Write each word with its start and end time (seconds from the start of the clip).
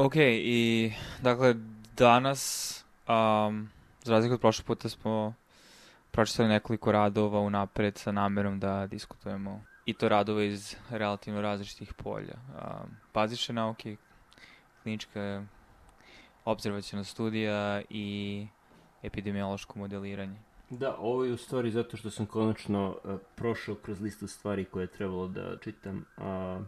Ok, 0.00 0.16
i 0.16 0.92
dakle, 1.22 1.54
danas, 1.96 2.72
um, 3.08 3.68
za 4.02 4.12
razliku 4.12 4.34
od 4.34 4.40
prošlog 4.40 4.66
puta 4.66 4.88
smo 4.88 5.34
pročitali 6.10 6.48
nekoliko 6.48 6.92
radova 6.92 7.40
unapred 7.40 7.98
sa 7.98 8.12
namerom 8.12 8.60
da 8.60 8.86
diskutujemo 8.86 9.64
i 9.86 9.94
to 9.94 10.08
radove 10.08 10.48
iz 10.48 10.76
relativno 10.90 11.40
različitih 11.40 11.94
polja. 11.94 12.34
Um, 12.34 12.90
bazične 13.14 13.54
nauke, 13.54 13.96
klinička 14.82 15.44
observacijona 16.44 17.04
studija 17.04 17.82
i 17.90 18.46
epidemiološko 19.02 19.78
modeliranje. 19.78 20.38
Da, 20.70 20.96
ovo 20.98 21.24
je 21.24 21.32
u 21.32 21.36
stvari 21.36 21.70
zato 21.70 21.96
što 21.96 22.10
sam 22.10 22.26
konačno 22.26 22.96
uh, 23.04 23.20
prošao 23.34 23.74
kroz 23.74 24.00
listu 24.00 24.26
stvari 24.26 24.64
koje 24.64 24.82
je 24.82 24.92
trebalo 24.92 25.28
da 25.28 25.58
čitam. 25.58 26.04
Uh, 26.16 26.64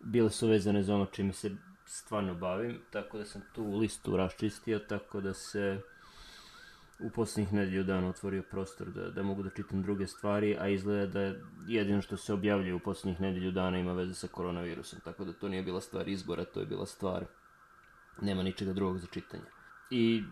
bile 0.00 0.30
su 0.30 0.48
vezane 0.48 0.82
za 0.82 0.94
ono 0.94 1.06
čime 1.06 1.32
se 1.32 1.50
stvarno 1.90 2.34
bavim, 2.34 2.78
tako 2.90 3.18
da 3.18 3.24
sam 3.24 3.42
tu 3.54 3.78
listu 3.78 4.16
raščistio, 4.16 4.78
tako 4.78 5.20
da 5.20 5.34
se 5.34 5.80
u 7.00 7.10
poslednjih 7.10 7.52
nedelju 7.52 7.84
dana 7.84 8.08
otvorio 8.08 8.42
prostor 8.50 8.90
da, 8.90 9.10
da 9.10 9.22
mogu 9.22 9.42
da 9.42 9.50
čitam 9.50 9.82
druge 9.82 10.06
stvari, 10.06 10.56
a 10.60 10.68
izgleda 10.68 11.06
da 11.06 11.34
jedino 11.66 12.02
što 12.02 12.16
se 12.16 12.32
objavljuje 12.32 12.74
u 12.74 12.78
poslednjih 12.78 13.20
nedelju 13.20 13.50
dana 13.50 13.78
ima 13.78 13.92
veze 13.92 14.14
sa 14.14 14.28
koronavirusom, 14.28 15.00
tako 15.04 15.24
da 15.24 15.32
to 15.32 15.48
nije 15.48 15.62
bila 15.62 15.80
stvar 15.80 16.08
izbora, 16.08 16.44
to 16.44 16.60
je 16.60 16.66
bila 16.66 16.86
stvar, 16.86 17.24
nema 18.20 18.42
ničega 18.42 18.72
drugog 18.72 18.98
za 18.98 19.06
čitanje. 19.06 19.44
I 19.90 20.22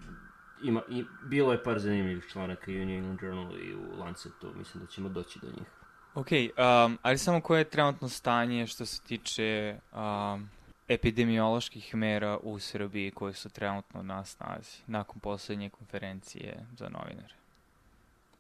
ima, 0.63 0.83
i 0.89 1.05
bilo 1.31 1.53
je 1.53 1.63
par 1.63 1.79
zanimljivih 1.79 2.25
članaka 2.33 2.71
i 2.73 2.83
u 2.83 2.87
New 2.87 2.99
England 2.99 3.23
Journal 3.23 3.59
i 3.59 3.75
u 3.75 3.99
Lancetu, 3.99 4.53
mislim 4.55 4.85
da 4.85 4.91
ćemo 4.91 5.09
doći 5.09 5.39
do 5.43 5.47
njih. 5.47 5.69
Ok, 6.15 6.29
um, 6.33 6.99
ali 7.03 7.19
samo 7.19 7.41
koje 7.41 7.61
je 7.61 7.71
trenutno 7.71 8.09
stanje 8.09 8.67
što 8.67 8.87
se 8.87 9.03
tiče 9.03 9.79
um, 9.93 10.49
epidemioloških 10.89 11.95
mera 11.95 12.39
u 12.43 12.59
Srbiji 12.59 13.11
koje 13.11 13.33
su 13.33 13.49
trenutno 13.49 14.03
na 14.03 14.25
snazi 14.25 14.83
nakon 14.87 15.21
poslednje 15.21 15.71
konferencije 15.71 16.67
za 16.79 16.89
novinare? 16.89 17.35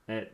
E, 0.06 0.28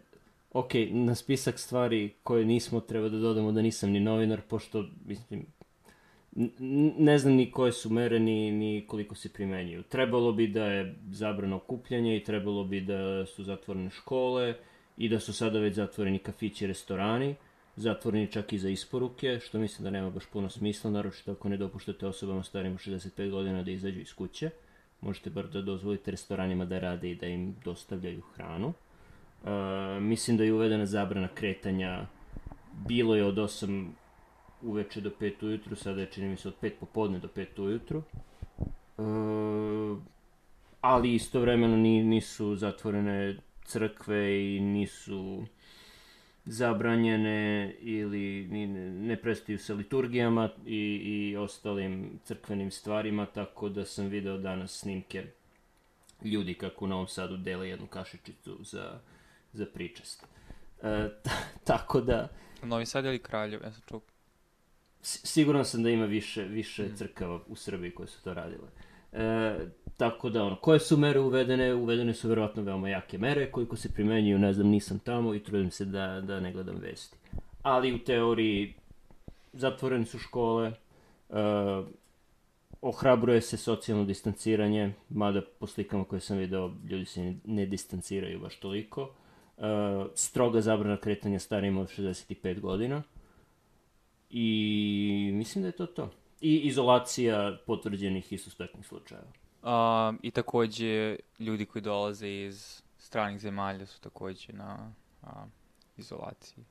ok, 0.53 0.71
na 0.91 1.15
spisak 1.15 1.59
stvari 1.59 2.15
koje 2.23 2.45
nismo 2.45 2.81
treba 2.81 3.09
da 3.09 3.19
dodamo 3.19 3.53
da 3.53 3.62
nisam 3.62 3.91
ni 3.91 4.01
novinar, 4.01 4.41
pošto, 4.41 4.84
mislim, 5.06 5.47
ne 6.98 7.19
znam 7.19 7.34
ni 7.34 7.51
koje 7.51 7.73
su 7.73 7.91
mere, 7.91 8.19
ni, 8.19 8.53
ni 8.53 8.84
koliko 8.87 9.15
se 9.15 9.33
primenjuju. 9.33 9.83
Trebalo 9.83 10.33
bi 10.33 10.47
da 10.47 10.65
je 10.65 10.95
zabrano 11.11 11.56
okupljanje 11.56 12.17
i 12.17 12.25
trebalo 12.25 12.65
bi 12.65 12.81
da 12.81 13.27
su 13.27 13.45
zatvorene 13.45 13.91
škole 13.91 14.55
i 14.97 15.09
da 15.09 15.21
su 15.21 15.33
sada 15.33 15.59
već 15.59 15.75
zatvoreni 15.75 16.19
kafići 16.19 16.65
i 16.65 16.69
restorani 16.69 17.34
zatvoreni 17.77 18.33
čak 18.33 18.53
i 18.53 18.58
za 18.58 18.69
isporuke, 18.69 19.41
što 19.41 19.58
mislim 19.58 19.84
da 19.84 19.91
nema 19.91 20.11
baš 20.11 20.27
puno 20.27 20.50
smisla, 20.50 20.91
naročito 20.91 21.33
ako 21.33 21.48
ne 21.48 21.56
dopuštate 21.56 22.06
osobama 22.06 22.42
starim 22.42 22.78
65 22.78 23.31
godina 23.31 23.62
da 23.62 23.70
izađu 23.70 24.00
iz 24.00 24.14
kuće. 24.14 24.50
Možete 25.00 25.31
bar 25.31 25.48
da 25.48 25.62
dozvolite 25.62 26.11
restoranima 26.11 26.64
da 26.64 26.78
rade 26.78 27.11
i 27.11 27.14
da 27.14 27.27
im 27.27 27.56
dostavljaju 27.64 28.20
hranu. 28.34 28.69
Uh, 28.69 29.50
mislim 30.03 30.36
da 30.36 30.44
je 30.44 30.53
uvedena 30.53 30.86
zabrana 30.86 31.28
kretanja, 31.28 32.06
bilo 32.89 33.16
je 33.16 33.25
od 33.25 33.34
8 33.34 33.88
uveče 34.62 35.00
do 35.00 35.11
5 35.20 35.44
ujutru, 35.44 35.77
sada 35.77 36.00
je 36.00 36.06
čini 36.06 36.28
mi 36.28 36.36
se 36.36 36.48
od 36.48 36.55
5 36.62 36.70
popodne 36.81 37.19
do 37.19 37.28
5 37.28 37.62
ujutru. 37.62 38.03
Uh, 38.97 39.98
ali 40.81 41.14
istovremeno 41.14 41.77
nisu 41.77 42.56
zatvorene 42.56 43.36
crkve 43.64 44.55
i 44.56 44.61
nisu 44.61 45.44
zabranjene 46.47 47.75
ili 47.81 48.47
ne 49.00 49.17
prestaju 49.17 49.59
sa 49.59 49.75
liturgijama 49.75 50.50
i, 50.67 50.77
i 51.05 51.37
ostalim 51.37 52.19
crkvenim 52.25 52.70
stvarima, 52.70 53.27
tako 53.27 53.69
da 53.69 53.84
sam 53.84 54.06
video 54.06 54.39
danas 54.39 54.78
snimke 54.78 55.25
ljudi 56.25 56.55
kako 56.55 56.84
u 56.84 56.89
Novom 56.89 57.09
Sadu 57.09 57.37
dele 57.37 57.69
jednu 57.69 57.87
kašičicu 57.87 58.59
za, 58.62 59.00
za 59.53 59.67
pričast. 59.67 60.27
E, 60.82 61.09
tako 61.65 62.00
da... 62.00 62.28
Novi 62.62 62.87
Sad 62.87 63.05
ili 63.05 63.19
Kraljev, 63.19 63.62
ja 63.62 63.72
sam 63.72 63.82
čuo. 63.88 64.00
Siguran 65.03 65.65
sam 65.65 65.82
da 65.82 65.91
ima 65.91 66.05
više, 66.05 66.43
više 66.43 66.82
mm. 66.82 66.97
crkava 66.97 67.41
u 67.47 67.56
Srbiji 67.56 67.91
koje 67.91 68.09
su 68.09 68.22
to 68.22 68.34
radile. 68.34 68.69
E, 69.12 69.56
tako 69.97 70.31
da, 70.31 70.44
ono, 70.44 70.56
koje 70.56 70.81
su 70.81 70.97
mere 70.97 71.21
uvedene? 71.21 71.75
Uvedene 71.75 72.15
su 72.15 72.28
verovatno 72.28 72.62
veoma 72.62 72.88
jake 72.88 73.19
mere, 73.19 73.50
koliko 73.50 73.77
se 73.77 73.93
primenjuju, 73.93 74.38
ne 74.38 74.53
znam, 74.53 74.66
nisam 74.66 74.99
tamo 74.99 75.34
i 75.34 75.43
trudim 75.43 75.71
se 75.71 75.84
da, 75.84 76.21
da 76.21 76.41
ne 76.41 76.53
gledam 76.53 76.77
vesti. 76.77 77.16
Ali 77.62 77.94
u 77.94 77.99
teoriji 77.99 78.75
zatvorene 79.53 80.06
su 80.06 80.19
škole, 80.19 80.66
e, 80.66 80.75
ohrabruje 82.81 83.41
se 83.41 83.56
socijalno 83.56 84.05
distanciranje, 84.05 84.93
mada 85.09 85.43
po 85.59 85.66
slikama 85.66 86.05
koje 86.05 86.21
sam 86.21 86.38
video 86.38 86.71
ljudi 86.91 87.05
se 87.05 87.34
ne 87.44 87.66
distanciraju 87.66 88.41
baš 88.41 88.56
toliko. 88.56 89.11
E, 89.59 89.62
stroga 90.15 90.61
zabrana 90.61 90.97
kretanja 90.97 91.38
starijima 91.38 91.81
od 91.81 91.88
65 91.88 92.61
godina. 92.61 93.03
I 94.31 95.31
mislim 95.34 95.62
da 95.62 95.69
je 95.69 95.72
to 95.72 95.87
to. 95.87 96.11
I 96.41 96.56
izolacija 96.56 97.59
potvrđenih 97.66 98.32
i 98.32 98.38
suspektnih 98.38 98.87
slučajeva. 98.87 99.44
Um, 99.64 100.19
I 100.22 100.30
takođe, 100.30 101.16
ljudi 101.38 101.66
koji 101.66 101.82
dolaze 101.82 102.28
iz 102.28 102.82
stranih 102.98 103.41
zemalja 103.41 103.86
su 103.86 104.00
takođe 104.00 104.52
na 104.52 104.92
a, 105.22 105.47
izolaciji. 105.97 106.64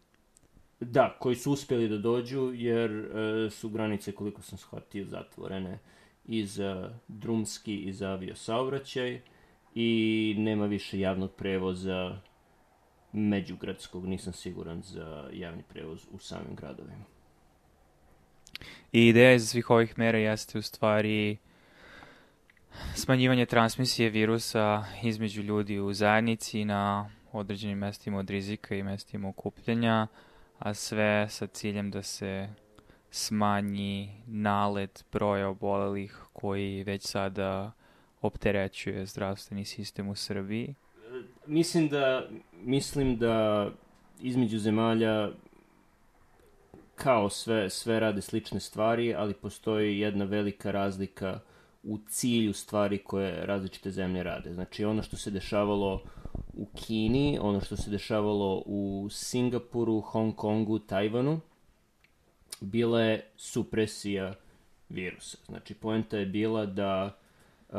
Da, 0.80 1.18
koji 1.20 1.36
su 1.36 1.52
uspeli 1.52 1.90
da 1.90 1.98
dođu, 1.98 2.52
jer 2.54 2.92
e, 2.92 3.50
su 3.50 3.70
granice, 3.70 4.12
koliko 4.12 4.42
sam 4.42 4.58
shvatio, 4.58 5.06
zatvorene 5.06 5.80
i 6.26 6.46
za 6.46 7.00
drumski 7.08 7.76
i 7.76 7.94
za 7.94 8.10
aviosaobraćaj 8.10 9.22
i 9.76 10.36
nema 10.38 10.66
više 10.66 11.00
javnog 11.00 11.32
prevoza 11.32 12.20
međugradskog, 13.14 14.06
nisam 14.06 14.34
siguran 14.34 14.82
za 14.82 15.30
javni 15.34 15.64
prevoz 15.70 16.08
u 16.12 16.20
samim 16.20 16.56
gradovima. 16.56 17.06
I 18.92 19.08
ideja 19.08 19.34
iz 19.34 19.50
svih 19.50 19.70
ovih 19.70 19.98
mera 19.98 20.18
jeste 20.18 20.58
u 20.58 20.62
stvari 20.62 21.38
smanjivanje 22.96 23.46
transmisije 23.46 24.10
virusa 24.10 24.84
između 25.04 25.42
ljudi 25.42 25.80
u 25.80 25.94
zajednici 25.94 26.66
na 26.66 27.10
određenim 27.32 27.78
mestima 27.78 28.18
od 28.18 28.30
rizika 28.30 28.76
i 28.76 28.84
mestima 28.84 29.30
okupljanja, 29.30 30.08
a 30.60 30.74
sve 30.74 31.28
sa 31.30 31.48
ciljem 31.48 31.92
da 31.92 32.04
se 32.04 32.50
smanji 33.12 34.22
nalet 34.28 35.06
broja 35.12 35.50
obolelih 35.50 36.18
koji 36.34 36.84
već 36.84 37.06
sada 37.06 37.72
opterećuje 38.22 39.06
zdravstveni 39.06 39.66
sistem 39.66 40.10
u 40.10 40.16
Srbiji. 40.16 40.76
Mislim 41.46 41.90
da, 41.90 42.28
mislim 42.64 43.18
da 43.18 43.70
između 44.22 44.60
zemalja 44.60 45.30
kao 46.96 47.30
sve, 47.30 47.70
sve 47.70 48.00
rade 48.00 48.22
slične 48.22 48.60
stvari, 48.60 49.14
ali 49.16 49.34
postoji 49.34 50.00
jedna 50.00 50.26
velika 50.26 50.72
razlika 50.72 51.40
u 51.84 52.00
cilju 52.08 52.54
stvari 52.54 52.98
koje 52.98 53.46
različite 53.46 53.92
zemlje 53.92 54.24
rade. 54.24 54.54
Znači 54.54 54.86
ono 54.86 55.04
što 55.04 55.18
se 55.18 55.32
dešavalo 55.32 56.02
u 56.54 56.66
Kini, 56.76 57.40
ono 57.42 57.62
što 57.62 57.76
se 57.76 57.92
dešavalo 57.92 58.64
u 58.66 59.08
Singapuru, 59.12 60.02
Hong 60.02 60.36
Kongu, 60.36 60.80
Tajvanu, 60.80 61.40
bila 62.62 63.02
je 63.02 63.26
supresija 63.38 64.34
virusa. 64.90 65.38
Znači 65.46 65.74
poenta 65.74 66.18
je 66.18 66.26
bila 66.26 66.66
da 66.66 67.18
uh, 67.70 67.76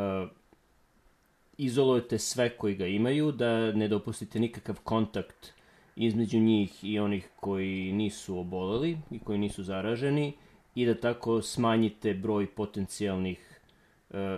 izolujete 1.58 2.18
sve 2.18 2.56
koji 2.56 2.74
ga 2.74 2.86
imaju, 2.86 3.32
da 3.32 3.72
ne 3.72 3.88
dopustite 3.88 4.40
nikakav 4.40 4.80
kontakt 4.84 5.52
između 5.96 6.38
njih 6.38 6.84
i 6.84 6.98
onih 6.98 7.28
koji 7.40 7.92
nisu 7.92 8.38
oboleli 8.38 8.98
i 9.10 9.18
koji 9.18 9.38
nisu 9.38 9.62
zaraženi 9.62 10.32
i 10.74 10.86
da 10.86 11.00
tako 11.00 11.42
smanjite 11.42 12.14
broj 12.14 12.46
potencijalnih 12.46 13.53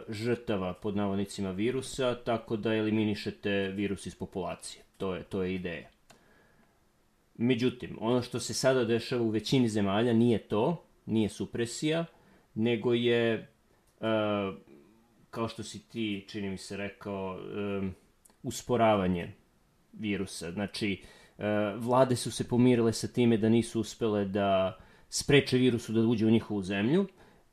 žrtava 0.09 0.75
pod 0.75 0.97
navodnicima 0.97 1.51
virusa 1.51 2.15
tako 2.25 2.57
da 2.57 2.75
eliminišete 2.75 3.51
virus 3.51 4.07
iz 4.07 4.15
populacije. 4.15 4.83
To 4.97 5.15
je, 5.15 5.23
to 5.23 5.43
je 5.43 5.55
ideja. 5.55 5.89
Međutim, 7.35 7.97
ono 8.01 8.23
što 8.23 8.41
se 8.41 8.55
sada 8.55 8.85
dešava 8.85 9.23
u 9.23 9.29
većini 9.29 9.69
zemalja 9.69 10.13
nije 10.13 10.39
to, 10.39 10.85
nije 11.07 11.29
supresija, 11.29 12.05
nego 12.55 12.95
je, 12.95 13.33
e, 13.33 13.47
kao 15.31 15.49
što 15.49 15.63
si 15.63 15.89
ti, 15.89 16.25
čini 16.29 16.51
mi 16.51 16.59
se, 16.59 16.77
rekao, 16.77 17.39
e, 17.39 17.91
usporavanje 18.43 19.33
virusa. 19.93 20.53
Znači, 20.53 21.03
E, 21.39 21.75
vlade 21.77 22.17
su 22.17 22.31
se 22.31 22.49
pomirile 22.49 22.93
sa 22.93 23.09
time 23.09 23.37
da 23.37 23.49
nisu 23.49 23.81
uspele 23.81 24.25
da 24.25 24.79
spreče 25.09 25.59
virusu 25.59 25.93
da 25.93 26.01
uđe 26.01 26.27
u 26.27 26.31
njihovu 26.31 26.63
zemlju 26.63 27.07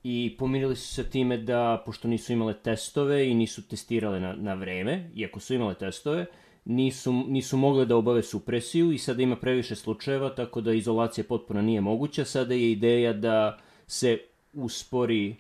i 0.04 0.36
pomirili 0.40 0.76
su 0.76 0.94
se 0.94 1.10
time 1.10 1.38
da, 1.38 1.84
pošto 1.86 2.08
nisu 2.08 2.34
imale 2.34 2.54
testove 2.54 3.30
i 3.30 3.34
nisu 3.34 3.68
testirale 3.68 4.20
na, 4.20 4.34
na 4.34 4.54
vreme, 4.54 5.10
iako 5.16 5.40
su 5.40 5.54
imale 5.54 5.74
testove, 5.74 6.26
nisu, 6.66 7.14
nisu 7.28 7.58
mogle 7.58 7.86
da 7.86 7.96
obave 7.96 8.24
supresiju 8.24 8.92
i 8.92 8.98
sada 8.98 9.24
ima 9.24 9.36
previše 9.36 9.76
slučajeva, 9.76 10.36
tako 10.36 10.62
da 10.62 10.74
izolacija 10.74 11.24
potpuno 11.24 11.62
nije 11.62 11.82
moguća. 11.82 12.26
Sada 12.26 12.54
je 12.54 12.72
ideja 12.72 13.14
da 13.14 13.60
se 13.88 14.18
uspori 14.54 15.36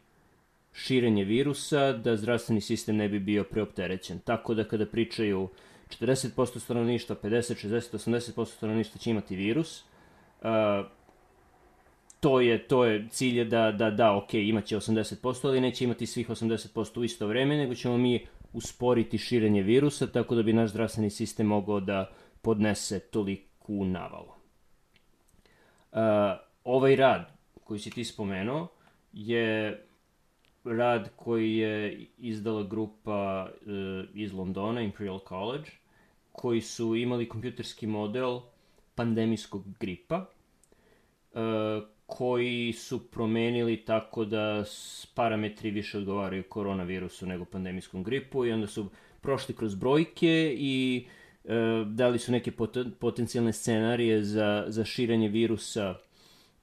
širenje 0.73 1.23
virusa, 1.23 1.91
da 1.91 2.17
zdravstveni 2.17 2.61
sistem 2.61 2.95
ne 2.95 3.09
bi 3.09 3.19
bio 3.19 3.43
preopterećen. 3.43 4.19
Tako 4.19 4.53
da 4.53 4.63
kada 4.63 4.85
pričaju 4.85 5.49
40% 5.89 6.59
stanovništva, 6.59 7.15
50, 7.23 7.67
60, 7.67 7.97
80% 7.97 8.45
stanovništva 8.45 8.99
će 8.99 9.11
imati 9.11 9.35
virus, 9.35 9.83
uh, 10.41 10.47
to 12.23 12.41
je, 12.41 12.67
to 12.67 12.85
je 12.85 13.07
cilj 13.09 13.37
je 13.37 13.45
da, 13.45 13.71
da, 13.71 13.91
da, 13.91 14.15
ok, 14.15 14.33
imaće 14.33 14.75
80%, 14.75 15.47
ali 15.47 15.61
neće 15.61 15.83
imati 15.83 16.05
svih 16.05 16.29
80% 16.29 16.99
u 16.99 17.03
isto 17.03 17.27
vreme, 17.27 17.57
nego 17.57 17.75
ćemo 17.75 17.97
mi 17.97 18.25
usporiti 18.53 19.17
širenje 19.17 19.61
virusa, 19.61 20.07
tako 20.07 20.35
da 20.35 20.43
bi 20.43 20.53
naš 20.53 20.69
zdravstveni 20.69 21.09
sistem 21.09 21.47
mogao 21.47 21.79
da 21.79 22.11
podnese 22.41 22.99
toliku 22.99 23.85
navalu. 23.85 24.31
Uh, 25.91 25.99
ovaj 26.63 26.95
rad 26.95 27.31
koji 27.63 27.79
si 27.79 27.89
ti 27.89 28.05
spomenuo 28.05 28.67
je 29.13 29.83
rad 30.63 31.09
koji 31.15 31.57
je 31.57 32.07
izdala 32.17 32.63
grupa 32.63 33.49
uh, 33.51 33.69
iz 34.13 34.33
Londona, 34.33 34.81
Imperial 34.81 35.19
College, 35.27 35.69
koji 36.31 36.61
su 36.61 36.95
imali 36.95 37.29
kompjuterski 37.29 37.87
model 37.87 38.39
pandemijskog 38.95 39.63
gripa, 39.79 40.25
uh, 41.33 41.93
koji 42.17 42.73
su 42.73 43.09
promenili 43.11 43.77
tako 43.77 44.25
da 44.25 44.63
parametri 45.13 45.71
više 45.71 45.97
odgovaraju 45.97 46.43
koronavirusu 46.43 47.25
nego 47.25 47.45
pandemijskom 47.45 48.03
gripu 48.03 48.45
i 48.45 48.51
onda 48.51 48.67
su 48.67 48.89
prošli 49.21 49.55
kroz 49.55 49.75
brojke 49.75 50.55
i 50.57 51.05
e, 51.45 51.49
dali 51.85 52.19
su 52.19 52.31
neke 52.31 52.51
pot 52.51 52.77
potencijalne 52.99 53.53
scenarije 53.53 54.23
za, 54.23 54.65
za 54.67 54.85
širenje 54.85 55.27
virusa 55.27 55.95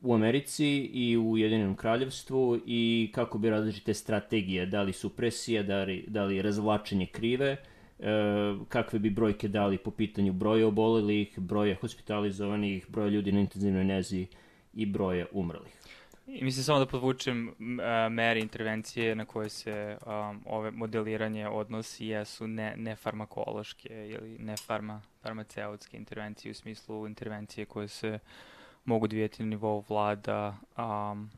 u 0.01 0.15
Americi 0.15 0.67
i 0.93 1.19
u 1.19 1.37
Jedinom 1.39 1.77
kraljevstvu 1.77 2.61
i 2.67 3.11
kako 3.15 3.39
bi 3.39 3.51
različite 3.51 3.95
strategije, 3.95 4.67
da 4.67 4.83
li 4.83 4.93
supresija, 4.93 5.63
da 5.63 5.83
li, 5.83 6.05
da 6.09 6.25
li 6.25 6.43
razvlačenje 6.43 7.07
krive, 7.07 7.47
e, 7.49 7.57
kakve 8.69 8.99
bi 8.99 9.11
brojke 9.11 9.49
dali 9.49 9.79
po 9.79 9.91
pitanju 9.91 10.33
broja 10.33 10.67
obolelih, 10.67 11.39
broja 11.39 11.75
hospitalizovanih, 11.75 12.87
broja 12.89 13.09
ljudi 13.09 13.33
na 13.33 13.41
intenzivnoj 13.41 13.85
nezi 13.85 14.27
i 14.75 14.87
broja 14.87 15.27
umrlih. 15.33 15.73
I 16.27 16.45
mislim 16.45 16.65
samo 16.65 16.79
da 16.79 16.87
podvučem 16.87 17.49
uh, 17.49 17.55
mere 18.11 18.41
intervencije 18.41 19.15
na 19.15 19.25
koje 19.25 19.49
se 19.49 19.99
um, 20.07 20.43
ove 20.47 20.71
modeliranje 20.71 21.49
odnosi 21.49 22.07
jesu 22.07 22.47
ne, 22.47 22.75
ne 22.77 22.97
farmakološke 22.97 23.89
ili 24.09 24.39
ne 24.39 24.57
farma, 24.57 25.03
farmaceutske 25.23 25.97
intervencije 25.97 26.51
u 26.51 26.55
smislu 26.55 27.07
intervencije 27.07 27.67
koje 27.67 27.89
se 27.89 28.19
mogu 28.85 29.07
dvijeti 29.07 29.43
na 29.43 29.49
nivou 29.49 29.85
vlada 29.89 30.57
um, 30.79 31.31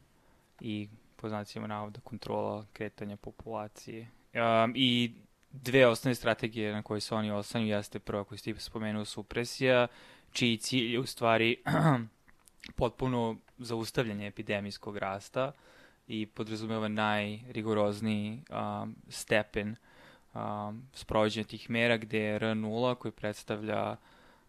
i 0.61 0.89
po 1.17 1.29
znacima 1.29 1.67
navoda 1.67 2.01
kontrola 2.01 2.67
kretanja 2.73 3.17
populacije. 3.17 4.09
Um, 4.35 4.73
I 4.77 5.13
dve 5.53 5.87
osnovne 5.87 6.15
strategije 6.15 6.73
na 6.73 6.83
koje 6.83 7.01
se 7.01 7.15
oni 7.15 7.31
oslanju 7.31 7.67
jeste 7.67 7.99
prva 7.99 8.25
koju 8.25 8.39
ste 8.39 8.55
spomenuo 8.59 9.05
supresija, 9.05 9.87
čiji 10.33 10.57
cilj 10.57 10.93
je 10.93 10.99
u 10.99 11.07
stvari 11.07 11.57
potpuno 12.77 13.37
zaustavljanje 13.59 14.27
epidemijskog 14.27 14.97
rasta 14.97 15.53
i 16.09 16.27
podrazumeva 16.27 16.89
najrigorozniji 16.89 18.43
um, 18.51 18.97
stepen 19.09 19.77
um, 20.35 20.83
sprovođenja 20.93 21.45
tih 21.45 21.71
mera 21.71 21.97
gde 21.97 22.19
je 22.19 22.41
R0 22.41 22.95
koji 22.95 23.13
predstavlja 23.13 23.97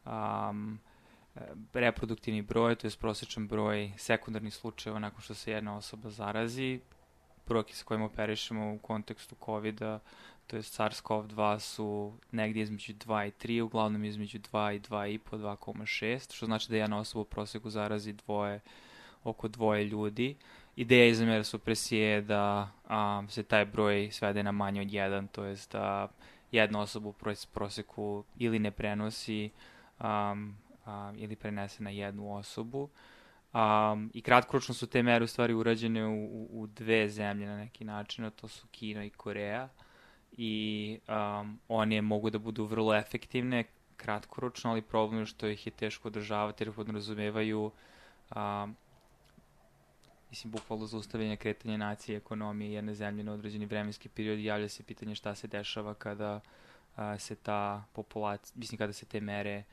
um, 0.05 0.79
reproduktivni 1.73 2.41
broj, 2.41 2.75
to 2.75 2.87
je 2.87 2.91
prosječan 2.99 3.47
broj 3.47 3.91
sekundarnih 3.97 4.53
slučajeva 4.53 4.99
nakon 4.99 5.21
što 5.21 5.33
se 5.33 5.51
jedna 5.51 5.77
osoba 5.77 6.09
zarazi. 6.09 6.79
Brojke 7.47 7.73
sa 7.73 7.85
kojima 7.85 8.05
operišemo 8.05 8.73
u 8.73 8.77
kontekstu 8.77 9.35
COVID-a, 9.45 9.99
to 10.53 10.57
je 10.57 10.63
SARS-CoV-2 10.63 11.59
su 11.59 12.13
negdje 12.31 12.63
između 12.63 12.93
2 12.93 13.27
i 13.27 13.31
3, 13.31 13.61
uglavnom 13.61 14.05
između 14.05 14.39
2 14.39 14.75
i 14.75 14.79
2,5, 14.79 15.19
2,6, 15.31 16.35
što 16.35 16.45
znači 16.45 16.69
da 16.69 16.77
jedna 16.77 16.97
osoba 16.97 17.21
u 17.21 17.25
prosjeku 17.25 17.69
zarazi 17.69 18.13
dvoje, 18.13 18.59
oko 19.23 19.47
dvoje 19.47 19.83
ljudi. 19.83 20.35
Ideja 20.75 21.07
iz 21.07 21.21
mera 21.21 21.43
supresije 21.43 22.07
je 22.07 22.21
da 22.21 22.71
a, 22.87 23.23
se 23.29 23.43
taj 23.43 23.65
broj 23.65 24.09
svede 24.11 24.43
na 24.43 24.51
manje 24.51 24.81
od 24.81 24.87
1, 24.87 25.27
to 25.31 25.43
jest 25.43 25.71
da 25.71 26.07
jedna 26.51 26.81
osoba 26.81 27.09
u 27.09 27.15
prosjeku 27.53 28.23
ili 28.37 28.59
ne 28.59 28.71
prenosi 28.71 29.49
um, 29.99 30.57
um, 30.85 31.15
ili 31.17 31.35
prenese 31.35 31.83
na 31.83 31.89
jednu 31.89 32.35
osobu. 32.35 32.89
Um, 33.53 34.11
I 34.13 34.21
kratkoročno 34.21 34.73
su 34.73 34.87
te 34.87 35.03
mere 35.03 35.23
u 35.23 35.27
stvari 35.27 35.53
urađene 35.53 36.05
u, 36.05 36.25
u, 36.25 36.47
u 36.51 36.67
dve 36.67 37.09
zemlje 37.09 37.47
na 37.47 37.57
neki 37.57 37.85
način, 37.85 38.25
a 38.25 38.29
to 38.29 38.47
su 38.47 38.67
Kina 38.71 39.05
i 39.05 39.09
Koreja 39.09 39.69
i 40.37 40.99
um, 41.07 41.59
one 41.67 42.01
mogu 42.01 42.29
da 42.29 42.39
budu 42.39 42.65
vrlo 42.65 42.95
efektivne 42.95 43.63
kratkoročno, 43.97 44.71
ali 44.71 44.81
problem 44.81 45.19
je 45.19 45.25
što 45.25 45.47
ih 45.47 45.67
je 45.67 45.71
teško 45.71 46.07
održavati 46.07 46.63
jer 46.63 46.73
podrazumevaju 46.73 47.71
um, 48.35 48.75
mislim, 50.33 50.51
bukvalno 50.51 50.85
zaustavljanje 50.85 51.35
kretanja 51.35 51.77
nacije, 51.77 52.17
ekonomije 52.17 52.73
jedne 52.73 52.93
zemlje 52.93 53.23
na 53.23 53.33
određeni 53.33 53.65
vremenski 53.65 54.09
period 54.09 54.39
i 54.39 54.43
javlja 54.43 54.69
se 54.69 54.83
pitanje 54.83 55.15
šta 55.15 55.35
se 55.35 55.47
dešava 55.47 55.93
kada 55.93 56.39
a, 56.95 57.19
se 57.19 57.35
ta 57.35 57.85
populacija, 57.93 58.53
mislim, 58.57 58.77
kada 58.77 58.93
se 58.93 59.05
te 59.05 59.21
mere 59.21 59.63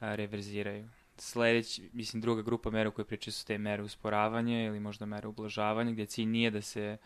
a, 0.00 0.14
reverziraju. 0.14 0.88
Sledić, 1.16 1.80
mislim, 1.92 2.20
druga 2.20 2.42
grupa 2.42 2.70
mera 2.70 2.90
koje 2.90 3.04
pričaju 3.04 3.32
su 3.32 3.46
te 3.46 3.58
mere 3.58 3.82
usporavanja 3.82 4.64
ili 4.64 4.80
možda 4.80 5.06
mere 5.06 5.28
ublažavanja, 5.28 5.92
gde 5.92 6.06
cilj 6.06 6.26
nije 6.26 6.50
da 6.50 6.62
se 6.62 6.96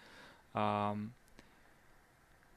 um, 0.55 1.13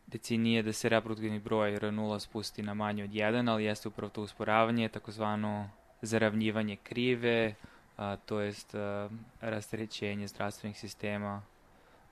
deci 0.07 0.37
nije 0.37 0.63
da 0.63 0.73
se 0.73 0.89
reproduktivni 0.89 1.39
broj 1.39 1.79
R0 1.79 2.19
spusti 2.19 2.63
na 2.63 2.73
manje 2.73 3.03
od 3.03 3.09
1, 3.09 3.51
ali 3.51 3.63
jeste 3.63 3.87
upravo 3.87 4.09
to 4.09 4.21
usporavanje, 4.21 4.89
takozvano 4.89 5.69
zaravnjivanje 6.01 6.75
krive, 6.75 7.55
a, 7.97 8.15
to 8.15 8.39
jest 8.39 8.75
a, 8.75 9.09
rastrećenje 9.41 10.27
zdravstvenih 10.27 10.79
sistema 10.79 11.41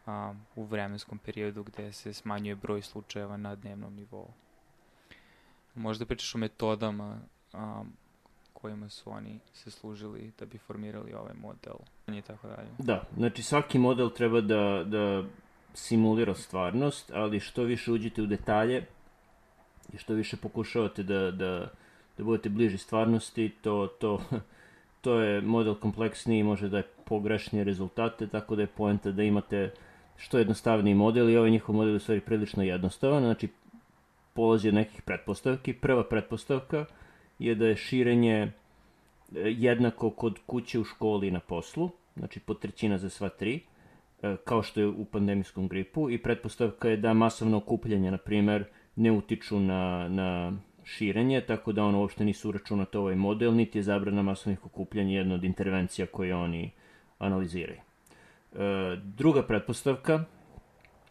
a, 0.06 0.34
u 0.56 0.64
vremenskom 0.64 1.18
periodu 1.18 1.64
gde 1.64 1.94
se 1.94 2.14
smanjuje 2.14 2.56
broj 2.56 2.82
slučajeva 2.82 3.38
na 3.38 3.56
dnevnom 3.56 3.96
nivou. 3.96 4.28
Možda 5.76 6.06
pričaš 6.06 6.36
o 6.36 6.38
metodama 6.38 7.20
a, 7.54 7.84
kojima 8.54 8.90
su 8.90 9.12
oni 9.12 9.40
se 9.54 9.72
služili 9.72 10.32
da 10.40 10.46
bi 10.46 10.58
formirali 10.58 11.14
ovaj 11.14 11.34
model 11.34 11.76
i 12.08 12.22
tako 12.22 12.48
dalje. 12.48 12.70
Da, 12.78 13.04
znači 13.18 13.44
svaki 13.44 13.80
model 13.80 14.10
treba 14.10 14.42
da, 14.42 14.84
da 14.86 15.24
simulira 15.76 16.34
stvarnost, 16.34 17.12
ali 17.14 17.40
što 17.40 17.64
više 17.64 17.92
uđete 17.92 18.22
u 18.22 18.26
detalje 18.26 18.86
i 19.94 19.98
što 19.98 20.14
više 20.14 20.38
pokušavate 20.38 21.04
da, 21.04 21.32
da, 21.32 21.68
da 22.18 22.24
budete 22.24 22.50
bliži 22.50 22.78
stvarnosti, 22.78 23.52
to, 23.62 23.88
to, 24.00 24.22
to 25.02 25.20
je 25.20 25.42
model 25.42 25.76
kompleksniji 25.76 26.40
i 26.40 26.44
može 26.44 26.70
da 26.70 26.78
je 26.78 26.88
pogrešnije 27.06 27.64
rezultate, 27.64 28.28
tako 28.28 28.56
da 28.56 28.62
je 28.62 28.68
poenta 28.68 29.12
da 29.12 29.24
imate 29.24 29.74
što 30.18 30.38
jednostavniji 30.38 30.96
model 30.96 31.30
i 31.30 31.38
ovaj 31.38 31.52
njihov 31.52 31.76
model 31.76 31.94
je 31.94 31.98
u 31.98 32.00
stvari 32.00 32.22
prilično 32.22 32.64
jednostavan, 32.64 33.24
znači 33.24 33.48
polazi 34.34 34.68
od 34.68 34.74
nekih 34.74 35.02
pretpostavki. 35.02 35.74
Prva 35.74 36.04
pretpostavka 36.04 36.86
je 37.40 37.56
da 37.56 37.68
je 37.68 37.76
širenje 37.76 38.36
e, 38.36 38.52
jednako 39.36 40.10
kod 40.10 40.40
kuće 40.46 40.80
u 40.80 40.84
školi 40.84 41.28
i 41.28 41.32
na 41.32 41.40
poslu, 41.40 41.90
znači 42.16 42.40
po 42.40 42.54
trećina 42.54 42.98
za 42.98 43.10
sva 43.10 43.30
tri. 43.30 43.62
E, 44.26 44.38
kao 44.44 44.64
što 44.64 44.80
je 44.80 44.88
u 44.88 45.06
pandemijskom 45.06 45.68
gripu 45.68 46.10
i 46.10 46.18
pretpostavka 46.18 46.90
je 46.90 46.98
da 46.98 47.14
masovno 47.14 47.58
okupljanje, 47.58 48.12
na 48.12 48.18
primer, 48.18 48.66
ne 48.96 49.12
utiču 49.12 49.60
na, 49.60 50.08
na 50.10 50.54
širenje, 50.84 51.42
tako 51.42 51.72
da 51.72 51.84
ono 51.84 52.00
uopšte 52.00 52.26
nisu 52.26 52.50
uračunato 52.50 53.00
ovaj 53.00 53.16
model, 53.16 53.54
niti 53.56 53.78
je 53.78 53.84
zabrana 53.84 54.22
masovnih 54.22 54.66
okupljanja 54.66 55.18
jedna 55.18 55.36
od 55.36 55.44
intervencija 55.44 56.08
koje 56.08 56.36
oni 56.36 56.72
analiziraju. 57.20 57.80
E, 57.80 58.60
druga 59.04 59.44
pretpostavka, 59.44 60.24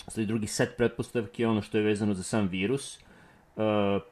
sledi 0.08 0.26
drugi 0.26 0.46
set 0.46 0.76
pretpostavki 0.76 1.42
je 1.42 1.48
ono 1.48 1.62
što 1.62 1.78
je 1.78 1.84
vezano 1.84 2.14
za 2.14 2.22
sam 2.22 2.48
virus. 2.48 2.98
E, 2.98 3.02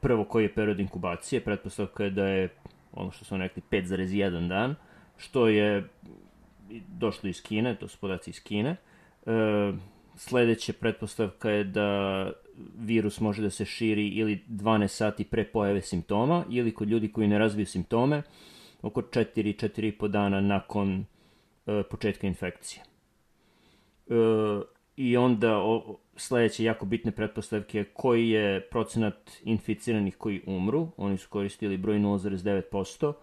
prvo 0.01 0.23
koji 0.23 0.43
je 0.43 0.53
period 0.53 0.79
inkubacije, 0.79 1.41
pretpostavka 1.41 2.03
je 2.03 2.09
da 2.09 2.27
je 2.27 2.49
ono 2.93 3.11
što 3.11 3.25
smo 3.25 3.37
rekli 3.37 3.61
5,1 3.71 4.47
dan, 4.47 4.75
što 5.17 5.47
je 5.47 5.89
došlo 6.87 7.29
iz 7.29 7.43
Kine, 7.43 7.75
to 7.75 7.87
su 7.87 7.97
podaci 7.97 8.29
iz 8.29 8.43
Kine. 8.43 8.69
E, 8.69 8.92
sledeća 10.15 10.73
pretpostavka 10.73 11.49
je 11.49 11.63
da 11.63 12.31
virus 12.79 13.19
može 13.19 13.41
da 13.41 13.49
se 13.49 13.65
širi 13.65 14.07
ili 14.07 14.43
12 14.49 14.87
sati 14.87 15.23
pre 15.23 15.45
pojave 15.45 15.81
simptoma 15.81 16.45
ili 16.49 16.73
kod 16.73 16.89
ljudi 16.89 17.11
koji 17.11 17.27
ne 17.27 17.39
razviju 17.39 17.65
simptome 17.65 18.21
oko 18.81 19.01
4-4,5 19.01 20.07
dana 20.07 20.41
nakon 20.41 21.05
e, 21.67 21.83
početka 21.83 22.27
infekcije. 22.27 22.83
E, 24.07 24.13
I 24.95 25.17
onda 25.17 25.57
o, 25.57 25.97
sledeće 26.15 26.63
jako 26.63 26.85
bitne 26.85 27.11
pretpostavke 27.11 27.83
koji 27.83 28.29
je 28.29 28.61
procenat 28.61 29.31
inficiranih 29.43 30.17
koji 30.17 30.41
umru. 30.45 30.87
Oni 30.97 31.17
su 31.17 31.29
koristili 31.29 31.77
broj 31.77 31.99
0,9%. 31.99 33.13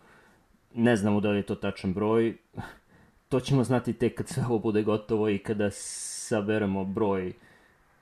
Ne 0.75 0.97
znamo 0.97 1.21
da 1.21 1.31
li 1.31 1.37
je 1.37 1.43
to 1.43 1.55
tačan 1.55 1.93
broj 1.93 2.37
to 3.31 3.41
ćemo 3.41 3.65
znati 3.65 3.93
tek 3.93 4.15
kad 4.15 4.29
sve 4.29 4.45
ovo 4.47 4.59
bude 4.59 4.83
gotovo 4.83 5.29
i 5.29 5.39
kada 5.39 5.71
saberemo 5.71 6.85
broj 6.85 7.33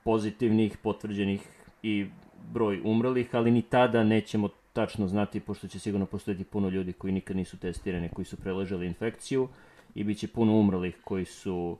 pozitivnih, 0.04 0.76
potvrđenih 0.82 1.49
i 1.82 2.06
broj 2.52 2.80
umrlih, 2.85 3.35
ali 3.35 3.50
ni 3.50 3.62
tada 3.62 4.04
nećemo 4.04 4.49
tačno 4.73 5.08
znati, 5.08 5.40
pošto 5.40 5.68
će 5.68 5.78
sigurno 5.78 6.06
postojati 6.06 6.44
puno 6.44 6.68
ljudi 6.68 6.92
koji 6.92 7.12
nikad 7.12 7.37
nisu 7.37 7.56
testirani, 7.56 8.08
koji 8.08 8.25
su 8.25 8.37
preležali 8.37 8.87
infekciju 8.87 9.49
i 9.94 10.04
bit 10.04 10.18
će 10.18 10.28
puno 10.28 10.52
umrlih 10.52 10.97
koji 11.04 11.25
su 11.25 11.76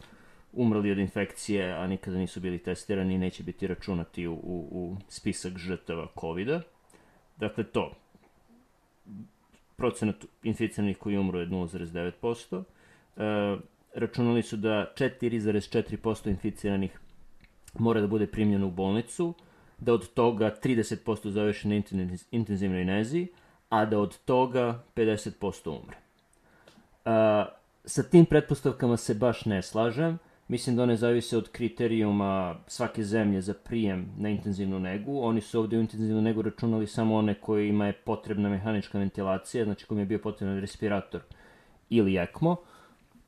umrli 0.52 0.90
od 0.90 0.99
infekcije, 0.99 1.73
a 1.73 1.87
nikada 1.87 2.19
nisu 2.19 2.40
bili 2.40 2.59
testirani 2.59 3.14
i 3.14 3.19
neće 3.19 3.43
biti 3.43 3.67
računati 3.67 4.26
u, 4.26 4.33
u, 4.33 4.69
u 4.71 4.97
spisak 5.09 5.59
žrtava 5.59 6.07
covid 6.21 6.49
-a. 6.49 6.61
Dakle, 7.37 7.64
to. 7.64 7.93
Procenat 9.76 10.25
inficiranih 10.43 10.99
koji 10.99 11.19
umru 11.19 11.38
je 11.38 11.47
0,9%. 11.47 12.62
E, 13.19 13.57
računali 13.95 14.43
su 14.43 14.57
da 14.57 14.93
4,4% 14.97 16.29
inficiranih 16.29 17.01
mora 17.75 18.01
da 18.01 18.07
bude 18.07 18.27
primljeno 18.27 18.67
u 18.67 18.71
bolnicu, 18.71 19.35
da 19.79 19.93
od 19.93 20.15
toga 20.15 20.55
30% 20.65 21.29
završi 21.29 21.69
na 21.69 21.83
intenzivnoj 22.31 22.85
nezi, 22.85 23.27
a 23.69 23.85
da 23.85 23.99
od 23.99 24.19
toga 24.25 24.83
50% 24.97 25.69
umre. 25.69 25.97
A, 27.05 27.47
sa 27.85 28.03
tim 28.03 28.27
pretpostavkama 28.27 28.97
se 28.97 29.15
baš 29.15 29.45
ne 29.45 29.63
slažem. 29.63 30.19
Mislim 30.49 30.77
da 30.77 30.83
one 30.83 30.97
zavise 30.97 31.37
od 31.37 31.49
kriterijuma 31.49 32.57
svake 32.67 33.05
zemlje 33.05 33.41
za 33.41 33.55
prijem 33.55 34.09
na 34.19 34.29
intenzivnu 34.29 34.81
negu. 34.81 35.21
Oni 35.21 35.41
su 35.41 35.61
ovde 35.61 35.77
u 35.77 35.81
intenzivnu 35.81 36.23
negu 36.23 36.43
računali 36.43 36.87
samo 36.87 37.17
one 37.17 37.35
kojima 37.35 37.87
je 37.87 37.93
potrebna 37.93 38.49
mehanička 38.49 38.99
ventilacija, 38.99 39.65
znači 39.65 39.87
kojima 39.87 40.03
je 40.03 40.07
bio 40.07 40.19
potreban 40.19 40.61
respirator 40.61 41.21
ili 41.91 42.19
ECMO. 42.19 42.57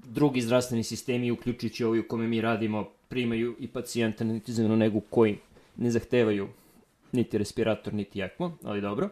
Drugi 0.05 0.41
zdravstveni 0.41 0.83
sistemi, 0.83 1.31
uključujući 1.31 1.85
ovi 1.85 2.01
u 2.01 2.09
kome 2.09 2.29
mi 2.29 2.41
radimo, 2.41 2.89
primaju 3.09 3.57
i 3.59 3.69
pacijenta 3.69 4.25
na 4.25 4.35
intenzivnu 4.35 4.77
negu 4.77 5.01
koji 5.01 5.39
ne 5.77 5.91
zahtevaju 5.91 6.49
niti 7.13 7.39
respirator, 7.39 7.95
niti 7.95 8.23
ECMO, 8.23 8.57
ali 8.65 8.81
dobro. 8.81 9.09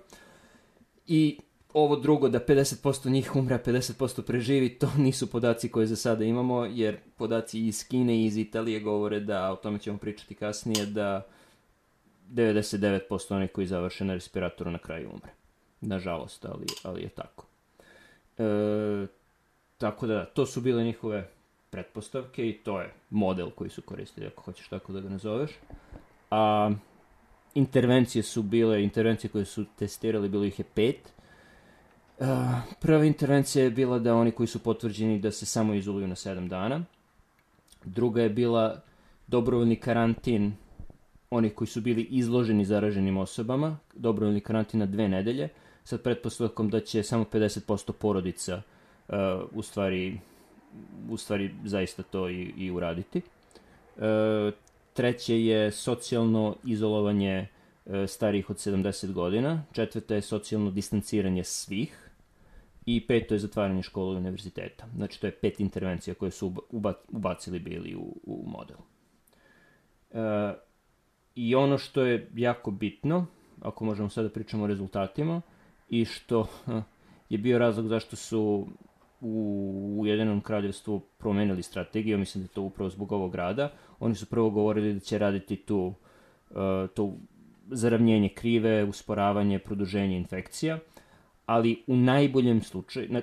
I 1.06 1.38
ovo 1.72 1.96
drugo, 1.96 2.28
da 2.28 2.40
50% 2.40 3.10
njih 3.10 3.36
umre, 3.36 3.54
a 3.54 3.58
50% 3.66 4.22
preživi, 4.22 4.68
to 4.68 4.90
nisu 5.04 5.30
podaci 5.30 5.68
koje 5.68 5.86
za 5.86 5.96
sada 5.96 6.24
imamo, 6.24 6.64
jer 6.64 6.96
podaci 7.16 7.66
iz 7.66 7.88
Kine 7.88 8.16
i 8.16 8.24
iz 8.24 8.36
Italije 8.36 8.80
govore 8.80 9.20
da, 9.20 9.52
o 9.52 9.56
tome 9.56 9.78
ćemo 9.78 9.98
pričati 9.98 10.34
kasnije, 10.34 10.86
da 10.86 11.26
99% 12.30 13.34
onih 13.34 13.50
koji 13.52 13.66
završe 13.66 14.04
na 14.04 14.14
respiratoru 14.14 14.70
na 14.70 14.78
kraju 14.78 15.10
umre. 15.12 15.32
Nažalost, 15.80 16.44
ali, 16.44 16.66
ali 16.82 17.02
je 17.02 17.08
tako. 17.08 17.46
E, 18.38 19.06
tako 19.78 20.06
da, 20.06 20.24
to 20.24 20.46
su 20.46 20.60
bile 20.60 20.84
njihove 20.84 21.28
pretpostavke 21.70 22.48
i 22.48 22.52
to 22.52 22.80
je 22.80 22.92
model 23.10 23.50
koji 23.50 23.70
su 23.70 23.82
koristili, 23.82 24.26
ako 24.26 24.42
hoćeš 24.42 24.68
tako 24.68 24.92
da 24.92 25.00
ga 25.00 25.08
nazoveš. 25.08 25.50
A 26.30 26.70
intervencije 27.54 28.22
su 28.22 28.42
bile, 28.42 28.82
intervencije 28.82 29.30
koje 29.30 29.44
su 29.44 29.64
testirali, 29.78 30.28
bilo 30.28 30.44
ih 30.44 30.58
je 30.58 30.64
pet. 30.74 31.12
Uh, 32.18 32.26
prva 32.80 33.04
intervencija 33.04 33.64
je 33.64 33.70
bila 33.70 33.98
da 33.98 34.14
oni 34.14 34.30
koji 34.30 34.46
su 34.46 34.58
potvrđeni 34.58 35.18
da 35.18 35.30
se 35.30 35.46
samo 35.46 35.74
izoluju 35.74 36.08
na 36.08 36.14
7 36.14 36.48
dana. 36.48 36.84
Druga 37.84 38.22
je 38.22 38.30
bila 38.30 38.80
dobrovoljni 39.26 39.76
karantin 39.76 40.52
onih 41.30 41.54
koji 41.54 41.68
su 41.68 41.80
bili 41.80 42.02
izloženi 42.02 42.64
zaraženim 42.64 43.16
osobama, 43.16 43.78
dobrovoljni 43.94 44.40
karantin 44.40 44.80
na 44.80 44.86
dve 44.86 45.08
nedelje, 45.08 45.48
sa 45.84 45.98
pretpostavkom 45.98 46.70
da 46.70 46.80
će 46.80 47.02
samo 47.02 47.24
50% 47.24 47.92
porodica 47.92 48.56
uh, 48.56 48.62
u 49.52 49.62
stvari 49.62 50.20
u 51.10 51.16
stvari 51.16 51.50
zaista 51.64 52.02
to 52.02 52.28
i, 52.28 52.52
i 52.56 52.70
uraditi. 52.70 53.22
Uh, 53.96 54.02
treće 54.92 55.44
je 55.44 55.70
socijalno 55.70 56.56
izolovanje 56.64 57.46
uh, 57.86 57.94
starijih 58.06 58.50
od 58.50 58.56
70 58.56 59.12
godina, 59.12 59.64
četvrta 59.72 60.14
je 60.14 60.22
socijalno 60.22 60.70
distanciranje 60.70 61.44
svih, 61.44 62.08
i 62.90 63.06
peto 63.06 63.34
je 63.34 63.38
zatvaranje 63.38 63.82
škola 63.82 64.14
i 64.14 64.16
univerziteta. 64.16 64.86
Znači, 64.96 65.20
to 65.20 65.26
je 65.26 65.32
pet 65.32 65.60
intervencija 65.60 66.14
koje 66.14 66.30
su 66.30 66.52
ubacili 67.08 67.58
bili 67.58 67.94
u, 67.94 68.16
u 68.24 68.44
model. 68.46 68.76
E, 70.10 70.54
I 71.34 71.54
ono 71.54 71.78
što 71.78 72.02
je 72.02 72.30
jako 72.34 72.70
bitno, 72.70 73.26
ako 73.60 73.84
možemo 73.84 74.08
sada 74.08 74.28
da 74.28 74.34
pričamo 74.34 74.64
o 74.64 74.66
rezultatima, 74.66 75.40
i 75.88 76.04
što 76.04 76.46
je 77.32 77.38
bio 77.38 77.58
razlog 77.58 77.88
zašto 77.88 78.16
su 78.16 78.66
u 79.20 79.96
Ujedinom 79.98 80.40
kraljevstvu 80.40 81.00
promenili 81.18 81.62
strategiju, 81.62 82.18
mislim 82.18 82.44
da 82.44 82.48
je 82.48 82.54
to 82.54 82.62
upravo 82.62 82.90
zbog 82.90 83.12
ovog 83.12 83.34
rada. 83.34 83.72
Oni 84.00 84.14
su 84.14 84.26
prvo 84.26 84.50
govorili 84.50 84.94
da 84.94 85.00
će 85.00 85.18
raditi 85.18 85.56
tu, 85.56 85.94
uh, 86.50 86.56
to 86.94 87.14
zaravnjenje 87.66 88.28
krive, 88.28 88.84
usporavanje, 88.84 89.58
produženje 89.58 90.16
infekcija, 90.16 90.78
ali 91.46 91.82
u 91.86 91.96
najboljem 91.96 92.62
slučaju, 92.62 93.06
na, 93.10 93.22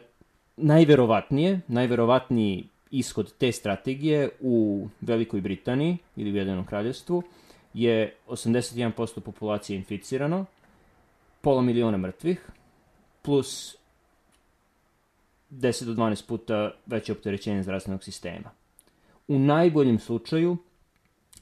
najverovatnije, 0.58 1.62
najverovatniji 1.68 2.68
ishod 2.92 3.34
te 3.38 3.52
strategije 3.52 4.30
u 4.40 4.88
Velikoj 5.02 5.42
Britaniji 5.42 5.98
ili 6.16 6.32
u 6.32 6.36
Jedinom 6.36 6.66
kraljevstvu 6.66 7.24
je 7.74 8.16
81% 8.28 9.20
populacije 9.20 9.78
inficirano, 9.78 10.46
pola 11.42 11.62
miliona 11.62 11.98
mrtvih, 11.98 12.50
plus 13.22 13.78
10 15.60 15.86
do 15.86 15.94
12 15.94 16.28
puta 16.28 16.72
veće 16.86 17.12
opterećenje 17.12 17.64
zdravstvenog 17.64 18.04
sistema. 18.04 18.52
U 19.28 19.40
najboljem 19.40 20.00
slučaju 20.00 20.58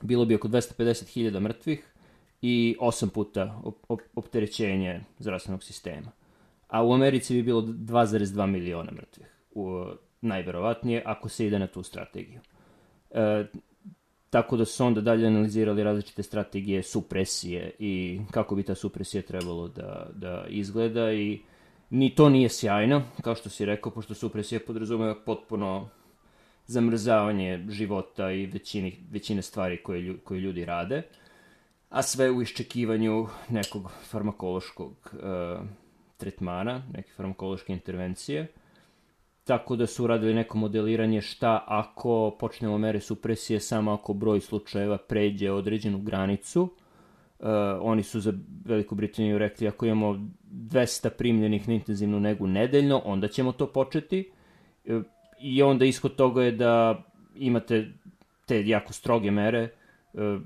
bilo 0.01 0.25
bi 0.25 0.35
oko 0.35 0.47
250.000 0.47 1.39
mrtvih 1.39 1.93
i 2.41 2.75
8 2.79 3.09
puta 3.09 3.61
opterećenje 4.15 5.01
zdravstvenog 5.19 5.63
sistema 5.63 6.11
a 6.73 6.83
u 6.83 6.93
Americi 6.93 7.33
bi 7.33 7.43
bilo 7.43 7.61
2,2 7.61 8.45
miliona 8.45 8.91
mrtvih, 8.91 9.27
u, 9.51 9.85
najverovatnije, 10.21 11.03
ako 11.05 11.29
se 11.29 11.47
ide 11.47 11.59
na 11.59 11.67
tu 11.67 11.83
strategiju. 11.83 12.39
E, 13.11 13.45
tako 14.29 14.57
da 14.57 14.65
su 14.65 14.85
onda 14.85 15.01
dalje 15.01 15.27
analizirali 15.27 15.83
različite 15.83 16.23
strategije 16.23 16.83
supresije 16.83 17.71
i 17.79 18.21
kako 18.31 18.55
bi 18.55 18.63
ta 18.63 18.75
supresija 18.75 19.21
trebalo 19.21 19.67
da, 19.67 20.09
da 20.13 20.45
izgleda 20.49 21.13
i 21.13 21.41
ni 21.93 22.15
to 22.15 22.29
nije 22.29 22.49
sjajno, 22.49 23.01
kao 23.21 23.35
što 23.35 23.49
si 23.49 23.65
rekao, 23.65 23.91
pošto 23.91 24.13
supresija 24.13 24.59
podrazumeva 24.67 25.15
potpuno 25.25 25.89
zamrzavanje 26.65 27.65
života 27.69 28.31
i 28.31 28.45
većini, 28.45 28.97
većine 29.11 29.41
stvari 29.41 29.83
koje, 29.83 30.17
koje 30.17 30.39
ljudi 30.39 30.65
rade, 30.65 31.01
a 31.89 32.01
sve 32.01 32.31
u 32.31 32.41
iščekivanju 32.41 33.27
nekog 33.49 33.91
farmakološkog 34.09 35.13
uh, 35.13 35.19
tretmana, 36.17 36.81
neke 36.93 37.11
farmakološke 37.11 37.73
intervencije, 37.73 38.47
tako 39.43 39.75
da 39.75 39.87
su 39.87 40.03
uradili 40.03 40.33
neko 40.33 40.57
modeliranje 40.57 41.21
šta 41.21 41.63
ako 41.67 42.35
počnemo 42.39 42.77
mere 42.77 42.99
supresije 42.99 43.59
samo 43.59 43.91
ako 43.91 44.13
broj 44.13 44.41
slučajeva 44.41 44.97
pređe 44.97 45.51
određenu 45.51 46.01
granicu. 46.01 46.61
Uh, 46.63 47.47
oni 47.81 48.03
su 48.03 48.19
za 48.19 48.33
Veliku 48.65 48.95
Britaniju 48.95 49.37
rekli 49.37 49.67
ako 49.67 49.85
imamo 49.85 50.27
200 50.53 51.09
primljenih 51.09 51.67
na 51.67 51.73
intenzivnu 51.73 52.19
negu 52.19 52.47
nedeljno, 52.47 53.01
onda 53.05 53.27
ćemo 53.27 53.51
to 53.51 53.67
početi. 53.67 54.31
Uh, 54.85 55.03
I 55.39 55.63
onda 55.63 55.85
ishod 55.85 56.15
toga 56.15 56.43
je 56.43 56.51
da 56.51 57.03
imate 57.35 57.91
te 58.45 58.67
jako 58.67 58.93
stroge 58.93 59.31
mere, 59.31 59.69
uh, 60.13 60.41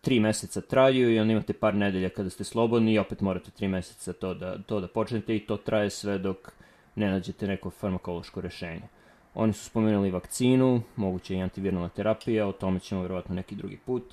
tri 0.00 0.20
meseca 0.20 0.60
traju 0.60 1.14
i 1.14 1.18
onda 1.18 1.32
imate 1.32 1.52
par 1.52 1.74
nedelja 1.74 2.08
kada 2.08 2.30
ste 2.30 2.44
slobodni 2.44 2.92
i 2.92 2.98
opet 2.98 3.20
morate 3.20 3.50
tri 3.50 3.68
meseca 3.68 4.12
to 4.12 4.34
da, 4.34 4.58
to 4.58 4.80
da 4.80 4.88
počnete 4.88 5.36
i 5.36 5.40
to 5.40 5.56
traje 5.56 5.90
sve 5.90 6.18
dok 6.18 6.52
ne 6.94 7.10
nađete 7.10 7.46
neko 7.46 7.70
farmakološko 7.70 8.40
rešenje. 8.40 8.88
Oni 9.34 9.52
su 9.52 9.64
spomenuli 9.64 10.10
vakcinu, 10.10 10.82
moguće 10.96 11.34
i 11.36 11.42
antiviralna 11.42 11.88
terapija, 11.88 12.46
o 12.46 12.52
tome 12.52 12.80
ćemo 12.80 13.02
verovatno 13.02 13.34
neki 13.34 13.54
drugi 13.54 13.76
put, 13.86 14.04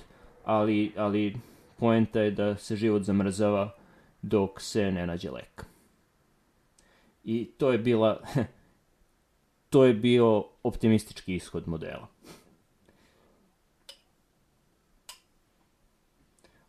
ali, 0.44 0.92
ali 0.96 1.36
poenta 1.76 2.20
je 2.20 2.30
da 2.30 2.56
se 2.56 2.76
život 2.76 3.02
zamrzava 3.02 3.77
dok 4.22 4.60
se 4.60 4.90
ne 4.92 5.06
nađe 5.06 5.30
lek. 5.30 5.64
I 7.24 7.44
to 7.44 7.72
je 7.72 7.78
bila 7.78 8.22
to 9.70 9.84
je 9.84 9.94
bio 9.94 10.44
optimistički 10.62 11.34
ishod 11.34 11.68
modela. 11.68 12.08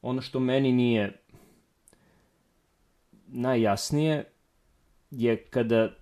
Ono 0.01 0.22
što 0.22 0.39
meni 0.39 0.72
nije 0.72 1.20
najjasnije 3.27 4.24
je 5.12 5.38
kada 5.46 5.96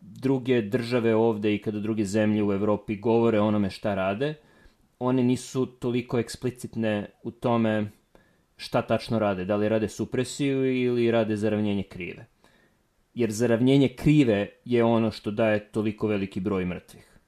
druge 0.00 0.62
države 0.62 1.14
ovde 1.14 1.54
i 1.54 1.62
kada 1.62 1.80
druge 1.80 2.04
zemlje 2.04 2.44
u 2.44 2.52
Evropi 2.52 2.96
govore 2.96 3.40
onome 3.40 3.70
šta 3.70 3.94
rade, 3.94 4.34
one 4.98 5.22
nisu 5.22 5.66
toliko 5.66 6.18
eksplicitne 6.18 7.10
u 7.22 7.30
tome 7.30 7.90
šta 8.64 8.82
tačno 8.82 9.18
rade, 9.18 9.44
da 9.44 9.56
li 9.56 9.68
rade 9.68 9.88
supresiju 9.88 10.82
ili 10.82 11.10
rade 11.10 11.36
zaravnjenje 11.36 11.82
krive. 11.82 12.26
Jer 13.14 13.30
zaravnjenje 13.30 13.88
krive 13.88 14.48
je 14.64 14.84
ono 14.84 15.10
što 15.10 15.30
daje 15.30 15.60
toliko 15.72 16.06
veliki 16.06 16.40
broj 16.40 16.64
mrtvih. 16.64 17.18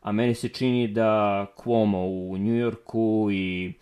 A 0.00 0.12
meni 0.12 0.34
se 0.34 0.48
čini 0.48 0.88
da 0.88 1.46
Cuomo 1.62 2.06
u 2.06 2.38
Njujorku 2.38 3.28
i 3.32 3.72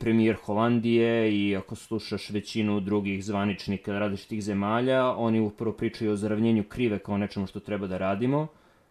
premijer 0.00 0.36
Holandije 0.36 1.32
i 1.36 1.56
ako 1.56 1.74
slušaš 1.74 2.30
većinu 2.30 2.80
drugih 2.80 3.24
zvaničnika 3.24 3.98
različitih 3.98 4.42
zemalja, 4.42 5.06
oni 5.16 5.40
upravo 5.40 5.76
pričaju 5.76 6.12
o 6.12 6.16
zaravnjenju 6.16 6.64
krive 6.64 6.98
kao 6.98 7.18
nečemu 7.18 7.46
što 7.46 7.60
treba 7.60 7.86
da 7.86 7.98
radimo. 7.98 8.46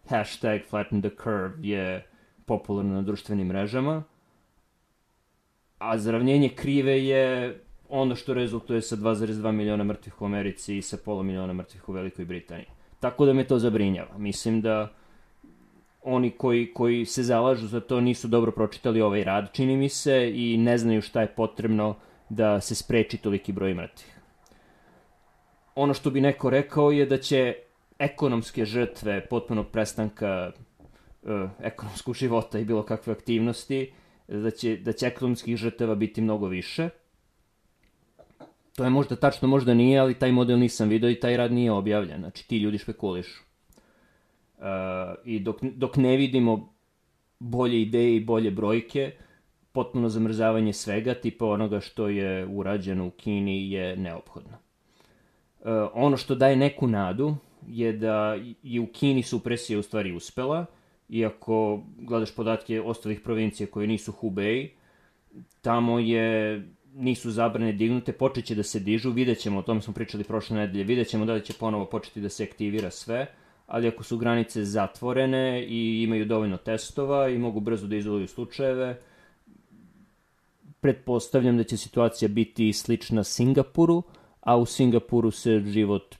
Hashtag 0.08 0.60
flatten 0.70 1.02
the 1.02 1.10
curve 1.22 1.68
je 1.68 2.06
popularno 2.46 2.94
na 2.94 3.02
društvenim 3.02 3.46
mrežama. 3.46 4.02
A 5.82 5.98
zaravnjenje 5.98 6.48
krive 6.48 7.04
je 7.04 7.58
ono 7.88 8.16
što 8.16 8.34
rezultuje 8.34 8.82
sa 8.82 8.96
2,2 8.96 9.52
miliona 9.52 9.84
mrtvih 9.84 10.22
u 10.22 10.24
Americi 10.24 10.76
i 10.76 10.82
sa 10.82 10.96
pola 11.04 11.22
miliona 11.22 11.52
mrtvih 11.52 11.88
u 11.88 11.92
Velikoj 11.92 12.24
Britaniji. 12.24 12.66
Tako 13.00 13.26
da 13.26 13.32
me 13.32 13.44
to 13.44 13.58
zabrinjava. 13.58 14.18
Mislim 14.18 14.60
da 14.60 14.92
oni 16.02 16.30
koji, 16.30 16.72
koji 16.74 17.04
se 17.04 17.22
zalažu 17.22 17.66
za 17.66 17.80
to 17.80 18.00
nisu 18.00 18.28
dobro 18.28 18.52
pročitali 18.52 19.02
ovaj 19.02 19.24
rad, 19.24 19.52
čini 19.52 19.76
mi 19.76 19.88
se, 19.88 20.30
i 20.34 20.56
ne 20.56 20.78
znaju 20.78 21.02
šta 21.02 21.20
je 21.20 21.34
potrebno 21.34 21.96
da 22.28 22.60
se 22.60 22.74
spreči 22.74 23.18
toliki 23.18 23.52
broj 23.52 23.74
mrtvih. 23.74 24.20
Ono 25.74 25.94
što 25.94 26.10
bi 26.10 26.20
neko 26.20 26.50
rekao 26.50 26.90
je 26.90 27.06
da 27.06 27.18
će 27.18 27.54
ekonomske 27.98 28.64
žrtve 28.64 29.26
potpunog 29.26 29.68
prestanka 29.68 30.52
e, 31.26 31.48
ekonomskog 31.60 32.14
života 32.14 32.58
i 32.58 32.64
bilo 32.64 32.82
kakve 32.82 33.12
aktivnosti, 33.12 33.92
da 34.40 34.50
će, 34.50 34.76
da 34.76 34.92
će 34.92 35.06
ekonomskih 35.06 35.56
žrtava 35.56 35.94
biti 35.94 36.20
mnogo 36.20 36.46
više. 36.46 36.88
To 38.76 38.84
je 38.84 38.90
možda 38.90 39.16
tačno, 39.16 39.48
možda 39.48 39.74
nije, 39.74 39.98
ali 39.98 40.18
taj 40.18 40.32
model 40.32 40.58
nisam 40.58 40.88
video 40.88 41.10
i 41.10 41.20
taj 41.20 41.36
rad 41.36 41.52
nije 41.52 41.72
objavljen. 41.72 42.20
Znači, 42.20 42.48
ti 42.48 42.58
ljudi 42.58 42.78
špekulišu. 42.78 43.42
Uh, 44.58 44.64
I 45.24 45.40
dok, 45.40 45.62
dok 45.62 45.96
ne 45.96 46.16
vidimo 46.16 46.74
bolje 47.38 47.82
ideje 47.82 48.16
i 48.16 48.24
bolje 48.24 48.50
brojke, 48.50 49.12
potpuno 49.72 50.08
zamrzavanje 50.08 50.72
svega, 50.72 51.14
tipa 51.14 51.46
onoga 51.46 51.80
što 51.80 52.08
je 52.08 52.46
urađeno 52.46 53.06
u 53.06 53.10
Kini, 53.10 53.70
je 53.70 53.96
neophodno. 53.96 54.56
Uh, 55.60 55.68
ono 55.92 56.16
što 56.16 56.34
daje 56.34 56.56
neku 56.56 56.86
nadu 56.86 57.36
je 57.68 57.92
da 57.92 58.36
je 58.62 58.80
u 58.80 58.86
Kini 58.86 59.22
supresija 59.22 59.78
u 59.78 59.82
stvari 59.82 60.12
uspela, 60.12 60.66
iako 61.12 61.82
gledaš 61.98 62.34
podatke 62.34 62.80
ostalih 62.80 63.20
provincija 63.20 63.66
koje 63.66 63.86
nisu 63.86 64.12
Hubei, 64.12 64.70
tamo 65.60 65.98
je 65.98 66.62
nisu 66.94 67.30
zabrane 67.30 67.72
dignute, 67.72 68.12
počeće 68.12 68.54
da 68.54 68.62
se 68.62 68.80
dižu, 68.80 69.10
vidjet 69.10 69.38
ćemo, 69.38 69.58
o 69.58 69.62
tome 69.62 69.80
smo 69.80 69.92
pričali 69.94 70.24
prošle 70.24 70.56
nedelje, 70.56 70.84
vidjet 70.84 71.08
ćemo 71.08 71.24
da 71.24 71.32
li 71.32 71.44
će 71.44 71.52
ponovo 71.52 71.84
početi 71.84 72.20
da 72.20 72.28
se 72.28 72.44
aktivira 72.44 72.90
sve, 72.90 73.26
ali 73.66 73.88
ako 73.88 74.02
su 74.04 74.18
granice 74.18 74.64
zatvorene 74.64 75.64
i 75.68 76.02
imaju 76.02 76.24
dovoljno 76.24 76.56
testova 76.56 77.28
i 77.28 77.38
mogu 77.38 77.60
brzo 77.60 77.86
da 77.86 77.96
izoluju 77.96 78.28
slučajeve, 78.28 79.00
pretpostavljam 80.80 81.56
da 81.56 81.64
će 81.64 81.76
situacija 81.76 82.28
biti 82.28 82.72
slična 82.72 83.24
Singapuru, 83.24 84.02
a 84.40 84.56
u 84.56 84.66
Singapuru 84.66 85.30
se 85.30 85.62
život 85.66 86.14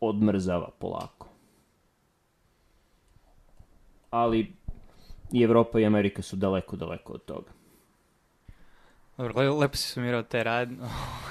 odmrzava 0.00 0.70
polako. 0.78 1.15
Ali 4.10 4.52
i 5.32 5.42
Evropa 5.42 5.80
i 5.80 5.86
Amerika 5.86 6.22
su 6.22 6.36
daleko, 6.36 6.76
daleko 6.76 7.12
od 7.12 7.24
toga. 7.24 7.50
Dobro, 9.16 9.54
lepo 9.56 9.76
si 9.76 9.88
sumirao 9.88 10.22
te 10.22 10.44
rad, 10.44 10.70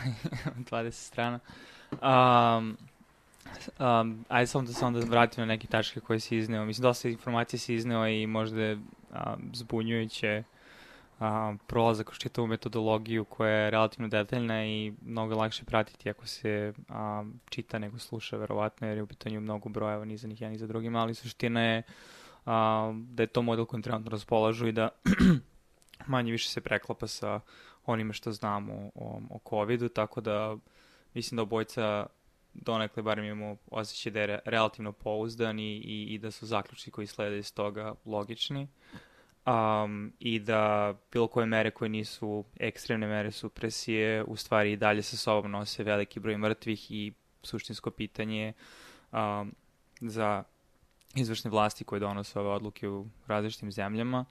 20 0.71 0.91
strana. 0.91 1.39
Um, 1.91 2.77
um, 3.79 4.25
ajde 4.29 4.47
samo 4.47 4.67
da 4.67 4.73
se 4.73 4.85
onda 4.85 4.99
vratim 4.99 5.41
na 5.41 5.45
neke 5.45 5.67
tačke 5.67 5.99
koje 5.99 6.19
si 6.19 6.37
izneo. 6.37 6.65
Mislim, 6.65 6.83
dosta 6.83 7.09
informacije 7.09 7.59
si 7.59 7.75
izneo 7.75 8.07
i 8.07 8.27
možda 8.27 8.61
je 8.61 8.75
um, 8.75 8.81
zbunjujuće 9.53 10.43
um, 11.19 11.57
prolazak 11.67 12.07
kroz 12.07 12.17
čitavu 12.17 12.47
metodologiju 12.47 13.25
koja 13.25 13.51
je 13.51 13.71
relativno 13.71 14.07
detaljna 14.07 14.65
i 14.65 14.93
mnogo 15.05 15.35
lakše 15.35 15.63
pratiti 15.65 16.09
ako 16.09 16.27
se 16.27 16.73
um, 16.89 17.39
čita 17.49 17.79
nego 17.79 17.99
sluša, 17.99 18.37
verovatno, 18.37 18.87
jer 18.87 18.97
je 18.97 19.03
u 19.03 19.07
pitanju 19.07 19.41
mnogo 19.41 19.69
brojeva, 19.69 20.05
ni 20.05 20.17
za 20.17 20.27
njih, 20.27 20.41
ni 20.41 20.57
za 20.57 20.67
drugima, 20.67 20.99
ali 20.99 21.15
suština 21.15 21.61
je 21.61 21.83
um, 22.45 23.07
da 23.09 23.23
je 23.23 23.27
to 23.27 23.41
model 23.41 23.65
kojim 23.65 23.83
trenutno 23.83 24.11
raspolažu 24.11 24.67
i 24.67 24.71
da 24.71 24.89
manje 26.07 26.31
više 26.31 26.49
se 26.49 26.61
preklapa 26.61 27.07
sa 27.07 27.39
onime 27.85 28.13
što 28.13 28.31
znamo 28.31 28.91
o, 28.95 29.21
o 29.29 29.39
COVID-u, 29.49 29.89
tako 29.89 30.21
da 30.21 30.57
mislim 31.13 31.35
da 31.35 31.41
obojca 31.41 32.05
donekle 32.53 33.03
barem 33.03 33.25
imamo 33.25 33.57
osjećaj 33.71 34.11
da 34.11 34.21
je 34.21 34.39
relativno 34.45 34.91
pouzdan 34.91 35.59
i, 35.59 35.77
i, 35.77 36.13
i 36.13 36.17
da 36.17 36.31
su 36.31 36.45
zaključci 36.45 36.91
koji 36.91 37.07
slede 37.07 37.37
iz 37.37 37.53
toga 37.53 37.93
logični. 38.05 38.67
Um, 39.45 40.13
I 40.19 40.39
da 40.39 40.93
bilo 41.11 41.27
koje 41.27 41.45
mere 41.45 41.71
koje 41.71 41.89
nisu 41.89 42.45
ekstremne 42.59 43.07
mere 43.07 43.31
supresije 43.31 44.23
u 44.23 44.35
stvari 44.35 44.71
i 44.71 44.77
dalje 44.77 45.01
sa 45.01 45.17
sobom 45.17 45.51
nose 45.51 45.83
veliki 45.83 46.19
broj 46.19 46.37
mrtvih 46.37 46.91
i 46.91 47.13
suštinsko 47.43 47.91
pitanje 47.91 48.53
um, 49.11 49.55
za 50.01 50.43
izvršne 51.15 51.51
vlasti 51.51 51.83
koje 51.83 51.99
donose 51.99 52.39
ove 52.39 52.49
odluke 52.49 52.89
u 52.89 53.05
različitim 53.27 53.71
zemljama 53.71 54.25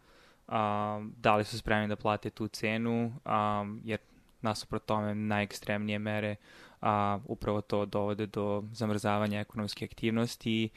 um, 0.49 1.15
da 1.17 1.37
li 1.37 1.45
su 1.45 1.59
spremni 1.59 1.89
da 1.89 1.97
plate 1.97 2.31
tu 2.31 2.49
cenu, 2.49 3.13
um, 3.61 3.81
jer 3.85 3.99
nasuprot 4.41 4.87
tome 4.87 5.15
najekstremnije 5.15 5.99
mere 5.99 6.37
a, 6.81 7.19
upravo 7.25 7.61
to 7.61 7.87
dovode 7.87 8.27
do 8.27 8.65
zamrzavanja 8.73 9.41
ekonomske 9.41 9.85
aktivnosti 9.85 10.69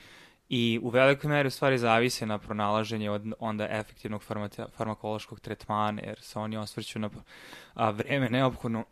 i 0.50 0.80
u 0.84 0.90
velikoj 0.90 1.30
meri 1.30 1.48
u 1.48 1.52
stvari 1.52 1.78
zavise 1.78 2.26
na 2.26 2.38
pronalaženje 2.38 3.12
od 3.12 3.34
onda 3.40 3.68
efektivnog 3.70 4.24
farmakološkog 4.76 5.40
tretmana, 5.40 6.02
jer 6.02 6.22
se 6.22 6.40
oni 6.40 6.58
osvrću 6.58 7.00
na 7.00 7.10
a, 7.74 7.90
vreme 7.90 8.30
neophodno 8.30 8.84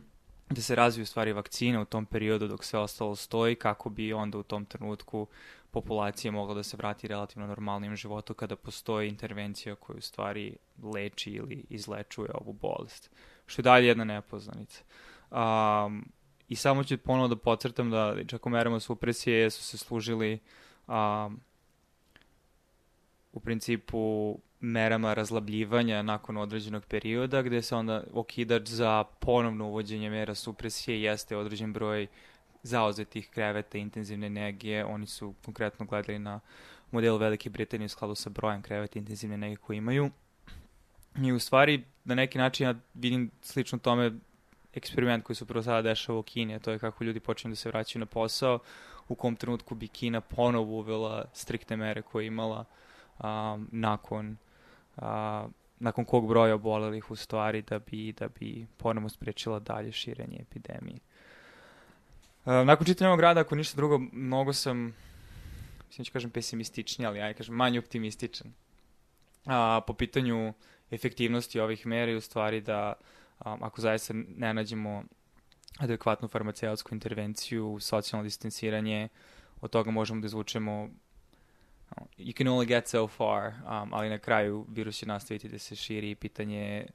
da 0.50 0.60
se 0.60 0.74
razviju 0.74 1.06
stvari 1.06 1.32
vakcine 1.32 1.80
u 1.80 1.84
tom 1.84 2.06
periodu 2.06 2.48
dok 2.48 2.64
sve 2.64 2.78
ostalo 2.78 3.16
stoji, 3.16 3.54
kako 3.54 3.90
bi 3.90 4.12
onda 4.12 4.38
u 4.38 4.42
tom 4.42 4.64
trenutku 4.64 5.26
populacija 5.70 6.32
mogla 6.32 6.54
da 6.54 6.62
se 6.62 6.76
vrati 6.76 7.08
relativno 7.08 7.46
normalnim 7.46 7.96
životu 7.96 8.34
kada 8.34 8.56
postoji 8.56 9.08
intervencija 9.08 9.74
koja 9.74 9.96
u 9.96 10.00
stvari 10.00 10.56
leči 10.94 11.30
ili 11.30 11.64
izlečuje 11.70 12.30
ovu 12.34 12.52
bolest. 12.52 13.10
Što 13.46 13.60
je 13.60 13.64
dalje 13.64 13.86
jedna 13.86 14.04
nepoznanica. 14.04 14.82
Um, 15.30 16.12
I 16.48 16.56
samo 16.56 16.84
ću 16.84 16.98
ponovo 16.98 17.28
da 17.28 17.36
pocrtam 17.36 17.90
da 17.90 18.24
čak 18.26 18.46
u 18.46 18.50
merama 18.50 18.80
supresije 18.80 19.50
su 19.50 19.64
se 19.64 19.78
služili 19.78 20.38
um, 20.86 21.40
u 23.32 23.40
principu 23.40 24.38
merama 24.60 25.14
razlabljivanja 25.14 26.02
nakon 26.02 26.36
određenog 26.36 26.84
perioda, 26.86 27.42
gde 27.42 27.62
se 27.62 27.76
onda 27.76 28.04
okidač 28.12 28.68
za 28.68 29.04
ponovno 29.04 29.68
uvođenje 29.68 30.10
mera 30.10 30.34
supresije 30.34 31.02
jeste 31.02 31.36
određen 31.36 31.72
broj 31.72 32.06
zauzetih 32.62 33.30
kreveta 33.30 33.78
intenzivne 33.78 34.26
energije. 34.26 34.84
Oni 34.84 35.06
su 35.06 35.34
konkretno 35.44 35.86
gledali 35.86 36.18
na 36.18 36.40
model 36.90 37.16
Velike 37.16 37.50
Britanije 37.50 37.86
u 37.86 37.88
skladu 37.88 38.14
sa 38.14 38.30
brojem 38.30 38.62
kreveta 38.62 38.98
intenzivne 38.98 39.34
energije 39.34 39.56
koje 39.56 39.76
imaju. 39.76 40.10
I 41.22 41.32
u 41.32 41.38
stvari, 41.38 41.84
na 42.04 42.14
neki 42.14 42.38
način 42.38 42.66
ja 42.66 42.74
vidim 42.94 43.30
slično 43.42 43.78
tome 43.78 44.12
eksperiment 44.74 45.24
koji 45.24 45.36
se 45.36 45.44
upravo 45.44 45.62
sada 45.62 45.82
dešava 45.82 46.18
u 46.18 46.22
Kini, 46.22 46.54
a 46.54 46.58
to 46.58 46.70
je 46.70 46.78
kako 46.78 47.04
ljudi 47.04 47.20
počinju 47.20 47.52
da 47.52 47.56
se 47.56 47.68
vraćaju 47.68 48.00
na 48.00 48.06
posao, 48.06 48.58
u 49.08 49.14
kom 49.14 49.36
trenutku 49.36 49.74
bi 49.74 49.88
Kina 49.88 50.20
ponovo 50.20 50.78
uvela 50.78 51.24
striktne 51.32 51.76
mere 51.76 52.02
koje 52.02 52.24
je 52.24 52.26
imala 52.26 52.64
um, 53.18 53.68
nakon 53.72 54.36
uh, 54.96 55.02
nakon 55.80 56.04
kog 56.04 56.28
broja 56.28 56.54
obolelih 56.54 57.10
u 57.10 57.16
stvari 57.16 57.62
da 57.62 57.78
bi, 57.78 58.12
da 58.12 58.28
bi 58.28 58.66
ponovo 58.76 59.08
sprečila 59.08 59.58
dalje 59.58 59.92
širenje 59.92 60.38
epidemije. 60.40 60.98
Uh, 62.48 62.66
nakon 62.66 62.86
čitanja 62.86 63.08
ovog 63.08 63.20
rada, 63.20 63.40
ako 63.40 63.54
ništa 63.54 63.76
drugo, 63.76 63.98
mnogo 64.12 64.52
sam, 64.52 64.94
mislim 65.86 66.04
ću 66.04 66.12
kažem 66.12 66.30
pesimistični, 66.30 67.06
ali 67.06 67.18
ja 67.18 67.34
kažem 67.34 67.54
manje 67.54 67.78
optimističan. 67.78 68.52
Uh, 69.44 69.52
po 69.86 69.92
pitanju 69.92 70.54
efektivnosti 70.90 71.60
ovih 71.60 71.86
mera 71.86 72.12
i 72.12 72.16
u 72.16 72.20
stvari 72.20 72.60
da 72.60 72.92
um, 73.44 73.62
ako 73.62 73.80
zaista 73.80 74.14
ne 74.36 74.54
nađemo 74.54 75.04
adekvatnu 75.78 76.28
farmaceutsku 76.28 76.94
intervenciju, 76.94 77.78
socijalno 77.80 78.24
distanciranje, 78.24 79.08
od 79.60 79.70
toga 79.70 79.90
možemo 79.90 80.20
da 80.20 80.26
izvučemo 80.26 80.88
you 82.18 82.36
can 82.36 82.46
only 82.46 82.66
get 82.66 82.88
so 82.88 83.08
far, 83.08 83.48
um, 83.48 83.94
ali 83.94 84.08
na 84.08 84.18
kraju 84.18 84.66
virus 84.68 84.96
će 84.96 85.06
nastaviti 85.06 85.48
da 85.48 85.58
se 85.58 85.76
širi 85.76 86.10
i 86.10 86.14
pitanje 86.14 86.58
je 86.58 86.86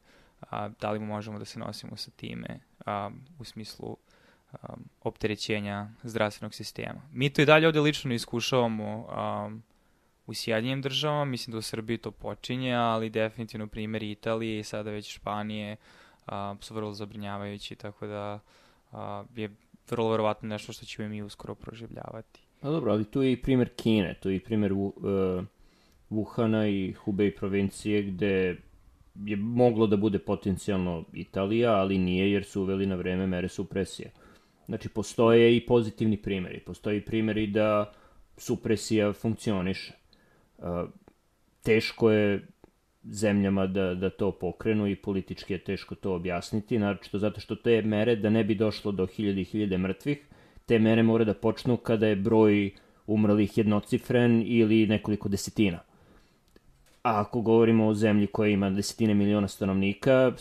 uh, 0.42 0.48
da 0.80 0.92
li 0.92 1.00
možemo 1.00 1.40
da 1.40 1.46
se 1.46 1.60
nosimo 1.60 1.98
sa 1.98 2.12
time 2.12 2.60
um, 2.86 3.22
u 3.40 3.44
smislu 3.44 3.98
um, 4.54 4.84
opterećenja 5.02 5.88
zdravstvenog 6.04 6.54
sistema. 6.54 7.02
Mi 7.12 7.30
to 7.30 7.42
i 7.42 7.46
dalje 7.46 7.68
ovde 7.68 7.80
lično 7.80 8.14
iskušavamo 8.14 9.08
um, 9.46 9.64
u 10.26 10.34
Sjedinjem 10.34 10.82
državama, 10.82 11.26
mislim 11.26 11.52
da 11.52 11.58
u 11.58 11.62
Srbiji 11.62 11.98
to 11.98 12.12
počinje, 12.12 12.74
ali 12.74 13.10
definitivno 13.10 13.68
primjer 13.68 14.04
Italije 14.04 14.60
i 14.60 14.64
sada 14.64 14.92
već 14.92 15.14
Španije 15.14 15.76
um, 16.32 16.62
su 16.62 16.74
vrlo 16.74 16.94
zabrinjavajući, 16.94 17.76
tako 17.76 18.08
da 18.08 18.40
uh, 18.92 19.00
je 19.36 19.56
vrlo 19.90 20.12
verovatno 20.12 20.50
nešto 20.50 20.74
što 20.74 20.86
ćemo 20.86 21.10
mi 21.10 21.22
uskoro 21.22 21.56
proživljavati. 21.56 22.40
A 22.62 22.70
dobro, 22.70 22.92
ali 22.92 23.06
tu 23.06 23.22
je 23.22 23.32
i 23.32 23.42
primjer 23.42 23.70
Kine, 23.76 24.16
tu 24.22 24.30
je 24.30 24.36
i 24.36 24.40
primjer 24.40 24.74
uh, 24.74 24.94
Wuhana 26.10 26.68
i 26.68 26.94
Hubei 26.94 27.36
provincije 27.36 28.04
gde 28.04 28.58
je 29.26 29.36
moglo 29.38 29.88
da 29.88 29.98
bude 29.98 30.20
potencijalno 30.20 31.04
Italija, 31.14 31.74
ali 31.74 31.98
nije 31.98 32.32
jer 32.32 32.44
su 32.44 32.62
uveli 32.62 32.86
na 32.86 32.96
vreme 32.96 33.28
mere 33.28 33.50
supresije. 33.50 34.12
Znači, 34.66 34.90
postoje 34.90 35.56
i 35.56 35.66
pozitivni 35.66 36.18
primjeri. 36.18 36.60
Postoji 36.60 37.02
primjeri 37.02 37.48
da 37.48 37.94
supresija 38.38 39.14
funkcioniše. 39.14 39.94
Teško 41.64 42.12
je 42.12 42.48
zemljama 43.04 43.68
da, 43.68 43.94
da 43.94 44.10
to 44.10 44.32
pokrenu 44.32 44.88
i 44.88 44.96
politički 44.96 45.54
je 45.54 45.60
teško 45.60 45.96
to 45.96 46.14
objasniti, 46.16 46.80
naročito 46.80 47.20
zato 47.20 47.40
što 47.40 47.56
te 47.56 47.82
mere, 47.82 48.16
da 48.16 48.30
ne 48.30 48.44
bi 48.44 48.56
došlo 48.56 48.92
do 48.92 49.06
hiljade 49.06 49.42
i 49.42 49.44
hiljade 49.44 49.78
mrtvih, 49.78 50.26
te 50.66 50.80
mere 50.80 51.04
mora 51.04 51.26
da 51.26 51.34
počnu 51.34 51.78
kada 51.78 52.08
je 52.08 52.16
broj 52.16 52.72
umrlih 53.08 53.58
jednocifren 53.58 54.44
ili 54.46 54.88
nekoliko 54.88 55.30
desetina. 55.30 55.80
A 57.04 57.20
ako 57.20 57.42
govorimo 57.42 57.88
o 57.88 57.94
zemlji 57.94 58.28
koja 58.28 58.50
ima 58.50 58.70
desetine 58.70 59.14
miliona 59.14 59.48
stanovnika, 59.48 60.32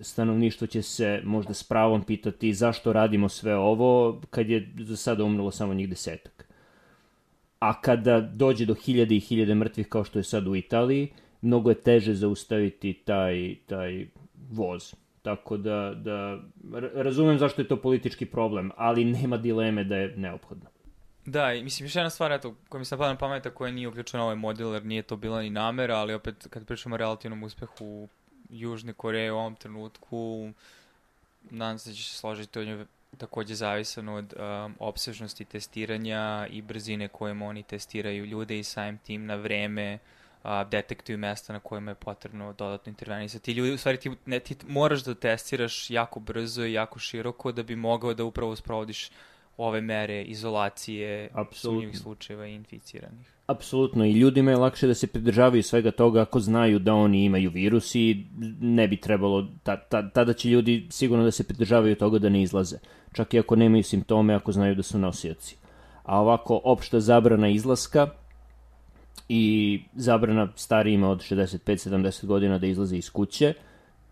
stanovništvo 0.00 0.66
će 0.66 0.82
se 0.82 1.20
možda 1.24 1.54
s 1.54 1.62
pravom 1.62 2.02
pitati 2.02 2.54
zašto 2.54 2.92
radimo 2.92 3.28
sve 3.28 3.56
ovo 3.56 4.20
kad 4.30 4.48
je 4.48 4.72
za 4.78 4.96
sada 4.96 5.24
umrlo 5.24 5.50
samo 5.50 5.74
njih 5.74 5.88
desetak. 5.88 6.48
A 7.58 7.80
kada 7.80 8.20
dođe 8.20 8.66
do 8.66 8.74
hiljade 8.74 9.16
i 9.16 9.20
hiljade 9.20 9.54
mrtvih 9.54 9.88
kao 9.88 10.04
što 10.04 10.18
je 10.18 10.22
sad 10.22 10.46
u 10.46 10.56
Italiji, 10.56 11.08
mnogo 11.40 11.70
je 11.70 11.80
teže 11.80 12.14
zaustaviti 12.14 12.92
taj, 12.92 13.56
taj 13.66 14.06
voz. 14.50 14.94
Tako 15.22 15.56
da, 15.56 15.94
da 15.94 16.38
razumem 16.94 17.38
zašto 17.38 17.62
je 17.62 17.68
to 17.68 17.76
politički 17.76 18.26
problem, 18.26 18.70
ali 18.76 19.04
nema 19.04 19.36
dileme 19.36 19.84
da 19.84 19.96
je 19.96 20.16
neophodno. 20.16 20.71
Da, 21.26 21.52
i 21.52 21.64
mislim, 21.64 21.86
još 21.86 21.96
jedna 21.96 22.10
stvar, 22.10 22.32
eto, 22.32 22.54
koja 22.68 22.78
mi 22.78 22.84
se 22.84 22.94
napada 22.94 23.12
na 23.12 23.18
pameta, 23.18 23.50
koja 23.50 23.72
nije 23.72 23.88
uključena 23.88 24.22
ovaj 24.22 24.36
model, 24.36 24.72
jer 24.72 24.84
nije 24.84 25.02
to 25.02 25.16
bila 25.16 25.42
ni 25.42 25.50
namera, 25.50 25.96
ali 25.96 26.14
opet, 26.14 26.46
kad 26.50 26.66
pričamo 26.66 26.94
o 26.94 26.96
relativnom 26.98 27.42
uspehu 27.42 28.08
Južne 28.50 28.92
Koreje 28.92 29.32
u 29.32 29.36
ovom 29.36 29.56
trenutku, 29.56 30.50
nadam 31.50 31.78
se 31.78 31.90
da 31.90 31.96
će 31.96 32.02
se 32.02 32.16
složiti 32.16 32.58
od 32.58 32.66
nje 32.66 32.86
takođe 33.18 33.54
zavisan 33.54 34.08
od 34.08 34.34
um, 34.36 34.74
obsežnosti 34.78 35.44
testiranja 35.44 36.46
i 36.50 36.62
brzine 36.62 37.08
kojom 37.08 37.42
oni 37.42 37.62
testiraju 37.62 38.24
ljude 38.24 38.58
i 38.58 38.64
samim 38.64 38.98
tim 38.98 39.26
na 39.26 39.34
vreme 39.34 39.98
a, 40.42 40.64
detektuju 40.64 41.18
mesta 41.18 41.52
na 41.52 41.60
kojima 41.60 41.90
je 41.90 41.94
potrebno 41.94 42.52
dodatno 42.52 42.90
intervenisati. 42.90 43.44
Ti 43.44 43.52
ljudi, 43.52 43.72
u 43.72 43.78
stvari, 43.78 43.98
ti, 43.98 44.10
ne, 44.26 44.40
ti 44.40 44.56
moraš 44.68 45.04
da 45.04 45.14
testiraš 45.14 45.90
jako 45.90 46.20
brzo 46.20 46.64
i 46.64 46.72
jako 46.72 46.98
široko 46.98 47.52
da 47.52 47.62
bi 47.62 47.76
mogao 47.76 48.14
da 48.14 48.24
upravo 48.24 48.56
sprovodiš 48.56 49.10
ove 49.56 49.80
mere 49.80 50.22
izolacije 50.22 51.30
sumnjivih 51.52 51.98
slučajeva 51.98 52.46
i 52.46 52.54
inficiranih. 52.54 53.32
Apsolutno, 53.46 54.04
i 54.04 54.12
ljudima 54.12 54.50
je 54.50 54.56
lakše 54.56 54.86
da 54.86 54.94
se 54.94 55.06
pridržavaju 55.06 55.62
svega 55.62 55.90
toga 55.90 56.22
ako 56.22 56.40
znaju 56.40 56.78
da 56.78 56.94
oni 56.94 57.24
imaju 57.24 57.50
virus 57.50 57.94
i 57.94 58.26
ne 58.60 58.88
bi 58.88 58.96
trebalo, 58.96 59.48
ta, 59.62 59.76
ta, 59.76 60.10
tada 60.10 60.32
će 60.32 60.48
ljudi 60.48 60.86
sigurno 60.90 61.24
da 61.24 61.30
se 61.30 61.44
pridržavaju 61.44 61.96
toga 61.96 62.18
da 62.18 62.28
ne 62.28 62.42
izlaze, 62.42 62.76
čak 63.12 63.34
i 63.34 63.38
ako 63.38 63.56
nemaju 63.56 63.82
simptome, 63.82 64.34
ako 64.34 64.52
znaju 64.52 64.74
da 64.74 64.82
su 64.82 64.98
nosioci. 64.98 65.56
A 66.02 66.20
ovako, 66.20 66.60
opšta 66.64 67.00
zabrana 67.00 67.48
izlaska, 67.48 68.08
i 69.28 69.82
zabrana 69.94 70.48
starijima 70.56 71.10
od 71.10 71.18
65-70 71.18 72.26
godina 72.26 72.58
da 72.58 72.66
izlaze 72.66 72.96
iz 72.96 73.10
kuće 73.10 73.54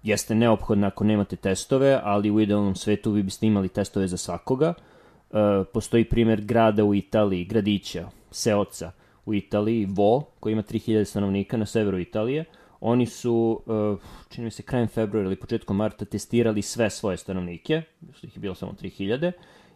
jeste 0.03 0.35
neophodna 0.35 0.87
ako 0.87 1.05
nemate 1.05 1.37
testove, 1.37 2.01
ali 2.03 2.31
u 2.31 2.41
idealnom 2.41 2.75
svetu 2.75 3.11
vi 3.11 3.23
biste 3.23 3.47
imali 3.47 3.69
testove 3.69 4.09
za 4.09 4.17
svakoga. 4.17 4.75
E, 5.31 5.65
postoji 5.73 6.05
primer 6.05 6.41
grada 6.41 6.85
u 6.85 6.95
Italiji, 6.95 7.45
gradića, 7.45 8.09
seoca 8.31 8.93
u 9.25 9.35
Italiji, 9.35 9.87
Vo, 9.87 10.25
koji 10.41 10.53
ima 10.53 10.63
3000 10.63 11.05
stanovnika 11.05 11.57
na 11.57 11.67
severu 11.67 11.99
Italije. 11.99 12.45
Oni 12.81 13.07
su, 13.07 13.63
e, 13.67 13.97
čini 14.29 14.45
mi 14.45 14.51
se, 14.51 14.63
krajem 14.63 14.89
februara 14.89 15.27
ili 15.27 15.37
početkom 15.37 15.77
marta 15.77 16.05
testirali 16.05 16.63
sve 16.63 16.91
svoje 16.91 17.17
stanovnike, 17.17 17.83
što 18.13 18.27
ih 18.27 18.37
je 18.37 18.41
bilo 18.41 18.55
samo 18.55 18.73
3000, 18.73 19.33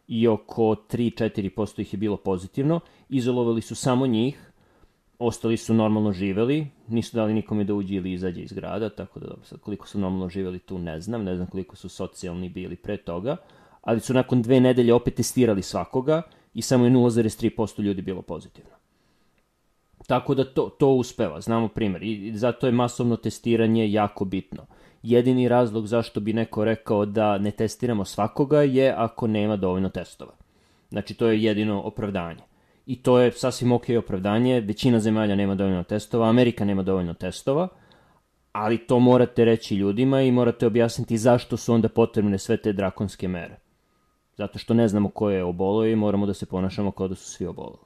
i 0.09 0.29
oko 0.29 0.63
3-4% 0.63 1.81
ih 1.81 1.95
je 1.95 1.99
bilo 1.99 2.17
pozitivno. 2.17 2.81
Izolovali 3.09 3.61
su 3.61 3.75
samo 3.75 4.07
njih, 4.07 4.53
ostali 5.19 5.57
su 5.57 5.75
normalno 5.75 6.13
živeli, 6.13 6.67
nisu 6.89 7.17
dali 7.17 7.35
nikome 7.35 7.65
da 7.65 7.75
uđe 7.75 7.95
ili 7.95 8.13
izađe 8.13 8.43
iz 8.43 8.53
grada, 8.53 8.89
tako 8.91 9.21
da 9.21 9.27
dobro, 9.27 9.45
sad 9.45 9.61
koliko 9.61 9.89
su 9.89 9.99
normalno 9.99 10.29
živeli 10.29 10.59
tu 10.59 10.79
ne 10.79 11.01
znam, 11.01 11.25
ne 11.25 11.37
znam 11.37 11.47
koliko 11.47 11.77
su 11.77 11.89
socijalni 11.89 12.49
bili 12.49 12.77
pre 12.77 12.97
toga, 12.97 13.37
ali 13.85 14.01
su 14.01 14.15
nakon 14.15 14.43
dve 14.43 14.61
nedelje 14.61 14.95
opet 14.95 15.15
testirali 15.15 15.63
svakoga 15.63 16.23
i 16.55 16.63
samo 16.63 16.85
je 16.85 16.91
0,3% 16.91 17.83
ljudi 17.83 18.03
bilo 18.03 18.23
pozitivno. 18.23 18.71
Tako 20.07 20.35
da 20.35 20.45
to, 20.45 20.69
to 20.79 20.89
uspeva, 20.89 21.41
znamo 21.41 21.69
primer, 21.69 22.03
i 22.03 22.33
zato 22.35 22.67
je 22.67 22.73
masovno 22.73 23.17
testiranje 23.17 23.93
jako 23.93 24.25
bitno. 24.25 24.67
Jedini 25.03 25.49
razlog 25.49 25.87
zašto 25.87 26.21
bi 26.21 26.33
neko 26.33 26.65
rekao 26.65 27.07
da 27.07 27.39
ne 27.39 27.51
testiramo 27.51 28.05
svakoga 28.05 28.63
je 28.63 28.95
ako 28.97 29.27
nema 29.27 29.57
dovoljno 29.57 29.89
testova. 29.89 30.33
Znači, 30.91 31.15
to 31.15 31.27
je 31.27 31.43
jedino 31.43 31.81
opravdanje 31.81 32.43
i 32.87 33.03
to 33.03 33.19
je 33.19 33.33
sasvim 33.33 33.73
ok 33.73 33.85
opravdanje. 33.99 34.61
Većina 34.61 35.01
zemalja 35.01 35.35
nema 35.35 35.55
dovoljno 35.55 35.83
testova, 35.83 36.29
Amerika 36.29 36.65
nema 36.65 36.83
dovoljno 36.83 37.15
testova, 37.15 37.69
ali 38.53 38.79
to 38.79 38.99
morate 38.99 39.45
reći 39.45 39.77
ljudima 39.77 40.23
i 40.23 40.33
morate 40.33 40.67
objasniti 40.67 41.19
zašto 41.19 41.57
su 41.57 41.75
onda 41.75 41.89
potrebne 41.89 42.39
sve 42.39 42.57
te 42.57 42.73
drakonske 42.73 43.29
mere. 43.29 43.57
Zato 44.37 44.59
što 44.59 44.75
ne 44.75 44.89
znamo 44.89 45.11
ko 45.11 45.31
je 45.31 45.45
obolo 45.45 45.87
i 45.87 45.97
moramo 45.97 46.27
da 46.27 46.35
se 46.35 46.47
ponašamo 46.47 46.91
kao 46.91 47.09
da 47.09 47.15
su 47.15 47.25
svi 47.25 47.47
obolili. 47.47 47.85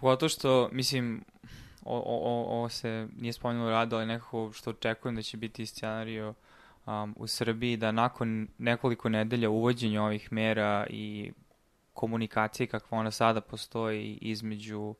Pogotovo 0.00 0.28
što, 0.28 0.68
mislim, 0.72 1.24
ovo 1.84 2.68
se 2.68 3.08
nije 3.18 3.32
spomenulo 3.32 3.70
rado, 3.70 3.96
ali 3.96 4.06
nekako 4.06 4.52
što 4.52 4.70
očekujem 4.70 5.16
da 5.16 5.22
će 5.22 5.36
biti 5.36 5.66
scenario 5.66 6.34
um, 6.86 7.14
u 7.18 7.26
Srbiji, 7.26 7.76
da 7.76 7.92
nakon 7.92 8.48
nekoliko 8.58 9.08
nedelja 9.08 9.50
uvođenja 9.50 10.02
ovih 10.02 10.32
mera 10.32 10.86
i 10.90 11.32
komunikacije 11.94 12.66
kakva 12.66 12.98
ona 12.98 13.10
sada 13.10 13.40
postoji 13.40 14.18
između 14.20 14.94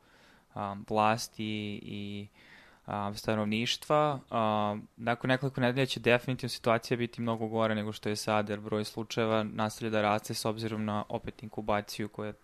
um, 0.55 0.85
vlasti 0.89 1.81
i 1.83 2.27
um, 2.87 3.15
stanovništva. 3.15 4.21
Um, 4.31 4.89
nakon 4.97 5.29
nekoliko 5.29 5.61
nedelja 5.61 5.87
će 5.87 6.01
definitivno 6.01 6.49
situacija 6.49 6.97
biti 6.97 7.23
mnogo 7.23 7.47
gore 7.47 7.75
nego 7.75 7.93
što 7.93 8.09
je 8.09 8.17
sada, 8.17 8.53
jer 8.53 8.61
broj 8.61 8.85
slučajeva 8.85 9.43
nastavlja 9.43 9.91
da 9.91 10.03
raste 10.03 10.35
s 10.35 10.45
obzirom 10.45 10.85
na 10.85 11.05
opet 11.09 11.43
inkubaciju 11.43 12.09
koja 12.09 12.27
je 12.27 12.35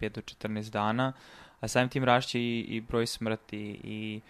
5 0.00 0.08
do 0.08 0.20
14 0.20 0.70
dana, 0.70 1.12
a 1.60 1.68
samim 1.68 1.88
tim 1.88 2.04
rašće 2.04 2.40
i, 2.40 2.60
i 2.60 2.80
broj 2.80 3.06
smrti 3.06 3.80
i 3.84 4.20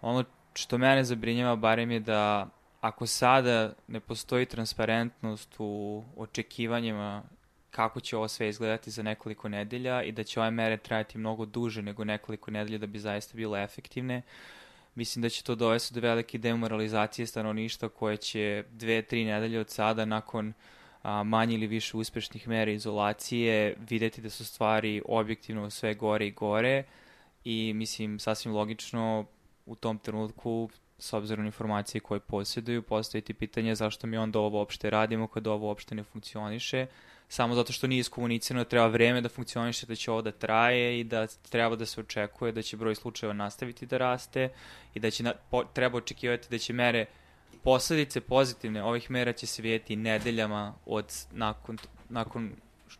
ono 0.00 0.24
što 0.54 0.78
mene 0.78 1.04
zabrinjava 1.04 1.56
barem 1.56 1.90
je 1.90 2.00
da 2.00 2.48
ako 2.80 3.06
sada 3.06 3.72
ne 3.88 4.00
postoji 4.00 4.46
transparentnost 4.46 5.54
u 5.58 6.04
očekivanjima 6.16 7.22
kako 7.70 8.00
će 8.00 8.16
ovo 8.16 8.28
sve 8.28 8.48
izgledati 8.48 8.90
za 8.90 9.02
nekoliko 9.02 9.48
nedelja 9.48 10.02
i 10.02 10.12
da 10.12 10.24
će 10.24 10.40
ove 10.40 10.50
mere 10.50 10.76
trajati 10.76 11.18
mnogo 11.18 11.46
duže 11.46 11.82
nego 11.82 12.04
nekoliko 12.04 12.50
nedelja 12.50 12.78
da 12.78 12.86
bi 12.86 12.98
zaista 12.98 13.36
bile 13.36 13.62
efektivne. 13.62 14.22
Mislim 14.94 15.22
da 15.22 15.28
će 15.28 15.42
to 15.42 15.54
dovesti 15.54 15.94
do 15.94 16.00
velike 16.00 16.38
demoralizacije 16.38 17.26
stanovništva 17.26 17.88
koje 17.88 18.16
će 18.16 18.64
dve, 18.70 19.02
tri 19.02 19.24
nedelje 19.24 19.60
od 19.60 19.70
sada 19.70 20.04
nakon 20.04 20.52
a, 21.02 21.22
manje 21.22 21.54
ili 21.54 21.66
više 21.66 21.96
uspešnih 21.96 22.48
mera 22.48 22.70
izolacije 22.70 23.76
videti 23.88 24.20
da 24.20 24.30
su 24.30 24.44
stvari 24.44 25.02
objektivno 25.08 25.70
sve 25.70 25.94
gore 25.94 26.26
i 26.26 26.30
gore. 26.30 26.84
I 27.44 27.72
mislim 27.74 28.18
sasvim 28.18 28.54
logično 28.54 29.26
u 29.66 29.74
tom 29.74 29.98
trenutku 29.98 30.70
s 30.98 31.12
obzirom 31.12 31.44
na 31.44 31.48
informacije 31.48 32.00
koje 32.00 32.20
posjeduju, 32.20 32.82
postaviti 32.82 33.34
pitanje 33.34 33.74
zašto 33.74 34.06
mi 34.06 34.16
onda 34.16 34.38
ovo 34.38 34.58
uopšte 34.58 34.90
radimo 34.90 35.26
kad 35.26 35.46
ovo 35.46 35.66
uopšte 35.66 35.94
ne 35.94 36.02
funkcioniše 36.02 36.86
samo 37.32 37.54
zato 37.54 37.72
što 37.72 37.86
nije 37.86 38.00
iskomunicirano 38.00 38.64
da 38.64 38.68
treba 38.68 38.86
vreme 38.86 39.20
da 39.20 39.28
funkcioniše, 39.28 39.86
da 39.86 39.94
će 39.94 40.10
ovo 40.10 40.22
da 40.22 40.32
traje 40.32 41.00
i 41.00 41.04
da 41.04 41.26
treba 41.26 41.76
da 41.76 41.86
se 41.86 42.00
očekuje 42.00 42.52
da 42.52 42.62
će 42.62 42.76
broj 42.76 42.94
slučajeva 42.94 43.34
nastaviti 43.34 43.86
da 43.86 43.98
raste 43.98 44.48
i 44.94 45.00
da 45.00 45.10
će 45.10 45.22
na, 45.22 45.34
po, 45.50 45.64
treba 45.64 45.98
očekivati 45.98 46.48
da 46.50 46.58
će 46.58 46.72
mere 46.72 47.06
posledice 47.62 48.20
pozitivne 48.20 48.82
ovih 48.82 49.10
mera 49.10 49.32
će 49.32 49.46
se 49.46 49.62
vidjeti 49.62 49.96
nedeljama 49.96 50.74
od 50.86 51.14
nakon, 51.32 51.78
nakon 52.08 52.50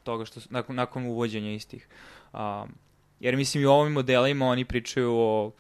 toga 0.03 0.25
što 0.25 0.41
nakon, 0.51 0.77
nakon 0.77 1.07
uvođenja 1.07 1.53
istih. 1.53 1.89
Um, 2.33 2.75
jer 3.21 3.37
mislim 3.37 3.63
i 3.63 3.67
u 3.67 3.73
ovim 3.73 3.93
modelima 3.93 4.47
oni 4.47 4.65
pričaju 4.65 5.13
o 5.13 5.53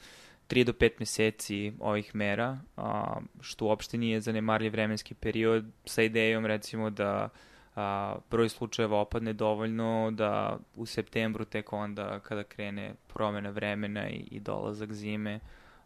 3 0.49 0.65
do 0.65 0.73
5 0.73 0.91
meseci 0.99 1.73
ovih 1.81 2.15
mera, 2.15 2.59
um, 2.77 3.29
što 3.41 3.65
uopšte 3.65 3.99
nije 3.99 4.21
zanemarljiv 4.21 4.73
vremenski 4.73 5.15
period 5.15 5.65
sa 5.85 6.03
idejom 6.03 6.47
recimo 6.47 6.91
da 6.91 7.29
uh, 7.35 7.50
a, 7.77 8.17
broj 8.31 8.49
slučajeva 8.49 9.01
opadne 9.01 9.33
dovoljno 9.33 10.11
da 10.11 10.59
u 10.77 10.87
septembru 10.87 11.45
tek 11.45 11.73
onda 11.73 12.21
kada 12.21 12.45
krene 12.45 12.95
promena 13.07 13.51
vremena 13.51 14.09
i, 14.09 14.25
i 14.31 14.41
dolazak 14.41 14.93
zime 14.93 15.41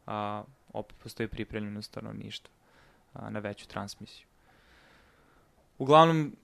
a, 0.07 0.43
opet 0.73 0.97
postoji 1.03 1.29
pripremljeno 1.29 1.83
stanovništvo 1.83 2.55
a, 3.13 3.31
na 3.31 3.39
veću 3.39 3.69
transmisiju. 3.69 4.27
Uglavnom, 5.79 6.37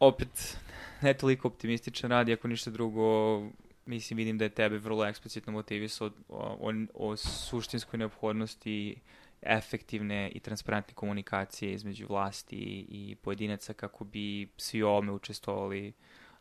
opet 0.00 0.58
ne 1.02 1.14
toliko 1.14 1.48
optimističan 1.48 2.10
radi, 2.10 2.32
ako 2.32 2.48
ništa 2.48 2.70
drugo, 2.70 3.42
mislim 3.86 4.16
vidim 4.16 4.38
da 4.38 4.44
je 4.44 4.50
tebe 4.50 4.78
vrlo 4.78 5.04
eksplicitno 5.04 5.52
motivisao 5.52 6.10
o, 6.28 6.56
o, 6.60 6.72
o 6.94 7.16
suštinskoj 7.16 7.98
neophodnosti 7.98 8.96
efektivne 9.42 10.30
i 10.34 10.40
transparentne 10.40 10.94
komunikacije 10.94 11.72
između 11.72 12.06
vlasti 12.08 12.86
i 12.88 13.16
pojedinaca 13.22 13.72
kako 13.72 14.04
bi 14.04 14.48
svi 14.56 14.82
ovome 14.82 15.12
učestvovali 15.12 15.92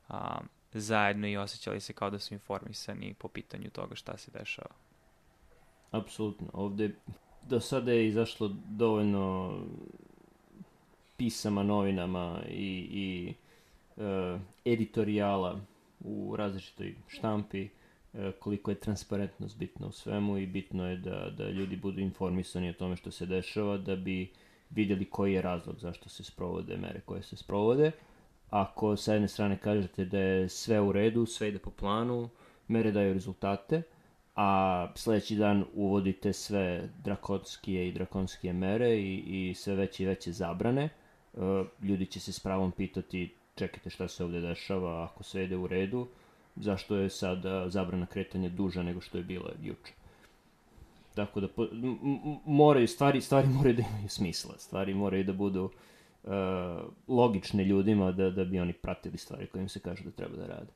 a, 0.09 0.39
zajedno 0.73 1.27
i 1.27 1.37
osjećali 1.37 1.79
se 1.79 1.93
kao 1.93 2.09
da 2.09 2.19
su 2.19 2.33
informisani 2.33 3.13
po 3.13 3.27
pitanju 3.27 3.69
toga 3.69 3.95
šta 3.95 4.17
se 4.17 4.31
dešava. 4.31 4.75
Apsolutno. 5.91 6.47
Ovde 6.53 6.95
do 7.41 7.59
sada 7.59 7.91
je 7.91 8.07
izašlo 8.07 8.55
dovoljno 8.65 9.53
pisama 11.17 11.63
novinama 11.63 12.41
i, 12.49 12.87
i 12.91 13.33
uh, 13.95 14.41
editorijala 14.65 15.59
u 15.99 16.35
različitoj 16.35 16.95
štampi 17.07 17.69
koliko 18.39 18.71
je 18.71 18.79
transparentnost 18.79 19.57
bitna 19.57 19.87
u 19.87 19.91
svemu 19.91 20.37
i 20.37 20.45
bitno 20.45 20.89
je 20.89 20.97
da, 20.97 21.29
da 21.37 21.49
ljudi 21.49 21.75
budu 21.75 21.99
informisani 21.99 22.69
o 22.69 22.73
tome 22.73 22.95
što 22.95 23.11
se 23.11 23.25
dešava 23.25 23.77
da 23.77 23.95
bi 23.95 24.31
vidjeli 24.69 25.05
koji 25.05 25.33
je 25.33 25.41
razlog 25.41 25.79
zašto 25.79 26.09
se 26.09 26.23
sprovode 26.23 26.77
mere 26.77 26.99
koje 27.05 27.23
se 27.23 27.35
sprovode. 27.35 27.91
Ako 28.49 28.95
sa 28.95 29.13
jedne 29.13 29.27
strane 29.27 29.57
kažete 29.57 30.05
da 30.05 30.19
je 30.19 30.49
sve 30.49 30.81
u 30.81 30.91
redu, 30.91 31.25
sve 31.25 31.49
ide 31.49 31.59
po 31.59 31.69
planu, 31.69 32.29
mere 32.67 32.91
daju 32.91 33.13
rezultate, 33.13 33.81
a 34.35 34.87
sledeći 34.95 35.35
dan 35.35 35.65
uvodite 35.73 36.33
sve 36.33 36.89
drakonskije 37.03 37.87
i 37.87 37.91
drakonskije 37.91 38.53
mere 38.53 38.97
i, 38.97 39.49
i 39.49 39.53
sve 39.53 39.75
veće 39.75 40.03
i 40.03 40.05
veće 40.05 40.31
zabrane, 40.31 40.89
uh, 41.33 41.41
ljudi 41.81 42.05
će 42.05 42.19
se 42.19 42.33
s 42.33 42.39
pravom 42.39 42.71
pitati 42.71 43.33
čekajte 43.55 43.89
šta 43.89 44.07
se 44.07 44.23
ovde 44.23 44.39
dešava, 44.39 45.03
ako 45.03 45.23
sve 45.23 45.43
ide 45.43 45.57
u 45.57 45.67
redu, 45.67 46.07
zašto 46.61 46.95
je 46.95 47.09
sada 47.09 47.69
zabrana 47.69 48.05
kretanja 48.05 48.49
duža 48.49 48.83
nego 48.83 49.01
što 49.01 49.17
je 49.17 49.23
bila 49.23 49.51
juče. 49.61 49.93
Tako 51.15 51.39
da 51.39 51.47
moraju, 52.45 52.87
stvari, 52.87 53.21
stvari 53.21 53.47
moraju 53.47 53.75
da 53.75 53.83
imaju 53.89 54.09
smisla, 54.09 54.57
stvari 54.57 54.93
moraju 54.93 55.23
da 55.23 55.33
budu 55.33 55.63
uh, 55.63 56.31
logične 57.07 57.63
ljudima 57.63 58.11
da, 58.11 58.29
da 58.29 58.45
bi 58.45 58.59
oni 58.59 58.73
pratili 58.73 59.17
stvari 59.17 59.47
koje 59.47 59.61
im 59.61 59.69
se 59.69 59.79
kaže 59.79 60.03
da 60.03 60.11
treba 60.11 60.35
da 60.35 60.47
rade. 60.47 60.71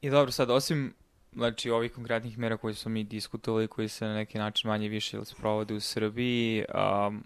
I 0.00 0.10
dobro, 0.10 0.32
sad, 0.32 0.50
osim 0.50 0.94
znači, 1.32 1.70
ovih 1.70 1.92
konkretnih 1.92 2.38
mera 2.38 2.56
koje 2.56 2.74
smo 2.74 2.90
mi 2.90 3.04
diskutovali, 3.04 3.68
koji 3.68 3.88
se 3.88 4.06
na 4.06 4.14
neki 4.14 4.38
način 4.38 4.68
manje 4.68 4.88
više 4.88 5.24
sprovode 5.24 5.74
u 5.74 5.80
Srbiji, 5.80 6.64
um, 7.08 7.24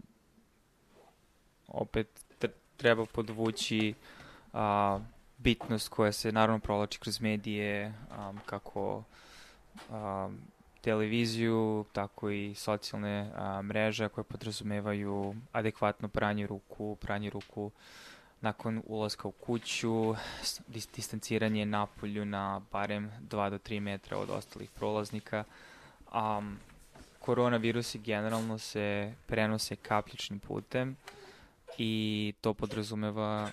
opet 1.68 2.22
treba 2.82 3.06
podvući 3.06 3.94
a, 4.52 4.98
bitnost 5.42 5.88
koja 5.88 6.12
se 6.12 6.32
naravno 6.32 6.58
provlači 6.58 6.98
kroz 6.98 7.20
medije, 7.20 7.94
a, 8.10 8.32
kako 8.46 9.02
a, 9.90 10.30
televiziju, 10.80 11.84
tako 11.92 12.30
i 12.30 12.54
socijalne 12.54 13.30
a, 13.34 13.62
mreže 13.62 14.08
koje 14.08 14.24
podrazumevaju 14.24 15.34
adekvatno 15.52 16.08
pranje 16.08 16.46
ruku, 16.46 16.96
pranje 17.00 17.30
ruku 17.30 17.70
nakon 18.40 18.82
ulaska 18.86 19.28
u 19.28 19.30
kuću, 19.30 20.14
distanciranje 20.94 21.66
napolju 21.66 22.24
na 22.24 22.60
barem 22.72 23.12
2 23.30 23.50
do 23.50 23.58
3 23.58 23.80
metra 23.80 24.18
od 24.18 24.30
ostalih 24.30 24.70
prolaznika. 24.70 25.44
Um, 26.14 26.58
koronavirusi 27.18 27.98
generalno 27.98 28.58
se 28.58 29.14
prenose 29.26 29.76
kapljičnim 29.76 30.40
putem 30.40 30.96
i 31.78 32.34
to 32.40 32.54
podrazumeva 32.54 33.50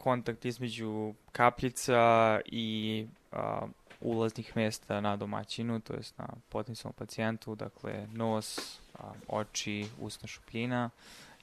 kontakt 0.00 0.44
između 0.44 1.14
kapljica 1.32 2.40
i 2.44 3.06
a, 3.32 3.66
ulaznih 4.00 4.56
mesta 4.56 5.00
na 5.00 5.16
domaćinu, 5.16 5.80
to 5.80 5.94
jest 5.94 6.18
na 6.18 6.26
potencijalnom 6.48 6.94
pacijentu, 6.94 7.54
dakle 7.54 8.06
nos, 8.12 8.78
a, 8.98 9.12
oči, 9.28 9.86
usna 10.00 10.28
šupljina 10.28 10.90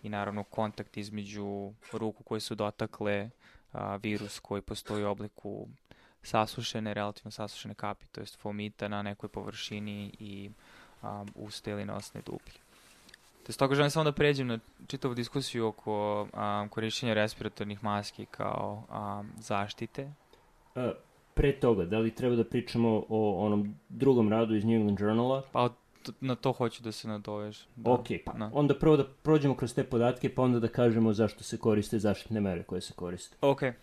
i 0.04 0.10
naravno 0.10 0.44
kontakt 0.44 0.98
između 0.98 1.72
ruku 1.94 2.24
koje 2.24 2.42
su 2.42 2.56
dotakle 2.56 3.30
a, 3.74 3.96
virus 3.96 4.40
koji 4.40 4.62
postoji 4.62 5.04
u 5.04 5.10
obliku 5.10 5.68
sasušene, 6.24 6.94
relativno 6.94 7.32
sasušene 7.32 7.74
kapi, 7.74 8.06
to 8.12 8.22
jest 8.22 8.40
fomita 8.40 8.88
na 8.88 9.02
nekoj 9.02 9.30
površini 9.30 10.12
i 10.20 10.50
a, 11.02 11.26
usta 11.36 11.72
ili 11.72 11.86
nosne 11.86 12.22
dublje. 12.26 12.67
Te 13.48 13.54
stoga 13.54 13.76
želim 13.76 13.90
samo 13.90 14.04
da 14.04 14.12
pređem 14.12 14.48
na 14.48 14.60
čitavu 14.88 15.14
diskusiju 15.14 15.68
oko 15.68 16.22
um, 16.22 16.70
korišćenja 16.70 17.14
respiratornih 17.14 17.84
maski 17.84 18.26
kao 18.26 18.84
um, 18.90 19.30
zaštite. 19.40 20.12
Uh, 20.76 20.84
pre 21.34 21.60
toga, 21.60 21.86
da 21.86 22.00
li 22.00 22.12
treba 22.12 22.36
da 22.36 22.44
pričamo 22.44 23.06
o 23.10 23.46
onom 23.46 23.76
drugom 23.90 24.30
radu 24.30 24.56
iz 24.56 24.66
New 24.66 24.76
England 24.76 25.00
Journala? 25.00 25.44
Pa 25.52 25.70
na 26.22 26.36
to 26.36 26.52
hoću 26.52 26.84
da 26.84 26.92
se 26.92 27.08
nadovež. 27.08 27.60
Da. 27.76 27.92
Ok, 27.92 28.08
pa 28.26 28.34
da. 28.34 28.50
onda 28.54 28.80
prvo 28.80 28.98
da 28.98 29.08
prođemo 29.24 29.56
kroz 29.56 29.74
te 29.74 29.84
podatke, 29.84 30.30
pa 30.36 30.42
onda 30.42 30.60
da 30.60 30.68
kažemo 30.68 31.14
zašto 31.14 31.44
se 31.44 31.58
koriste 31.58 32.00
zaštitne 32.00 32.42
mere 32.42 32.64
koje 32.64 32.82
se 32.82 32.94
koriste. 32.94 33.38
Ok. 33.42 33.62
Uh, 33.62 33.74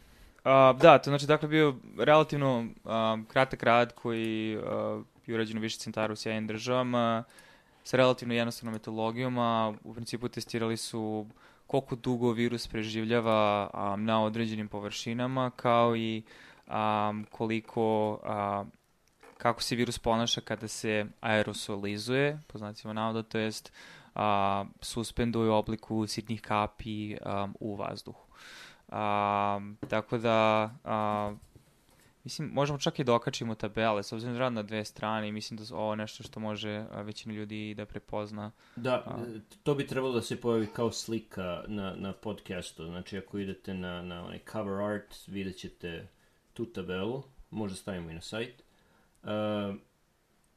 da, 0.81 0.98
to 0.98 1.11
znači 1.11 1.27
dakle 1.27 1.48
bio 1.48 1.74
relativno 1.98 2.61
uh, 2.61 2.92
kratak 3.29 3.62
rad 3.62 3.94
koji 3.94 4.57
uh, 4.57 4.62
je 5.27 5.35
urađen 5.35 5.59
u 5.59 5.61
više 5.61 5.79
centara 5.79 6.12
u 6.12 6.16
sjajnim 6.16 6.46
državama. 6.46 7.24
Uh, 7.29 7.35
sa 7.85 7.97
relativno 7.97 8.35
jednostavnom 8.35 8.73
metodologijom, 8.73 9.38
a 9.38 9.73
u 9.85 9.94
principu 9.94 10.29
testirali 10.29 10.77
su 10.77 11.27
koliko 11.66 11.97
dugo 11.97 12.33
virus 12.33 12.66
preživljava 12.68 13.70
um, 13.75 14.05
na 14.05 14.25
određenim 14.25 14.68
površinama, 14.68 15.51
kao 15.51 15.97
i 15.97 16.23
um, 16.66 17.27
koliko, 17.31 18.12
uh, 18.12 18.66
kako 19.38 19.62
se 19.62 19.77
virus 19.77 19.99
ponaša 19.99 20.40
kada 20.40 20.68
se 20.68 21.07
aerosolizuje, 21.20 22.40
po 22.47 22.59
znacima 22.59 22.92
navoda, 22.92 23.23
to 23.23 23.38
jest 23.38 23.73
uh, 24.14 24.20
suspenduje 24.81 25.51
u 25.51 25.55
obliku 25.55 26.07
sitnih 26.07 26.40
kapi 26.40 27.16
um, 27.16 27.57
u 27.61 27.77
vazduhu. 27.77 28.25
Um, 28.88 29.77
tako 29.88 30.18
da 30.18 30.70
uh, 30.85 31.38
Mislim, 32.25 32.49
možemo 32.53 32.79
čak 32.79 32.99
i 32.99 33.05
da 33.05 33.15
okačimo 33.15 33.55
tabele, 33.55 34.03
s 34.03 34.13
obzirom 34.13 34.39
da 34.39 34.51
na 34.51 34.63
dve 34.63 34.85
strane 34.85 35.29
i 35.29 35.33
mislim 35.33 35.59
da 35.59 35.77
ovo 35.77 35.95
nešto 35.95 36.23
što 36.23 36.41
može 36.41 36.87
većina 36.93 37.35
ljudi 37.35 37.75
da 37.75 37.87
prepozna. 37.87 38.51
Da, 38.77 38.95
a... 38.95 39.25
to 39.63 39.75
bi 39.75 39.87
trebalo 39.87 40.15
da 40.15 40.23
se 40.23 40.41
pojavi 40.41 40.67
kao 40.67 40.93
slika 40.93 41.65
na, 41.69 41.95
na 41.97 42.13
podcastu. 42.13 42.87
Znači, 42.87 43.19
ako 43.19 43.39
idete 43.39 43.75
na, 43.75 44.03
na 44.03 44.25
onaj 44.25 44.39
cover 44.53 44.83
art, 44.83 45.15
vidjet 45.27 45.57
ćete 45.57 46.09
tu 46.53 46.67
tabelu, 46.67 47.23
možda 47.51 47.77
stavimo 47.77 48.11
i 48.11 48.15
na 48.15 48.21
sajt. 48.21 48.63
Uh, 49.23 49.29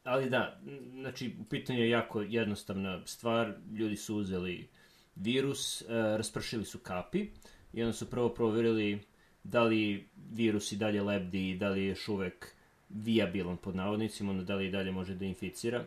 ali 0.03 0.29
da, 0.29 0.59
znači, 0.91 1.35
u 1.41 1.43
pitanju 1.43 1.79
je 1.79 1.89
jako 1.89 2.21
jednostavna 2.21 3.01
stvar. 3.05 3.53
Ljudi 3.71 3.95
su 3.95 4.15
uzeli 4.15 4.69
virus, 5.15 5.81
uh, 5.81 5.87
raspršili 5.89 6.65
su 6.65 6.79
kapi 6.79 7.29
i 7.73 7.83
onda 7.83 7.93
su 7.93 8.09
prvo 8.09 8.29
provjerili 8.29 8.99
da 9.51 9.63
li 9.63 10.07
virus 10.31 10.71
i 10.71 10.77
dalje 10.77 11.01
lebdi 11.01 11.49
i 11.49 11.55
da 11.55 11.69
li 11.69 11.81
je 11.81 11.87
još 11.87 12.07
uvek 12.07 12.47
viabilan 12.89 13.57
pod 13.57 13.75
navodnicima, 13.75 14.31
onda 14.31 14.43
da 14.43 14.55
li 14.55 14.67
i 14.67 14.71
dalje 14.71 14.91
može 14.91 15.15
da 15.15 15.25
inficira 15.25 15.85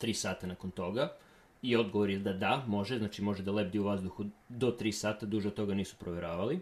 3 0.00 0.12
sata 0.12 0.46
nakon 0.46 0.70
toga. 0.70 1.12
I 1.62 1.76
odgovor 1.76 2.10
je 2.10 2.18
da 2.18 2.32
da, 2.32 2.64
može, 2.66 2.98
znači 2.98 3.22
može 3.22 3.42
da 3.42 3.52
lebdi 3.52 3.78
u 3.78 3.84
vazduhu 3.84 4.24
do 4.48 4.76
3 4.80 4.92
sata, 4.92 5.26
duže 5.26 5.48
od 5.48 5.54
toga 5.54 5.74
nisu 5.74 5.96
proveravali. 5.96 6.60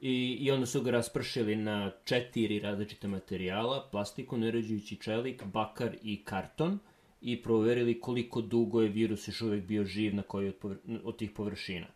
I, 0.00 0.36
I 0.40 0.50
onda 0.50 0.66
su 0.66 0.82
ga 0.82 0.90
raspršili 0.90 1.56
na 1.56 1.90
četiri 2.04 2.60
različite 2.60 3.08
materijala, 3.08 3.88
plastiku, 3.92 4.36
neređujući 4.36 4.96
čelik, 4.96 5.44
bakar 5.44 5.96
i 6.02 6.24
karton 6.24 6.78
i 7.20 7.42
proverili 7.42 8.00
koliko 8.00 8.40
dugo 8.40 8.82
je 8.82 8.88
virus 8.88 9.28
još 9.28 9.42
uvek 9.42 9.64
bio 9.64 9.84
živ 9.84 10.14
na 10.14 10.22
kojoj 10.22 10.52
od, 10.62 10.78
od 11.04 11.16
tih 11.16 11.30
površina. 11.30 11.86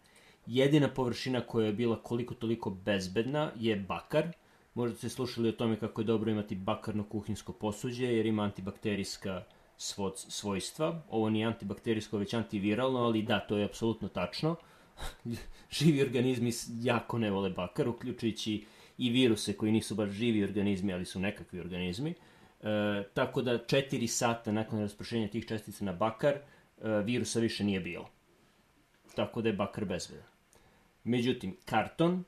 Jedina 0.47 0.89
površina 0.89 1.41
koja 1.41 1.67
je 1.67 1.73
bila 1.73 2.03
koliko 2.03 2.35
toliko 2.35 2.71
bezbedna 2.71 3.51
je 3.57 3.77
bakar. 3.77 4.29
Možda 4.75 4.97
ste 4.97 5.09
slušali 5.09 5.49
o 5.49 5.53
tome 5.53 5.77
kako 5.77 6.01
je 6.01 6.05
dobro 6.05 6.31
imati 6.31 6.55
bakarno 6.55 7.05
kuhinsko 7.05 7.53
posuđe 7.53 8.07
jer 8.07 8.27
ima 8.27 8.43
antibakterijska 8.43 9.43
svojstva. 10.29 11.03
Ovo 11.11 11.31
nije 11.31 11.47
antibakterijsko, 11.47 12.19
već 12.19 12.35
antiviralno, 12.35 12.99
ali 12.99 13.23
da, 13.23 13.41
to 13.41 13.57
je 13.57 13.65
apsolutno 13.65 14.09
tačno. 14.09 14.57
živi 15.79 16.03
organizmi 16.03 16.53
jako 16.81 17.19
ne 17.19 17.31
vole 17.31 17.51
bakar, 17.51 17.89
uključujući 17.89 18.65
i 18.99 19.11
viruse 19.11 19.57
koji 19.57 19.73
nisu 19.73 19.95
baš 19.95 20.11
živi 20.11 20.45
organizmi, 20.45 20.93
ali 20.93 21.05
su 21.05 21.21
nekakvi 21.21 21.61
organizmi. 21.61 22.15
E, 22.63 23.05
tako 23.15 23.43
da 23.43 23.53
4 23.53 24.07
sata 24.07 24.53
nakon 24.53 24.81
rasprošenja 24.81 25.29
tih 25.29 25.47
čestica 25.47 25.85
na 25.85 25.93
bakar, 25.93 26.35
e, 26.35 26.43
virusa 27.05 27.41
više 27.41 27.65
nije 27.65 27.81
bilo. 27.81 28.09
Tako 29.15 29.43
da 29.43 29.49
je 29.49 29.53
bakar 29.53 29.85
bezbedan. 29.85 30.32
Međutim, 31.05 31.57
karton 31.65 32.25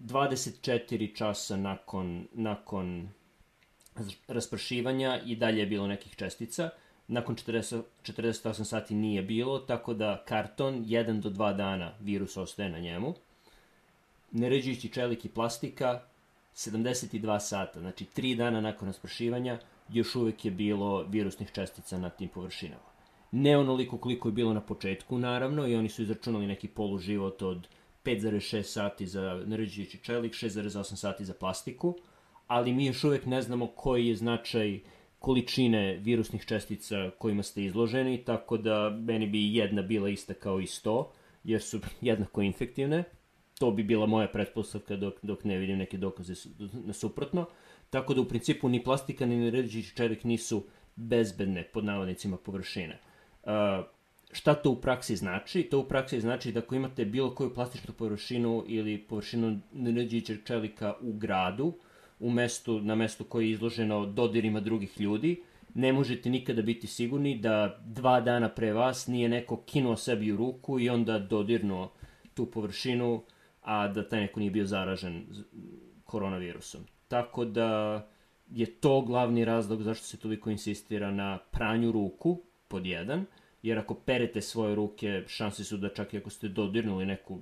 24 0.00 1.16
časa 1.16 1.56
nakon, 1.56 2.26
nakon 2.32 3.08
raspršivanja 4.28 5.20
i 5.24 5.36
dalje 5.36 5.60
je 5.60 5.66
bilo 5.66 5.86
nekih 5.86 6.16
čestica. 6.16 6.70
Nakon 7.08 7.36
40, 7.36 7.82
48 8.02 8.64
sati 8.64 8.94
nije 8.94 9.22
bilo, 9.22 9.58
tako 9.58 9.94
da 9.94 10.24
karton 10.28 10.84
1 10.84 11.20
do 11.20 11.30
2 11.30 11.56
dana 11.56 11.92
virus 12.00 12.36
ostaje 12.36 12.68
na 12.68 12.78
njemu. 12.78 13.14
Neređujući 14.30 14.88
čelik 14.88 15.24
i 15.24 15.28
plastika 15.28 16.02
72 16.54 17.40
sata, 17.40 17.80
znači 17.80 18.06
3 18.16 18.36
dana 18.36 18.60
nakon 18.60 18.88
raspršivanja 18.88 19.58
još 19.88 20.14
uvek 20.14 20.44
je 20.44 20.50
bilo 20.50 21.02
virusnih 21.02 21.50
čestica 21.52 21.98
na 21.98 22.10
tim 22.10 22.28
površinama. 22.28 22.93
Ne 23.36 23.56
onoliko 23.58 23.98
koliko 23.98 24.28
je 24.28 24.32
bilo 24.32 24.54
na 24.54 24.60
početku, 24.60 25.18
naravno, 25.18 25.66
i 25.66 25.74
oni 25.74 25.88
su 25.88 26.02
izračunali 26.02 26.46
neki 26.46 26.68
poluživot 26.68 27.42
od 27.42 27.68
5,6 28.04 28.62
sati 28.62 29.06
za 29.06 29.42
naređujući 29.46 29.98
čelik, 29.98 30.32
6,8 30.32 30.96
sati 30.96 31.24
za 31.24 31.34
plastiku, 31.34 31.96
ali 32.46 32.72
mi 32.72 32.86
još 32.86 33.04
uvek 33.04 33.26
ne 33.26 33.42
znamo 33.42 33.66
koji 33.66 34.06
je 34.06 34.16
značaj 34.16 34.80
količine 35.18 35.96
virusnih 35.96 36.44
čestica 36.46 37.10
kojima 37.18 37.42
ste 37.42 37.64
izloženi, 37.64 38.24
tako 38.24 38.56
da 38.56 38.90
meni 38.90 39.26
bi 39.26 39.54
jedna 39.54 39.82
bila 39.82 40.08
ista 40.08 40.34
kao 40.34 40.60
i 40.60 40.66
100, 40.66 41.04
jer 41.44 41.62
su 41.62 41.80
jednako 42.00 42.42
infektivne. 42.42 43.04
To 43.58 43.70
bi 43.70 43.82
bila 43.82 44.06
moja 44.06 44.28
pretpostavka 44.28 44.96
dok, 44.96 45.14
dok 45.22 45.44
ne 45.44 45.58
vidim 45.58 45.78
neke 45.78 45.98
dokaze 45.98 46.34
na 46.72 46.92
suprotno. 46.92 47.46
Tako 47.90 48.14
da 48.14 48.20
u 48.20 48.28
principu 48.28 48.68
ni 48.68 48.84
plastika 48.84 49.26
ni 49.26 49.44
naređujući 49.44 49.96
čelik 49.96 50.24
nisu 50.24 50.64
bezbedne 50.96 51.62
pod 51.62 51.84
navodnicima 51.84 52.36
površine. 52.36 52.98
Šta 54.32 54.54
to 54.54 54.70
u 54.70 54.76
praksi 54.76 55.16
znači? 55.16 55.62
To 55.62 55.78
u 55.78 55.84
praksi 55.84 56.20
znači 56.20 56.52
da 56.52 56.60
ako 56.60 56.74
imate 56.74 57.04
bilo 57.04 57.34
koju 57.34 57.54
plastičnu 57.54 57.94
površinu 57.94 58.64
ili 58.66 58.98
površinu 58.98 59.60
naređujućeg 59.72 60.44
čelika 60.44 60.94
u 61.00 61.12
gradu, 61.12 61.72
u 62.20 62.30
mestu, 62.30 62.80
na 62.80 62.94
mestu 62.94 63.24
koje 63.24 63.44
je 63.44 63.50
izloženo 63.50 64.06
dodirima 64.06 64.60
drugih 64.60 65.00
ljudi, 65.00 65.42
ne 65.74 65.92
možete 65.92 66.30
nikada 66.30 66.62
biti 66.62 66.86
sigurni 66.86 67.38
da 67.38 67.78
dva 67.84 68.20
dana 68.20 68.48
pre 68.48 68.72
vas 68.72 69.06
nije 69.06 69.28
neko 69.28 69.56
kinuo 69.56 69.96
sebi 69.96 70.32
u 70.32 70.36
ruku 70.36 70.80
i 70.80 70.88
onda 70.88 71.18
dodirnuo 71.18 71.92
tu 72.34 72.46
površinu, 72.46 73.22
a 73.62 73.88
da 73.88 74.08
taj 74.08 74.20
neko 74.20 74.40
nije 74.40 74.50
bio 74.50 74.64
zaražen 74.64 75.26
koronavirusom. 76.04 76.80
Tako 77.08 77.44
da 77.44 78.02
je 78.50 78.66
to 78.66 79.00
glavni 79.00 79.44
razlog 79.44 79.82
zašto 79.82 80.04
se 80.04 80.16
toliko 80.16 80.50
insistira 80.50 81.10
na 81.10 81.38
pranju 81.50 81.92
ruku, 81.92 82.42
pod 82.74 82.86
jedan, 82.86 83.26
jer 83.62 83.78
ako 83.78 83.94
perete 83.94 84.40
svoje 84.42 84.74
ruke, 84.74 85.22
šanse 85.28 85.64
su 85.64 85.76
da 85.76 85.88
čak 85.94 86.14
i 86.14 86.18
ako 86.18 86.30
ste 86.30 86.48
dodirnuli 86.48 87.06
neku 87.06 87.38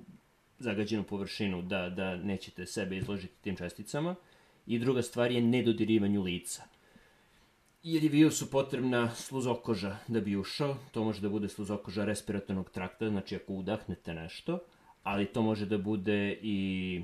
zagađenu 0.59 1.03
površinu, 1.03 1.61
da, 1.61 1.89
da 1.89 2.15
nećete 2.15 2.65
sebe 2.65 2.97
izložiti 2.97 3.41
tim 3.41 3.57
česticama. 3.57 4.15
I 4.67 4.79
druga 4.79 5.01
stvar 5.01 5.31
je 5.31 5.41
nedodirivanju 5.41 6.21
lica. 6.21 6.63
Jer 7.83 8.03
je 8.03 8.09
virusu 8.09 8.51
potrebna 8.51 9.09
sluzokoža 9.15 9.97
da 10.07 10.21
bi 10.21 10.37
ušao, 10.37 10.77
to 10.91 11.03
može 11.03 11.21
da 11.21 11.29
bude 11.29 11.49
sluzokoža 11.49 12.05
respiratornog 12.05 12.69
trakta, 12.69 13.09
znači 13.09 13.35
ako 13.35 13.53
udahnete 13.53 14.13
nešto, 14.13 14.59
ali 15.03 15.25
to 15.25 15.41
može 15.41 15.65
da 15.65 15.77
bude 15.77 16.37
i 16.41 17.01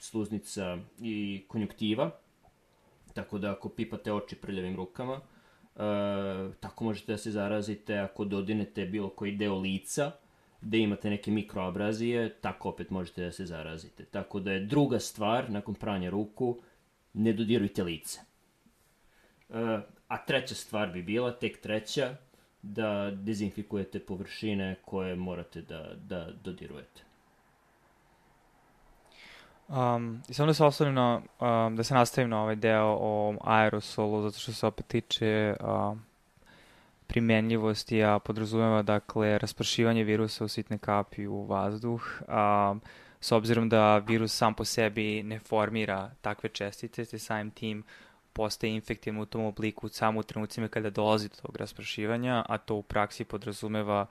sluznica 0.00 0.78
i 1.00 1.44
konjuktiva, 1.48 2.10
tako 3.14 3.38
da 3.38 3.52
ako 3.52 3.68
pipate 3.68 4.12
oči 4.12 4.36
prljavim 4.36 4.76
rukama, 4.76 5.20
tako 6.60 6.84
možete 6.84 7.12
da 7.12 7.18
se 7.18 7.30
zarazite 7.30 7.98
ako 7.98 8.24
dodinete 8.24 8.86
bilo 8.86 9.08
koji 9.08 9.36
deo 9.36 9.58
lica, 9.58 10.12
gde 10.60 10.78
imate 10.78 11.10
neke 11.10 11.30
mikroabrazije, 11.30 12.34
tako 12.40 12.68
opet 12.68 12.90
možete 12.90 13.24
da 13.24 13.32
se 13.32 13.46
zarazite. 13.46 14.04
Tako 14.04 14.40
da 14.40 14.52
je 14.52 14.60
druga 14.60 15.00
stvar, 15.00 15.50
nakon 15.50 15.74
pranja 15.74 16.10
ruku, 16.10 16.58
ne 17.12 17.32
dodirujte 17.32 17.82
lice. 17.82 18.20
E, 19.48 19.78
a 20.08 20.24
treća 20.26 20.54
stvar 20.54 20.88
bi 20.88 21.02
bila, 21.02 21.32
tek 21.32 21.60
treća, 21.60 22.16
da 22.62 23.10
dezinfikujete 23.10 23.98
površine 23.98 24.76
koje 24.84 25.14
morate 25.14 25.62
da, 25.62 25.94
da 25.94 26.30
dodirujete. 26.44 27.07
Um, 29.68 30.22
I 30.28 30.34
samo 30.34 30.46
da 30.46 30.54
se 30.54 30.64
osnovim 30.64 30.94
na, 30.94 31.20
um, 31.40 31.76
da 31.76 31.84
se 31.84 31.94
nastavim 31.94 32.30
na 32.30 32.42
ovaj 32.42 32.56
deo 32.56 32.96
o 33.00 33.34
aerosolu, 33.44 34.22
zato 34.22 34.38
što 34.38 34.52
se 34.52 34.66
opet 34.66 34.86
tiče 34.86 35.56
um, 35.60 36.02
primenljivosti, 37.06 38.04
a 38.04 38.18
podrazumeva 38.18 38.82
dakle 38.82 39.38
raspršivanje 39.38 40.04
virusa 40.04 40.44
u 40.44 40.48
sitne 40.48 40.78
kapi 40.78 41.26
u 41.26 41.42
vazduh. 41.42 42.22
Um, 42.28 42.80
s 43.20 43.32
obzirom 43.32 43.68
da 43.68 43.98
virus 43.98 44.36
sam 44.36 44.54
po 44.54 44.64
sebi 44.64 45.22
ne 45.22 45.38
formira 45.38 46.10
takve 46.20 46.48
čestice, 46.48 47.04
te 47.04 47.18
samim 47.18 47.50
tim 47.50 47.82
postaje 48.32 48.74
infektivan 48.74 49.20
u 49.20 49.26
tom 49.26 49.44
obliku 49.44 49.88
samo 49.88 50.20
u 50.20 50.22
trenucima 50.22 50.68
kada 50.68 50.90
dolazi 50.90 51.28
do 51.28 51.34
tog 51.42 51.56
raspršivanja, 51.56 52.44
a 52.48 52.58
to 52.58 52.74
u 52.74 52.82
praksi 52.82 53.24
podrazumeva 53.24 54.06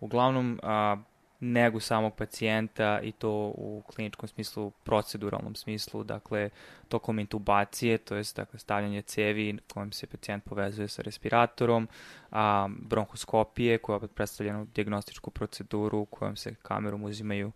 uglavnom 0.00 0.60
a, 0.62 0.96
negu 1.40 1.80
samog 1.80 2.14
pacijenta 2.14 3.00
i 3.02 3.12
to 3.12 3.30
u 3.56 3.82
kliničkom 3.86 4.28
smislu, 4.28 4.70
proceduralnom 4.70 5.54
smislu, 5.54 6.04
dakle 6.04 6.50
tokom 6.88 7.18
intubacije, 7.18 7.98
to 7.98 8.16
je 8.16 8.22
dakle, 8.36 8.58
stavljanje 8.58 9.02
cevi 9.02 9.58
kojim 9.72 9.92
se 9.92 10.06
pacijent 10.06 10.44
povezuje 10.44 10.88
sa 10.88 11.02
respiratorom, 11.02 11.88
a, 12.30 12.68
bronhoskopije 12.78 13.78
koja 13.78 13.96
opet 13.96 14.10
predstavlja 14.14 14.64
diagnostičku 14.74 15.30
proceduru 15.30 16.04
kojom 16.04 16.36
se 16.36 16.54
kamerom 16.54 17.04
uzimaju 17.04 17.52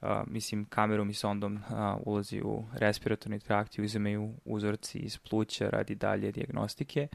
Uh, 0.00 0.08
mislim, 0.26 0.64
kamerom 0.64 1.10
i 1.10 1.14
sondom 1.14 1.54
uh, 1.54 1.62
ulazi 2.06 2.40
u 2.40 2.64
respiratorni 2.72 3.40
trakt 3.40 3.78
i 3.78 3.82
uzimaju 3.82 4.34
uzorci 4.44 4.98
iz 4.98 5.18
pluća 5.18 5.70
radi 5.70 5.94
dalje 5.94 6.32
diagnostike. 6.32 7.08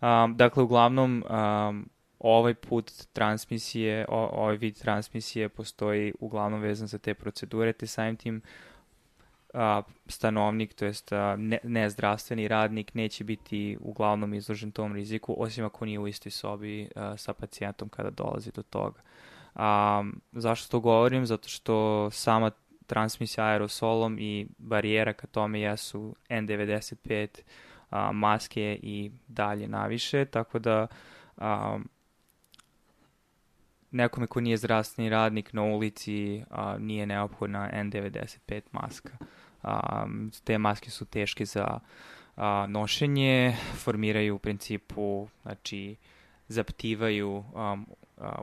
Um, 0.00 0.36
dakle, 0.36 0.62
uglavnom, 0.62 1.24
um, 1.30 1.88
ovaj 2.18 2.54
put 2.54 2.92
transmisije, 3.12 4.06
o, 4.08 4.30
ovaj 4.32 4.56
vid 4.56 4.78
transmisije 4.78 5.48
postoji 5.48 6.12
uglavnom 6.20 6.60
vezan 6.60 6.88
za 6.88 6.98
te 6.98 7.14
procedure, 7.14 7.72
te 7.72 7.86
samim 7.86 8.16
tim 8.16 8.42
a, 9.54 9.82
stanovnik, 10.06 10.74
to 10.74 10.84
jest 10.84 11.12
a, 11.12 11.36
ne, 11.38 11.58
nezdravstveni 11.62 12.48
radnik 12.48 12.94
neće 12.94 13.24
biti 13.24 13.78
uglavnom 13.80 14.34
izložen 14.34 14.70
tom 14.70 14.94
riziku, 14.94 15.34
osim 15.38 15.64
ako 15.64 15.84
nije 15.84 15.98
u 15.98 16.08
istoj 16.08 16.30
sobi 16.30 16.88
a, 16.94 17.16
sa 17.16 17.32
pacijentom 17.32 17.88
kada 17.88 18.10
dolazi 18.10 18.52
do 18.52 18.62
toga. 18.62 19.00
A, 19.54 20.04
zašto 20.32 20.70
to 20.70 20.80
govorim? 20.80 21.26
Zato 21.26 21.48
što 21.48 22.08
sama 22.10 22.50
transmisija 22.86 23.46
aerosolom 23.46 24.18
i 24.18 24.46
barijera 24.58 25.12
ka 25.12 25.26
tome 25.26 25.60
jesu 25.60 26.14
N95 26.28 27.28
a, 27.90 28.12
maske 28.12 28.78
i 28.82 29.10
dalje 29.28 29.68
naviše, 29.68 30.24
tako 30.24 30.58
da 30.58 30.86
a, 31.36 31.78
nekome 33.90 34.26
ko 34.26 34.40
nije 34.40 34.56
zdravstveni 34.56 35.10
radnik 35.10 35.52
na 35.52 35.62
ulici 35.62 36.42
a, 36.50 36.78
nije 36.78 37.06
neophodna 37.06 37.70
N95 37.72 38.60
maska. 38.72 39.12
A, 39.62 40.06
te 40.44 40.58
maske 40.58 40.90
su 40.90 41.04
teške 41.04 41.44
za 41.44 41.80
a, 42.36 42.66
nošenje, 42.68 43.56
formiraju 43.74 44.34
u 44.34 44.38
principu, 44.38 45.28
znači, 45.42 45.96
zaptivaju 46.48 47.44
um, 47.54 47.86
a, 48.18 48.42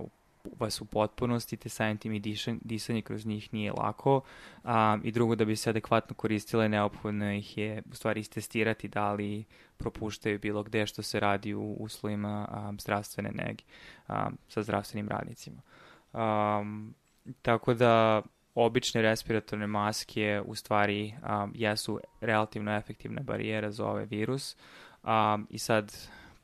vas 0.60 0.82
u 0.82 0.86
potpunosti, 0.86 1.58
te 1.58 1.69
samim 1.69 1.97
tim 1.97 2.13
i 2.13 2.19
dišanje, 2.19 2.60
disanje 2.62 3.01
kroz 3.01 3.25
njih 3.25 3.53
nije 3.53 3.71
lako. 3.71 4.21
Um, 4.63 5.01
I 5.03 5.12
drugo, 5.12 5.36
da 5.36 5.45
bi 5.45 5.56
se 5.56 5.69
adekvatno 5.69 6.15
koristile, 6.15 6.69
neophodno 6.69 7.34
ih 7.34 7.58
je 7.58 7.84
u 7.91 7.95
stvari 7.95 8.19
istestirati 8.19 8.88
da 8.88 9.13
li 9.13 9.43
propuštaju 9.77 10.39
bilo 10.39 10.63
gde 10.63 10.86
što 10.86 11.01
se 11.01 11.19
radi 11.19 11.53
u 11.53 11.73
uslovima 11.79 12.47
um, 12.69 12.79
zdravstvene 12.79 13.32
nege 13.32 13.63
um, 14.08 14.38
sa 14.47 14.63
zdravstvenim 14.63 15.10
radnicima. 15.10 15.62
Um, 16.13 16.93
tako 17.41 17.73
da 17.73 18.21
obične 18.56 19.01
respiratorne 19.01 19.67
maske 19.67 20.41
u 20.45 20.56
stvari 20.56 21.13
um, 21.43 21.51
jesu 21.56 21.99
relativno 22.21 22.75
efektivna 22.75 23.21
barijera 23.21 23.71
za 23.71 23.86
ovaj 23.86 24.06
virus 24.06 24.56
um, 25.03 25.47
i 25.49 25.58
sad 25.58 25.93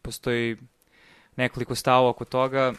postoji 0.02 0.58
nekoliko 1.36 1.76
stavova 1.76 2.10
oko 2.10 2.26
toga 2.26 2.74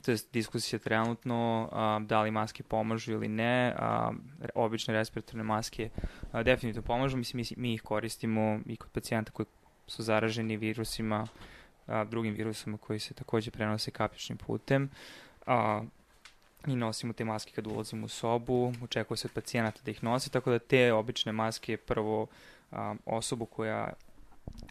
to 0.00 0.10
je 0.10 0.18
diskusija 0.32 0.78
trenutno 0.78 1.68
um, 1.72 2.06
da 2.06 2.22
li 2.22 2.30
maske 2.30 2.62
pomažu 2.62 3.12
ili 3.12 3.28
ne, 3.28 3.76
um, 3.80 4.20
obične 4.54 4.94
respiratorne 4.94 5.42
maske 5.42 5.90
uh, 6.32 6.40
definitivno 6.40 6.86
pomažu, 6.86 7.16
mislim 7.16 7.44
mi, 7.50 7.62
mi 7.62 7.74
ih 7.74 7.82
koristimo 7.82 8.60
i 8.66 8.76
kod 8.76 8.90
pacijenta 8.90 9.32
koji 9.32 9.46
su 9.86 10.02
zaraženi 10.02 10.56
virusima, 10.56 11.26
uh, 11.86 11.94
drugim 12.08 12.34
virusima 12.34 12.78
koji 12.78 12.98
se 12.98 13.14
takođe 13.14 13.50
prenose 13.50 13.90
kapičnim 13.90 14.38
putem. 14.38 14.90
Uh, 15.46 15.84
i 16.66 16.76
nosimo 16.76 17.12
te 17.12 17.24
maske 17.24 17.52
kad 17.52 17.66
ulazimo 17.66 18.04
u 18.04 18.08
sobu, 18.08 18.72
očekuje 18.82 19.18
se 19.18 19.28
od 19.28 19.32
pacijenata 19.32 19.80
da 19.84 19.90
ih 19.90 20.04
nosi, 20.04 20.30
tako 20.30 20.50
da 20.50 20.58
te 20.58 20.92
obične 20.92 21.32
maske 21.32 21.76
prvo 21.76 22.26
um, 22.70 22.98
osobu 23.06 23.46
koja 23.46 23.92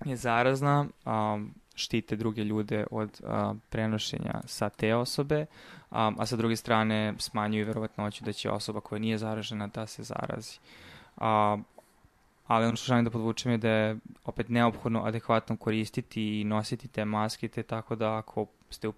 je 0.06 0.16
zarazna, 0.16 0.86
um, 1.06 1.54
štite 1.80 2.16
druge 2.16 2.44
ljude 2.44 2.86
od 2.92 3.22
a, 3.24 3.54
prenošenja 3.70 4.42
sa 4.46 4.70
te 4.70 4.96
osobe, 4.96 5.46
a, 5.90 6.12
a 6.18 6.26
sa 6.26 6.36
druge 6.36 6.56
strane 6.56 7.14
smanjuju 7.18 7.66
verovatnoću 7.66 8.24
da 8.26 8.34
će 8.34 8.52
osoba 8.52 8.80
koja 8.80 9.00
nije 9.00 9.18
zaražena 9.18 9.68
da 9.68 9.88
se 9.88 10.04
zarazi. 10.04 10.60
A, 11.18 11.58
ali 12.48 12.66
ono 12.66 12.76
što 12.76 12.86
želim 12.86 13.06
da 13.06 13.12
podvučem 13.12 13.52
je 13.52 13.58
da 13.58 13.70
je 13.70 13.98
opet 14.26 14.50
neophodno 14.50 15.04
adekvatno 15.04 15.58
koristiti 15.58 16.42
i 16.42 16.44
nositi 16.44 16.88
te 16.88 17.06
maske, 17.06 17.48
te 17.48 17.64
tako 17.64 17.96
da 17.96 18.18
ako 18.18 18.46
ste 18.70 18.88
u, 18.88 18.94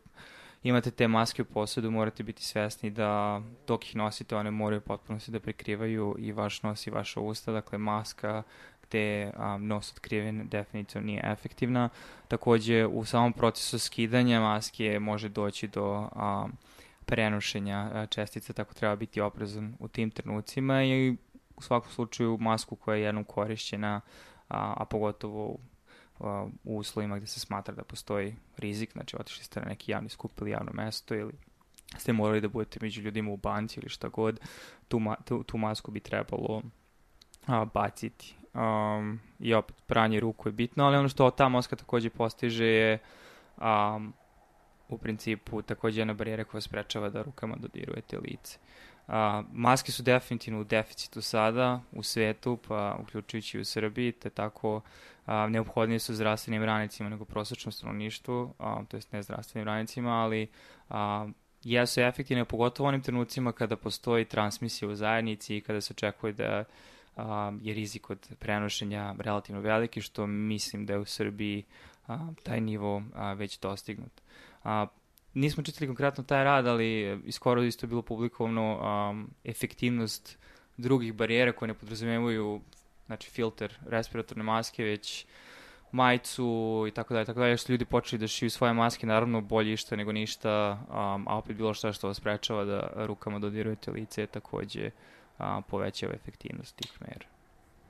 imate 0.63 0.91
te 0.91 1.07
maske 1.07 1.41
u 1.41 1.45
posledu, 1.45 1.91
morate 1.91 2.23
biti 2.23 2.43
svesni 2.43 2.89
da 2.89 3.41
dok 3.67 3.85
ih 3.85 3.95
nosite, 3.95 4.35
one 4.35 4.51
moraju 4.51 4.81
potpuno 4.81 5.19
se 5.19 5.31
da 5.31 5.39
prekrivaju 5.39 6.15
i 6.19 6.31
vaš 6.31 6.63
nos 6.63 6.87
i 6.87 6.91
vaša 6.91 7.19
usta, 7.19 7.51
dakle 7.51 7.77
maska 7.77 8.43
te 8.91 9.31
um, 9.37 9.67
nos 9.67 9.91
otkriven 9.91 10.47
definitivno 10.49 11.05
nije 11.05 11.21
efektivna. 11.23 11.89
Takođe, 12.27 12.85
u 12.85 13.05
samom 13.05 13.33
procesu 13.33 13.79
skidanja 13.79 14.39
maske 14.39 14.99
može 14.99 15.29
doći 15.29 15.67
do 15.67 16.09
um, 16.15 16.51
prenošenja 17.05 18.07
čestica, 18.09 18.53
tako 18.53 18.73
treba 18.73 18.95
biti 18.95 19.21
oprezan 19.21 19.75
u 19.79 19.87
tim 19.87 20.11
trenucima 20.11 20.83
i 20.83 21.17
u 21.55 21.61
svakom 21.61 21.91
slučaju 21.91 22.37
masku 22.37 22.75
koja 22.75 22.95
je 22.95 23.03
jednom 23.03 23.23
korišćena, 23.23 24.01
a, 24.49 24.73
a 24.77 24.85
pogotovo 24.85 25.45
u, 25.45 25.59
u 26.63 26.77
uslovima 26.77 27.17
gde 27.17 27.27
se 27.27 27.39
smatra 27.39 27.75
da 27.75 27.83
postoji 27.83 28.35
rizik, 28.57 28.91
znači 28.93 29.15
otišli 29.19 29.43
ste 29.43 29.59
na 29.59 29.65
neki 29.65 29.91
javni 29.91 30.09
skup 30.09 30.41
ili 30.41 30.51
javno 30.51 30.71
mesto 30.73 31.15
ili 31.15 31.33
ste 31.97 32.13
morali 32.13 32.41
da 32.41 32.47
budete 32.47 32.79
među 32.81 33.01
ljudima 33.01 33.31
u 33.31 33.37
banci 33.37 33.79
ili 33.79 33.89
šta 33.89 34.07
god, 34.07 34.39
tu, 34.87 34.99
ma, 34.99 35.15
tu, 35.25 35.43
tu 35.43 35.57
masku 35.57 35.91
bi 35.91 35.99
trebalo 35.99 36.61
a, 37.47 37.65
baciti. 37.65 38.35
Um, 38.53 39.19
I 39.39 39.53
opet, 39.53 39.75
pranje 39.87 40.19
ruku 40.19 40.49
je 40.49 40.53
bitno, 40.53 40.85
ali 40.85 40.97
ono 40.97 41.09
što 41.09 41.31
ta 41.31 41.49
maska 41.49 41.75
takođe 41.75 42.09
postiže 42.09 42.65
je 42.65 42.99
um, 43.57 44.13
u 44.89 44.97
principu 44.97 45.61
takođe 45.61 46.01
jedna 46.01 46.13
barijera 46.13 46.43
koja 46.43 46.61
sprečava 46.61 47.09
da 47.09 47.21
rukama 47.21 47.55
dodirujete 47.55 48.17
lice. 48.17 48.57
A, 49.07 49.43
maske 49.53 49.91
su 49.91 50.03
definitivno 50.03 50.61
u 50.61 50.63
deficitu 50.63 51.21
sada 51.21 51.81
u 51.91 52.03
svetu, 52.03 52.57
pa 52.67 52.97
uključujući 53.01 53.59
u 53.59 53.65
Srbiji, 53.65 54.11
te 54.11 54.29
tako 54.29 54.81
a, 55.25 55.47
neophodnije 55.47 55.99
su 55.99 56.13
zdravstvenim 56.13 56.63
radnicima 56.63 57.09
nego 57.09 57.25
prosečnom 57.25 57.71
stanovništvu, 57.71 58.53
a, 58.59 58.83
to 58.87 58.97
jest 58.97 59.11
ne 59.11 59.23
zdravstvenim 59.23 59.67
radnicima, 59.67 60.11
ali 60.11 60.47
a, 60.89 61.27
jesu 61.63 62.01
efektivne, 62.01 62.45
pogotovo 62.45 62.89
onim 62.89 63.01
trenucima 63.01 63.51
kada 63.51 63.75
postoji 63.75 64.25
transmisija 64.25 64.89
u 64.89 64.95
zajednici 64.95 65.57
i 65.57 65.61
kada 65.61 65.81
se 65.81 65.93
očekuje 65.93 66.33
da 66.33 66.63
a, 67.15 67.51
je 67.61 67.73
rizik 67.73 68.09
od 68.09 68.29
prenošenja 68.39 69.15
relativno 69.19 69.61
veliki, 69.61 70.01
što 70.01 70.27
mislim 70.27 70.85
da 70.85 70.93
je 70.93 70.99
u 70.99 71.05
Srbiji 71.05 71.63
a, 72.07 72.27
taj 72.43 72.61
nivo 72.61 73.03
a, 73.13 73.33
već 73.33 73.59
dostignut. 73.59 74.21
A, 74.63 74.87
nismo 75.33 75.63
čitali 75.63 75.87
konkretno 75.87 76.23
taj 76.23 76.43
rad, 76.43 76.67
ali 76.67 77.21
skoro 77.31 77.63
isto 77.63 77.85
je 77.85 77.87
bilo 77.87 78.01
publikovano 78.01 78.79
um, 79.09 79.29
efektivnost 79.43 80.37
drugih 80.77 81.13
barijera 81.13 81.51
koje 81.51 81.67
ne 81.67 81.73
podrazumevaju 81.73 82.61
znači 83.05 83.29
filter 83.29 83.77
respiratorne 83.85 84.43
maske, 84.43 84.83
već 84.83 85.25
majicu 85.91 86.85
i 86.87 86.91
tako 86.91 87.13
dalje, 87.13 87.25
tako 87.25 87.39
dalje, 87.39 87.57
što 87.57 87.73
ljudi 87.73 87.85
počeli 87.85 88.19
da 88.19 88.27
šiju 88.27 88.49
svoje 88.49 88.73
maske, 88.73 89.07
naravno 89.07 89.41
bolje 89.41 89.73
išta 89.73 89.95
nego 89.95 90.11
ništa, 90.11 90.79
um, 90.89 91.27
a 91.27 91.37
opet 91.37 91.55
bilo 91.55 91.73
šta 91.73 91.93
što 91.93 92.07
vas 92.07 92.17
sprečava 92.17 92.65
da 92.65 92.91
rukama 92.95 93.39
dodirujete 93.39 93.91
lice, 93.91 94.27
takođe 94.27 94.91
um, 95.41 95.63
povećava 95.63 96.13
efektivnost 96.13 96.75
tih 96.75 97.01
mera. 97.01 97.25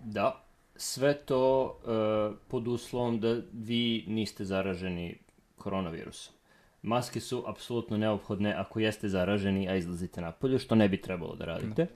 Da, 0.04 0.44
sve 0.76 1.14
to 1.14 1.64
uh, 1.66 2.38
pod 2.48 2.68
uslovom 2.68 3.20
da 3.20 3.42
vi 3.54 4.06
niste 4.08 4.46
zaraženi 4.46 5.18
koronavirusom. 5.58 6.34
Maske 6.82 7.20
su 7.20 7.44
apsolutno 7.48 7.98
neophodne 7.98 8.54
ako 8.54 8.80
jeste 8.80 9.10
zaraženi, 9.10 9.70
a 9.70 9.76
izlazite 9.76 10.22
napolje, 10.22 10.60
što 10.60 10.76
ne 10.76 10.90
bi 10.90 11.02
trebalo 11.02 11.36
da 11.36 11.46
radite. 11.46 11.88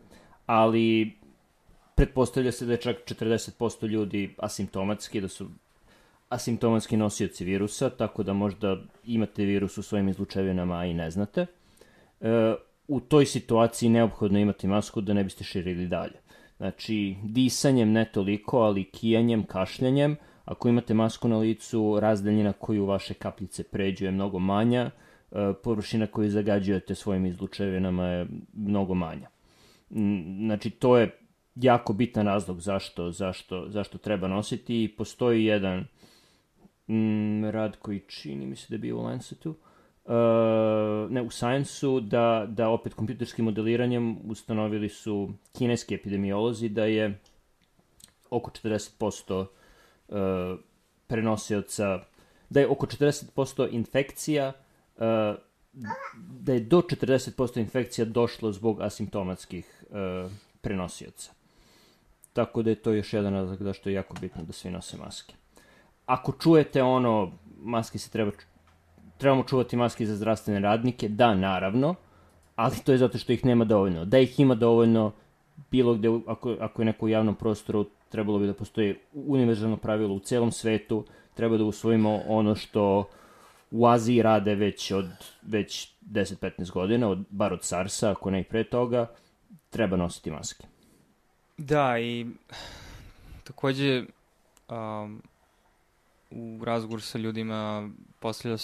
Ali 0.46 1.18
pretpostavlja 1.96 2.52
se 2.52 2.66
da 2.66 2.72
je 2.72 2.82
čak 2.82 2.98
40% 3.06 3.88
ljudi 3.88 4.36
asimptomatski, 4.38 5.22
da 5.22 5.28
su 5.28 5.50
asimptomatski 6.30 6.98
nosioci 6.98 7.46
virusa, 7.46 7.90
tako 7.90 8.24
da 8.24 8.34
možda 8.34 8.78
imate 9.04 9.46
virus 9.46 9.78
u 9.78 9.84
svojim 9.84 10.10
izlučevinama, 10.10 10.78
a 10.78 10.86
i 10.86 10.94
ne 10.94 11.12
znate. 11.12 11.46
E, 12.22 12.56
u 12.88 13.00
toj 13.00 13.26
situaciji 13.26 13.90
neophodno 13.90 14.40
imati 14.40 14.68
masku 14.68 15.02
da 15.02 15.14
ne 15.14 15.24
biste 15.24 15.44
širili 15.44 15.88
dalje. 15.88 16.20
Znači, 16.58 17.16
disanjem 17.24 17.92
ne 17.92 18.06
toliko, 18.06 18.58
ali 18.58 18.84
kijanjem, 18.84 19.44
kašljanjem, 19.44 20.18
Ako 20.46 20.70
imate 20.70 20.94
masku 20.94 21.28
na 21.28 21.38
licu, 21.38 22.00
razdaljina 22.00 22.54
koju 22.54 22.86
vaše 22.86 23.14
kapljice 23.14 23.64
pređu 23.64 24.06
je 24.06 24.12
mnogo 24.12 24.40
manja, 24.40 24.92
e, 25.32 25.54
površina 25.64 26.08
koju 26.08 26.30
zagađujete 26.30 26.96
svojim 26.96 27.26
izlučevinama 27.26 28.08
je 28.08 28.28
mnogo 28.54 28.94
manja. 28.94 29.30
Znači, 30.46 30.70
to 30.70 30.98
je 30.98 31.18
jako 31.56 31.94
bitan 31.94 32.26
razlog 32.26 32.62
zašto, 32.62 33.12
zašto, 33.12 33.66
zašto 33.70 33.98
treba 33.98 34.28
nositi 34.28 34.84
i 34.84 34.96
postoji 34.98 35.46
jedan 35.46 35.86
mm, 36.88 37.46
rad 37.46 37.78
koji 37.82 38.00
čini 38.00 38.46
mi 38.46 38.56
se 38.56 38.66
da 38.70 38.76
je 38.76 38.80
bio 38.80 38.98
u 38.98 39.02
Lancetu, 39.02 39.56
ne, 41.10 41.22
u 41.22 41.30
Science-u, 41.32 42.00
da, 42.00 42.46
da 42.50 42.70
opet 42.70 42.94
kompjuterskim 42.94 43.46
modeliranjem 43.46 44.18
ustanovili 44.30 44.90
su 44.90 45.30
kineski 45.58 45.96
epidemiolozi 45.96 46.70
da 46.70 46.86
je 46.86 47.20
oko 48.30 48.52
40% 48.52 49.46
uh, 50.08 50.60
prenosioca, 51.08 52.00
da 52.50 52.60
je 52.60 52.68
oko 52.68 52.86
40% 52.86 53.68
infekcija, 53.72 54.54
uh, 54.98 55.04
da 56.16 56.54
je 56.54 56.60
do 56.60 56.82
40% 56.82 57.60
infekcija 57.60 58.06
došlo 58.06 58.52
zbog 58.52 58.82
asimptomatskih 58.82 59.84
uh, 59.90 60.32
prenosioca. 60.62 61.32
Tako 62.34 62.62
da 62.62 62.70
je 62.70 62.76
to 62.76 62.92
još 62.92 63.14
jedan 63.14 63.34
razlog 63.34 63.64
da 63.64 63.74
što 63.74 63.90
je 63.90 63.96
jako 63.96 64.14
bitno 64.22 64.44
da 64.44 64.54
svi 64.54 64.72
nose 64.72 64.98
maske. 64.98 65.34
Ako 66.06 66.32
čujete 66.32 66.84
ono, 66.84 67.32
maske 67.58 68.00
se 68.00 68.10
treba, 68.10 68.32
trebamo 69.18 69.44
čuvati 69.44 69.76
maske 69.76 70.06
za 70.06 70.16
zdravstvene 70.16 70.60
radnike, 70.60 71.10
da, 71.10 71.36
naravno, 71.36 71.96
ali 72.56 72.76
to 72.86 72.92
je 72.92 72.98
zato 72.98 73.18
što 73.18 73.34
ih 73.34 73.46
nema 73.46 73.66
dovoljno. 73.66 74.06
Da 74.06 74.20
ih 74.20 74.40
ima 74.40 74.56
dovoljno, 74.56 75.12
bilo 75.72 75.94
gde, 75.94 76.10
ako, 76.28 76.56
ako 76.60 76.82
je 76.82 76.86
neko 76.86 77.06
u 77.06 77.10
javnom 77.10 77.36
prostoru, 77.36 77.86
trebalo 78.10 78.40
bi 78.40 78.48
da 78.48 78.54
postoji 78.54 78.96
univerzalno 79.14 79.78
pravilo 79.78 80.16
u 80.16 80.20
celom 80.20 80.52
svetu, 80.52 81.06
treba 81.34 81.58
da 81.58 81.64
usvojimo 81.64 82.22
ono 82.28 82.56
što 82.56 83.10
u 83.72 83.88
Aziji 83.88 84.22
rade 84.22 84.56
već 84.56 84.92
od 84.92 85.10
već 85.42 85.94
10-15 86.12 86.72
godina, 86.72 87.10
od, 87.10 87.24
bar 87.30 87.54
od 87.54 87.64
SARS-a, 87.64 88.12
ako 88.12 88.32
ne 88.32 88.42
i 88.42 88.44
pre 88.44 88.64
toga, 88.64 89.08
treba 89.70 89.98
nositi 89.98 90.32
maske. 90.32 90.68
Da, 91.58 92.00
i 92.00 92.26
takođe 93.44 94.04
um, 94.70 95.22
u 96.32 96.66
razgovoru 96.66 97.02
sa 97.02 97.18
ljudima 97.18 97.90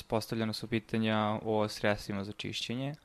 postavljena 0.08 0.54
su 0.54 0.68
pitanja 0.68 1.40
o 1.44 1.68
sredstvima 1.68 2.24
za 2.24 2.32
čišćenje 2.32 2.96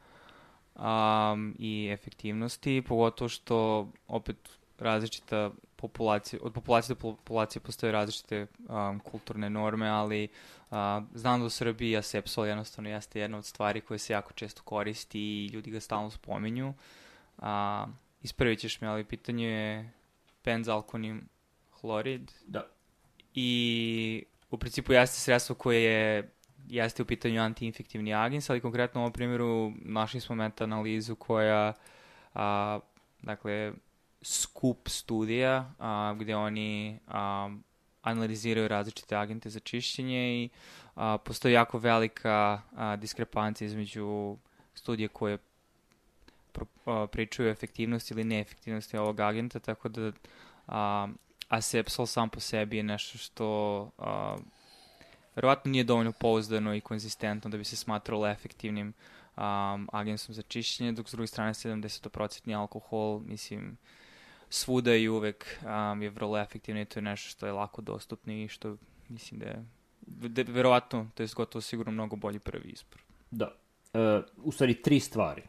um, 0.75 1.55
i 1.59 1.89
efektivnosti, 1.93 2.83
pogotovo 2.89 3.29
što 3.29 3.89
opet 4.09 4.37
različita 4.79 5.51
populacije, 5.77 6.41
od 6.43 6.53
populacije 6.53 6.95
do 6.95 7.01
populacije 7.01 7.63
postoje 7.63 7.93
različite 7.93 8.47
um, 8.69 9.01
kulturne 9.01 9.51
norme, 9.51 9.89
ali 9.89 10.29
uh, 10.71 10.77
znam 11.15 11.41
da 11.41 11.47
u 11.47 11.51
Srbiji 11.51 11.97
asepsol 11.97 12.47
jednostavno 12.47 12.91
jeste 12.91 13.21
jedna 13.21 13.39
od 13.39 13.45
stvari 13.45 13.81
koje 13.81 13.99
se 13.99 14.13
jako 14.13 14.33
često 14.33 14.63
koristi 14.63 15.21
i 15.21 15.47
ljudi 15.47 15.71
ga 15.71 15.81
stalno 15.81 16.11
spominju. 16.11 16.75
Uh, 17.39 17.45
ispravit 18.23 18.59
ćeš 18.59 18.81
me, 18.81 18.89
ali 18.89 19.05
pitanje 19.05 19.47
je 19.47 19.93
benzalkonim 20.45 21.29
hlorid. 21.81 22.33
Da. 22.47 22.67
I 23.35 24.25
u 24.51 24.59
principu 24.59 24.93
jeste 24.93 25.21
sredstvo 25.21 25.55
koje 25.55 25.83
je 25.83 26.31
jeste 26.69 27.03
u 27.03 27.07
pitanju 27.07 27.43
antiinfektivni 27.43 28.15
agens, 28.15 28.51
ali 28.51 28.61
konkretno 28.61 29.01
u 29.01 29.03
ovom 29.03 29.13
primjeru 29.13 29.73
našli 29.77 30.21
smo 30.21 30.35
meta-analizu 30.35 31.15
koja 31.15 31.73
a, 32.35 32.79
dakle, 33.23 33.73
skup 34.23 34.89
studija 34.89 35.73
a, 35.79 36.15
gde 36.19 36.37
oni 36.37 36.99
a, 37.07 37.51
analiziraju 38.03 38.69
različite 38.69 39.17
agente 39.17 39.51
za 39.51 39.61
čišćenje 39.61 40.45
i 40.45 40.49
a, 40.95 41.19
postoji 41.19 41.55
jako 41.55 41.79
velika 41.79 42.63
a, 42.77 42.97
diskrepancija 42.97 43.67
između 43.67 44.37
studije 44.75 45.09
koje 45.09 45.39
pro, 46.53 46.67
a, 46.85 47.07
pričaju 47.07 47.49
o 47.49 47.53
efektivnosti 47.53 48.15
ili 48.15 48.25
neefektivnosti 48.25 48.97
ovog 48.97 49.21
agenta, 49.21 49.59
tako 49.59 49.89
da 49.89 50.13
a, 50.67 51.09
asepsol 51.49 52.07
sam 52.07 52.29
po 52.29 52.41
sebi 52.41 52.77
je 52.77 52.83
nešto 52.83 53.19
što 53.19 53.91
a, 53.99 54.37
verovatno 55.37 55.71
nije 55.71 55.85
dovoljno 55.85 56.13
pouzdano 56.13 56.75
i 56.75 56.81
konzistentno 56.81 57.51
da 57.51 57.59
bi 57.59 57.65
se 57.65 57.77
smatralo 57.77 58.29
efektivnim 58.29 58.93
um, 59.37 59.89
agensom 59.93 60.35
za 60.35 60.43
čišćenje, 60.43 60.93
dok 60.93 61.09
s 61.09 61.13
druge 61.13 61.27
strane 61.27 61.55
70% 61.55 62.57
alkohol, 62.59 63.21
mislim, 63.21 63.77
svuda 64.49 64.95
i 64.95 65.09
uvek 65.09 65.59
um, 65.93 66.03
je 66.03 66.11
vrlo 66.11 66.39
efektivno 66.39 66.81
i 66.81 66.85
to 66.85 66.99
je 66.99 67.03
nešto 67.03 67.31
što 67.31 67.47
je 67.47 67.53
lako 67.53 67.83
dostupno 67.83 68.33
i 68.33 68.49
što 68.49 68.77
mislim 69.09 69.41
da 69.41 69.47
je 69.47 69.65
de, 70.07 70.45
verovatno, 70.49 71.11
to 71.15 71.23
je 71.23 71.29
gotovo 71.37 71.63
sigurno 71.63 71.93
mnogo 71.93 72.17
bolji 72.17 72.39
prvi 72.39 72.69
izbor. 72.69 73.01
Da. 73.31 73.55
E, 73.95 74.23
u 74.37 74.53
stvari 74.53 74.83
tri 74.83 75.01
stvari. 75.01 75.43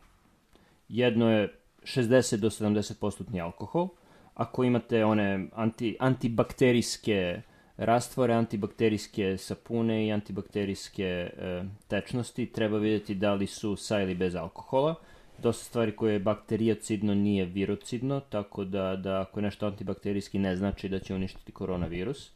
Jedno 0.90 1.32
je 1.32 1.60
60 1.84 2.36
do 2.36 2.50
70% 2.50 3.44
alkohol. 3.44 3.88
Ako 4.34 4.64
imate 4.64 5.06
one 5.06 5.48
anti, 5.56 5.98
antibakterijske 6.00 7.42
rastvore, 7.78 8.34
antibakterijske 8.34 9.38
sapune 9.38 10.08
i 10.08 10.12
antibakterijske 10.12 11.06
e, 11.06 11.64
tečnosti, 11.88 12.46
treba 12.46 12.78
vidjeti 12.78 13.16
da 13.16 13.34
li 13.34 13.48
su 13.48 13.76
sa 13.76 14.02
ili 14.02 14.16
bez 14.16 14.36
alkohola 14.36 14.96
dosta 15.38 15.64
stvari 15.66 15.96
koje 15.96 16.14
je 16.14 16.20
bakterijocidno 16.20 17.16
nije 17.16 17.46
virocidno, 17.46 18.20
tako 18.20 18.64
da, 18.64 18.96
da 18.96 19.22
ako 19.22 19.40
je 19.40 19.44
nešto 19.44 19.68
antibakterijski 19.68 20.40
ne 20.40 20.56
znači 20.56 20.90
da 20.90 21.00
će 21.00 21.16
uništiti 21.16 21.52
koronavirus. 21.52 22.32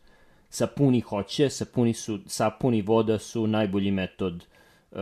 Sapuni 0.50 1.02
hoće, 1.02 1.50
sapuni, 1.50 1.94
su, 1.94 2.20
sapuni 2.26 2.82
voda 2.82 3.20
su 3.20 3.48
najbolji 3.48 3.92
metod 3.92 4.46
uh, 4.92 5.00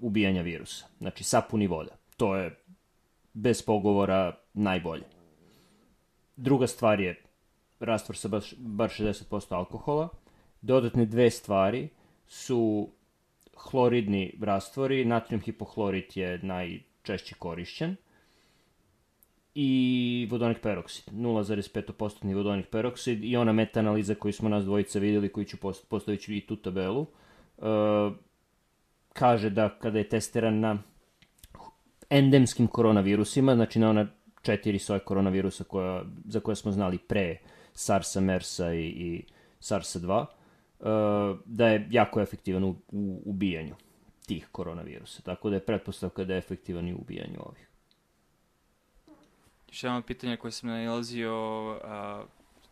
ubijanja 0.00 0.42
virusa. 0.42 0.86
Znači 0.98 1.24
sapuni 1.24 1.66
voda. 1.66 1.96
To 2.16 2.36
je 2.36 2.58
bez 3.32 3.62
pogovora 3.62 4.36
najbolje. 4.54 5.04
Druga 6.36 6.66
stvar 6.66 7.00
je 7.00 7.22
rastvor 7.80 8.16
sa 8.16 8.28
baš, 8.28 8.54
bar 8.58 8.90
60% 8.90 9.54
alkohola. 9.54 10.08
Dodatne 10.60 11.06
dve 11.06 11.30
stvari 11.30 11.88
su 12.26 12.88
hloridni 13.56 14.38
rastvori, 14.40 15.04
natrium 15.04 15.40
hipohlorid 15.40 16.16
je 16.16 16.38
najčešće 16.42 17.34
korišćen. 17.38 17.96
I 19.54 20.28
vodonik 20.30 20.60
peroksid, 20.62 21.04
0,5% 21.12 22.34
vodonik 22.34 22.66
peroksid 22.70 23.24
i 23.24 23.36
ona 23.36 23.52
meta-analiza 23.52 24.14
koju 24.14 24.32
smo 24.32 24.48
nas 24.48 24.64
dvojica 24.64 24.98
videli, 24.98 25.32
koju 25.32 25.44
ću 25.44 25.56
postaviti 25.88 26.38
i 26.38 26.46
tu 26.46 26.56
tabelu, 26.56 27.00
uh, 27.00 27.66
kaže 29.12 29.50
da 29.50 29.68
kada 29.78 29.98
je 29.98 30.08
testiran 30.08 30.60
na 30.60 30.78
endemskim 32.10 32.66
koronavirusima, 32.66 33.54
znači 33.54 33.78
na 33.78 33.90
ona 33.90 34.06
četiri 34.42 34.78
soje 34.78 35.00
koronavirusa 35.00 35.64
koja, 35.64 36.04
za 36.24 36.40
koje 36.40 36.56
smo 36.56 36.72
znali 36.72 36.98
pre 36.98 37.38
SARS-a, 37.78 38.20
MERS-a 38.20 38.72
i, 38.74 38.86
i 38.86 39.24
SARS-a 39.60 39.98
2, 39.98 40.20
uh, 40.20 41.38
da 41.44 41.68
je 41.68 41.86
jako 41.90 42.20
efektivan 42.20 42.64
u, 42.64 42.76
u 42.92 43.22
ubijanju 43.24 43.74
tih 44.26 44.48
koronavirusa. 44.52 45.22
Tako 45.22 45.50
da 45.50 45.56
je 45.56 45.66
pretpostavka 45.66 46.24
da 46.24 46.34
je 46.34 46.38
efektivan 46.38 46.88
i 46.88 46.94
u 46.94 46.98
ubijanju 46.98 47.40
ovih. 47.40 47.68
Još 49.68 49.84
jedno 49.84 50.02
pitanje 50.02 50.36
koje 50.36 50.52
sam 50.52 50.70
nalazio, 50.70 51.34
a, 51.84 52.24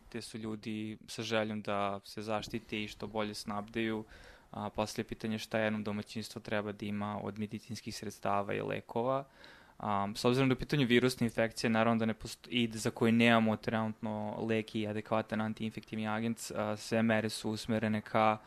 gde 0.08 0.22
su 0.22 0.38
ljudi 0.38 0.98
sa 1.06 1.22
željom 1.22 1.62
da 1.62 2.00
se 2.04 2.22
zaštite 2.22 2.82
i 2.82 2.88
što 2.88 3.06
bolje 3.06 3.34
snabdeju, 3.34 4.04
a, 4.50 4.70
posle 4.70 5.04
pitanje 5.04 5.38
šta 5.38 5.58
jednom 5.58 5.84
domaćinstvo 5.84 6.40
treba 6.40 6.72
da 6.72 6.86
ima 6.86 7.20
od 7.22 7.38
medicinskih 7.38 7.96
sredstava 7.96 8.54
i 8.54 8.60
lekova. 8.60 9.24
Um, 9.82 10.16
s 10.16 10.24
obzirom 10.24 10.48
da 10.48 10.52
je 10.52 10.58
pitanju 10.58 10.86
virusne 10.86 11.26
infekcije, 11.26 11.70
naravno 11.70 11.98
da 11.98 12.06
ne 12.06 12.14
postoji, 12.14 12.62
i 12.64 12.70
za 12.72 12.90
koje 12.90 13.12
nemamo 13.12 13.56
trenutno 13.56 14.36
lek 14.48 14.74
i 14.74 14.86
adekvatan 14.86 15.40
antiinfektivni 15.40 16.08
agent, 16.08 16.38
uh, 16.38 16.78
sve 16.78 17.02
mere 17.02 17.28
su 17.28 17.50
usmerene 17.50 18.00
ka 18.00 18.38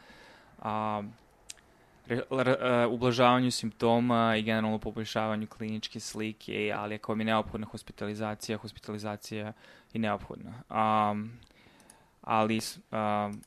uh, 0.57 0.65
re, 2.07 2.21
re, 2.29 2.85
uh, 2.85 2.93
ublažavanju 2.93 3.51
simptoma 3.51 4.35
i 4.35 4.41
generalno 4.41 4.79
poboljšavanju 4.79 5.47
kliničke 5.47 5.99
slike, 5.99 6.73
ali 6.77 6.95
ako 6.95 7.15
mi 7.15 7.21
je 7.21 7.25
neophodna 7.25 7.67
hospitalizacija, 7.67 8.57
hospitalizacija 8.57 9.53
je 9.93 10.01
neophodna. 10.01 10.53
Um, 10.69 11.31
ali 12.21 12.59
um, 12.91 13.41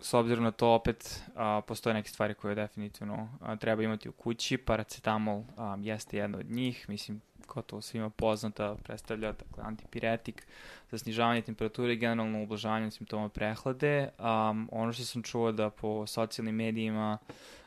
s 0.00 0.14
obzirom 0.14 0.44
na 0.44 0.50
to 0.50 0.74
opet 0.74 1.22
a, 1.34 1.60
postoje 1.66 1.94
neke 1.94 2.08
stvari 2.08 2.34
koje 2.34 2.54
definitivno 2.54 3.28
a, 3.40 3.56
treba 3.56 3.82
imati 3.82 4.08
u 4.08 4.12
kući. 4.12 4.58
Paracetamol 4.58 5.42
a, 5.56 5.76
jeste 5.80 6.16
jedna 6.16 6.38
od 6.38 6.50
njih, 6.50 6.88
mislim 6.88 7.20
gotovo 7.54 7.82
svima 7.82 8.10
poznata, 8.10 8.76
predstavlja 8.82 9.32
dakle, 9.32 9.64
antipiretik 9.64 10.46
za 10.90 10.98
snižavanje 10.98 11.42
temperature 11.42 11.92
i 11.92 11.96
generalno 11.96 12.42
ublažavanje 12.42 12.90
simptoma 12.90 13.28
prehlade. 13.28 14.08
Um, 14.18 14.68
ono 14.72 14.92
što 14.92 15.04
sam 15.04 15.22
čuo 15.22 15.52
da 15.52 15.70
po 15.70 16.06
socijalnim 16.06 16.54
medijima 16.54 17.18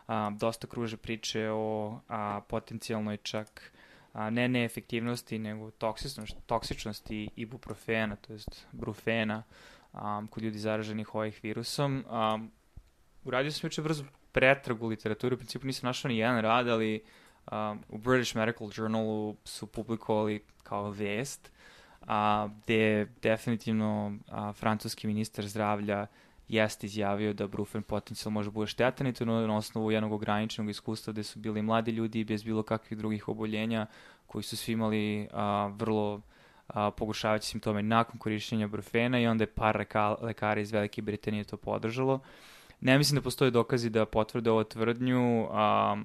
a, 0.07 0.31
dosta 0.39 0.67
kruže 0.67 0.97
priče 0.97 1.49
o 1.51 1.99
a, 2.07 2.41
potencijalnoj 2.47 3.17
čak 3.17 3.71
a, 4.13 4.29
ne 4.29 4.47
neefektivnosti, 4.47 5.39
nego 5.39 5.71
toksičnosti, 5.71 6.41
toksičnosti 6.45 7.29
ibuprofena, 7.36 8.15
to 8.15 8.34
jest 8.34 8.67
brufena, 8.71 9.43
um, 9.93 10.27
kod 10.27 10.43
ljudi 10.43 10.59
zaraženih 10.59 11.15
ovih 11.15 11.39
virusom. 11.43 12.05
Um, 12.09 12.51
uradio 13.23 13.51
sam 13.51 13.67
juče 13.67 13.81
brzo 13.81 14.03
pretragu 14.31 14.87
literaturu, 14.87 15.35
u 15.35 15.37
principu 15.37 15.67
nisam 15.67 15.87
našao 15.87 16.09
ni 16.09 16.17
jedan 16.17 16.41
rad, 16.41 16.67
ali 16.67 17.03
um, 17.51 17.79
u 17.89 17.97
British 17.97 18.35
Medical 18.35 18.69
Journalu 18.77 19.35
su 19.45 19.67
publikovali 19.67 20.43
kao 20.63 20.89
vest, 20.89 21.51
a, 22.07 22.49
gde 22.63 22.75
je 22.75 23.05
definitivno 23.21 24.17
a, 24.27 24.53
francuski 24.53 25.07
ministar 25.07 25.47
zdravlja 25.47 26.07
jeste 26.47 26.87
izjavio 26.87 27.33
da 27.33 27.47
brufen 27.47 27.83
potencijal 27.83 28.31
može 28.31 28.51
bude 28.51 28.67
štetan 28.67 29.07
i 29.07 29.13
to 29.13 29.25
na 29.25 29.57
osnovu 29.57 29.91
jednog 29.91 30.11
ograničenog 30.11 30.69
iskustva 30.69 31.13
gde 31.13 31.23
su 31.23 31.39
bili 31.39 31.61
mladi 31.61 31.91
ljudi 31.91 32.23
bez 32.23 32.43
bilo 32.43 32.63
kakvih 32.63 32.97
drugih 32.97 33.27
oboljenja 33.27 33.85
koji 34.27 34.43
su 34.43 34.57
svi 34.57 34.73
imali 34.73 35.27
a, 35.31 35.71
vrlo 35.75 36.21
a, 36.68 36.91
pogoršavajući 36.91 37.47
simptome 37.47 37.84
nakon 37.84 38.20
korišćenja 38.20 38.68
brufena 38.68 39.20
i 39.20 39.28
onda 39.28 39.43
je 39.43 39.53
par 39.53 39.78
leka, 39.78 40.16
lekara 40.22 40.61
iz 40.61 40.72
Velike 40.72 41.01
Britanije 41.01 41.43
to 41.43 41.57
podržalo. 41.57 42.20
Ne 42.82 42.97
mislim 42.97 43.16
da 43.16 43.22
postoje 43.22 43.51
dokazi 43.51 43.89
da 43.89 44.05
potvrde 44.05 44.51
ovo 44.51 44.64
tvrdnju, 44.64 45.47
a, 45.51 45.97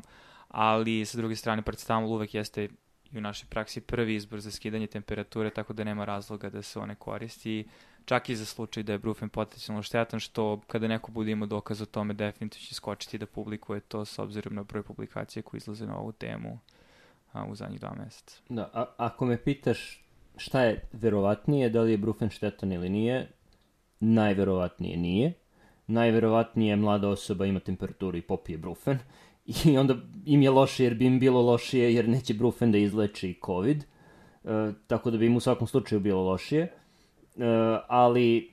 ali 0.48 1.04
sa 1.04 1.18
druge 1.18 1.36
strane 1.36 1.62
paracetamol 1.62 2.12
uvek 2.12 2.34
jeste 2.34 2.68
i 3.12 3.18
u 3.18 3.20
našoj 3.20 3.48
praksi 3.48 3.80
prvi 3.80 4.14
izbor 4.14 4.40
za 4.40 4.50
skidanje 4.50 4.86
temperature, 4.86 5.50
tako 5.50 5.72
da 5.72 5.84
nema 5.84 6.04
razloga 6.04 6.50
da 6.50 6.62
se 6.62 6.78
one 6.78 6.94
koristi, 6.94 7.68
čak 8.04 8.28
i 8.28 8.36
za 8.36 8.44
slučaj 8.44 8.82
da 8.82 8.92
je 8.92 8.98
brufen 8.98 9.28
potencijalno 9.28 9.82
štetan, 9.82 10.20
što 10.20 10.60
kada 10.66 10.88
neko 10.88 11.12
bude 11.12 11.30
imao 11.30 11.46
dokaz 11.46 11.82
o 11.82 11.86
tome, 11.86 12.14
definitivno 12.14 12.66
će 12.66 12.74
skočiti 12.74 13.18
da 13.18 13.26
publikuje 13.26 13.80
to 13.80 14.04
s 14.04 14.18
obzirom 14.18 14.54
na 14.54 14.62
broj 14.62 14.82
publikacije 14.82 15.42
koji 15.42 15.58
izlaze 15.58 15.86
na 15.86 15.98
ovu 15.98 16.12
temu 16.12 16.58
a, 17.32 17.44
u 17.44 17.54
zadnjih 17.54 17.80
dva 17.80 17.94
meseca. 18.04 18.40
Da, 18.48 18.70
a, 18.74 18.84
ako 18.96 19.26
me 19.26 19.36
pitaš 19.44 20.07
šta 20.38 20.62
je 20.62 20.88
verovatnije, 20.92 21.68
da 21.68 21.82
li 21.82 21.90
je 21.90 21.98
Brufen 21.98 22.30
štetan 22.30 22.72
ili 22.72 22.88
nije, 22.88 23.28
najverovatnije 24.00 24.96
nije. 24.96 25.32
Najverovatnije 25.86 26.76
mlada 26.76 27.08
osoba 27.08 27.46
ima 27.46 27.60
temperaturu 27.60 28.18
i 28.18 28.22
popije 28.22 28.58
Brufen 28.58 28.98
i 29.64 29.78
onda 29.78 29.96
im 30.26 30.42
je 30.42 30.50
loše 30.50 30.84
jer 30.84 30.94
bi 30.94 31.06
im 31.06 31.20
bilo 31.20 31.42
lošije 31.42 31.94
jer 31.94 32.08
neće 32.08 32.34
Brufen 32.34 32.72
da 32.72 32.78
izleči 32.78 33.38
COVID, 33.46 33.84
e, 34.44 34.72
tako 34.86 35.10
da 35.10 35.18
bi 35.18 35.26
im 35.26 35.36
u 35.36 35.40
svakom 35.40 35.66
slučaju 35.66 36.00
bilo 36.00 36.22
lošije. 36.22 36.62
E, 36.62 36.70
ali 37.88 38.50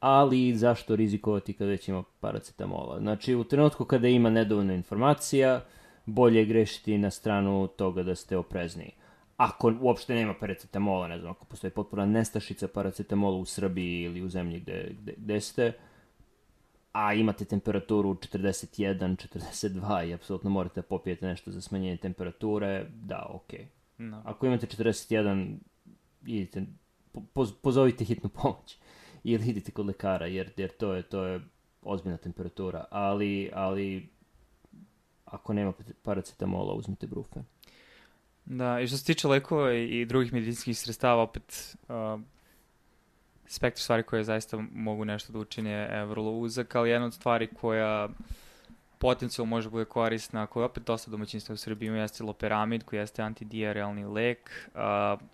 ali 0.00 0.54
zašto 0.56 0.96
rizikovati 0.96 1.52
kada 1.52 1.70
već 1.70 1.88
ima 1.88 2.02
paracetamola? 2.20 2.98
Znači, 3.00 3.34
u 3.34 3.44
trenutku 3.44 3.84
kada 3.84 4.08
ima 4.08 4.30
nedovoljna 4.30 4.74
informacija, 4.74 5.64
bolje 6.06 6.38
je 6.38 6.44
grešiti 6.44 6.98
na 6.98 7.10
stranu 7.10 7.66
toga 7.66 8.02
da 8.02 8.14
ste 8.14 8.36
oprezniji 8.36 8.92
ako 9.38 9.72
uopšte 9.80 10.14
nema 10.14 10.34
paracetamola, 10.34 11.08
ne 11.08 11.18
znam, 11.18 11.30
ako 11.30 11.44
postoji 11.44 11.70
potpuna 11.70 12.06
nestašica 12.06 12.68
paracetamola 12.68 13.36
u 13.36 13.44
Srbiji 13.44 14.02
ili 14.02 14.22
u 14.22 14.28
zemlji 14.28 14.60
gde, 14.60 14.94
gde, 15.00 15.14
gde 15.16 15.40
ste, 15.40 15.72
a 16.92 17.14
imate 17.14 17.44
temperaturu 17.44 18.14
41, 18.14 19.16
42 19.30 20.08
i 20.08 20.14
apsolutno 20.14 20.50
morate 20.50 20.80
da 20.80 20.86
popijete 20.86 21.26
nešto 21.26 21.50
za 21.50 21.60
smanjenje 21.60 21.96
temperature, 21.96 22.86
da, 22.90 23.26
okej. 23.30 23.58
Okay. 23.58 23.66
No. 23.98 24.22
Ako 24.24 24.46
imate 24.46 24.66
41, 24.66 25.56
idite, 26.26 26.66
po, 27.12 27.46
pozovite 27.62 28.04
hitnu 28.04 28.30
pomoć 28.30 28.76
ili 29.24 29.48
idite 29.48 29.70
kod 29.70 29.86
lekara, 29.86 30.26
jer, 30.26 30.50
jer 30.56 30.70
to 30.70 30.94
je, 30.94 31.02
to 31.02 31.24
je 31.24 31.40
ozbiljna 31.82 32.16
temperatura, 32.16 32.84
ali, 32.90 33.50
ali 33.54 34.08
ako 35.24 35.52
nema 35.52 35.72
paracetamola, 36.02 36.74
uzmite 36.74 37.06
brufen. 37.06 37.44
Da, 38.50 38.80
i 38.80 38.86
što 38.86 38.96
se 38.96 39.04
tiče 39.04 39.28
lekova 39.28 39.74
i 39.74 40.04
drugih 40.04 40.32
medicinskih 40.32 40.78
sredstava, 40.78 41.22
opet 41.22 41.76
uh, 41.88 42.20
spektr 43.46 43.80
stvari 43.80 44.02
koje 44.02 44.24
zaista 44.24 44.58
mogu 44.72 45.04
nešto 45.04 45.32
da 45.32 45.38
učine 45.38 45.70
je 45.70 46.04
vrlo 46.04 46.30
uzak, 46.30 46.74
ali 46.74 46.90
jedna 46.90 47.06
od 47.06 47.14
stvari 47.14 47.48
koja 47.60 48.08
potencijalno 48.98 49.50
može 49.50 49.70
bude 49.70 49.84
korisna, 49.84 50.46
koja 50.46 50.66
opet 50.66 50.84
dosta 50.86 51.10
domaćinstva 51.10 51.52
u 51.52 51.56
Srbiji 51.56 51.86
ima, 51.86 51.96
jeste 51.96 52.24
loperamid, 52.24 52.84
koji 52.84 52.98
jeste 52.98 53.22
antidiarealni 53.22 54.04
lek. 54.04 54.68
Uh, 54.74 54.80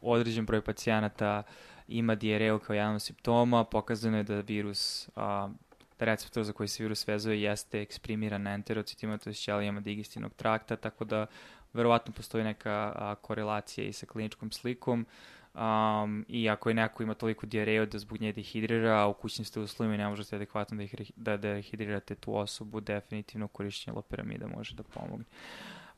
određen 0.02 0.46
broj 0.46 0.60
pacijenata 0.60 1.42
ima 1.88 2.14
diareju 2.14 2.58
kao 2.58 2.74
jedan 2.74 2.94
od 2.94 3.02
simptoma, 3.02 3.64
pokazano 3.64 4.16
je 4.16 4.22
da 4.22 4.40
virus, 4.40 5.08
uh, 5.16 5.50
da 5.98 6.04
receptor 6.04 6.44
za 6.44 6.52
koji 6.52 6.68
se 6.68 6.82
virus 6.82 7.08
vezuje 7.08 7.42
jeste 7.42 7.82
eksprimiran 7.82 8.42
na 8.42 8.54
enterocitima, 8.54 9.18
to 9.18 9.30
je 9.30 9.34
ćelijama 9.34 9.80
digestivnog 9.80 10.34
trakta, 10.34 10.76
tako 10.76 11.04
da 11.04 11.26
verovatno 11.72 12.12
postoji 12.12 12.44
neka 12.44 12.92
a, 12.96 13.14
korelacija 13.14 13.86
i 13.86 13.92
sa 13.92 14.06
kliničkom 14.06 14.52
slikom. 14.52 15.06
Um, 15.54 16.24
I 16.28 16.48
ako 16.48 16.68
je 16.70 16.74
neko 16.74 17.02
ima 17.02 17.14
toliko 17.14 17.46
diareju 17.46 17.86
da 17.86 17.98
zbog 17.98 18.20
nje 18.20 18.32
dehidrira, 18.32 19.00
a 19.00 19.06
u 19.06 19.14
kućnim 19.14 19.44
ste 19.44 19.60
uslovima 19.60 19.96
ne 19.96 20.08
možete 20.08 20.36
adekvatno 20.36 20.86
da, 21.16 21.36
da 21.36 21.36
dehidrirate 21.36 22.14
tu 22.14 22.36
osobu, 22.36 22.80
definitivno 22.80 23.48
korišćenje 23.48 23.94
loperamida 23.94 24.46
može 24.46 24.74
da 24.74 24.82
pomogne. 24.82 25.24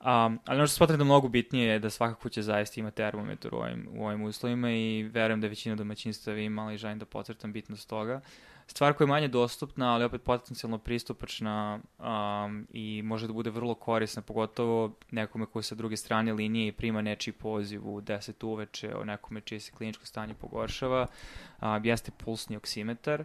Um, 0.01 0.41
ali 0.45 0.59
ono 0.59 0.67
što 0.67 0.77
smatram 0.77 0.99
da 0.99 1.05
mnogo 1.05 1.29
bitnije 1.29 1.69
je 1.69 1.79
da 1.79 1.91
svaka 1.91 2.15
kuća 2.15 2.43
zaista 2.43 2.81
ima 2.81 2.91
termometar 2.91 3.55
u 3.55 3.59
ovim, 3.59 3.89
u 3.93 4.07
ovim 4.07 4.23
uslovima 4.23 4.71
i 4.71 5.03
verujem 5.03 5.41
da 5.41 5.47
većina 5.47 5.77
domaćinstava 5.77 6.39
imala 6.39 6.73
i 6.73 6.79
želim 6.79 6.99
da 6.99 7.05
potvrtam 7.05 7.53
bitnost 7.53 7.89
toga. 7.89 8.21
Stvar 8.67 8.93
koja 8.93 9.05
je 9.05 9.09
manje 9.09 9.29
dostupna, 9.29 9.95
ali 9.95 10.05
opet 10.05 10.23
potencijalno 10.23 10.79
pristupačna 10.79 11.81
um, 11.99 12.67
i 12.71 13.03
može 13.03 13.27
da 13.27 13.33
bude 13.33 13.51
vrlo 13.51 13.75
korisna, 13.75 14.23
pogotovo 14.23 14.93
nekome 15.11 15.47
koji 15.47 15.63
sa 15.63 15.75
druge 15.75 15.97
strane 15.97 16.33
linije 16.33 16.73
prima 16.73 17.03
nečiji 17.03 17.35
poziv 17.35 17.89
u 17.89 18.01
10 18.01 18.47
uveče 18.47 18.97
o 18.97 19.05
nekome 19.05 19.41
čije 19.41 19.61
se 19.61 19.73
kliničko 19.73 20.07
stanje 20.07 20.35
pogoršava, 20.35 21.07
um, 21.63 21.85
jeste 21.85 22.11
pulsni 22.25 22.57
oksimetar. 22.57 23.25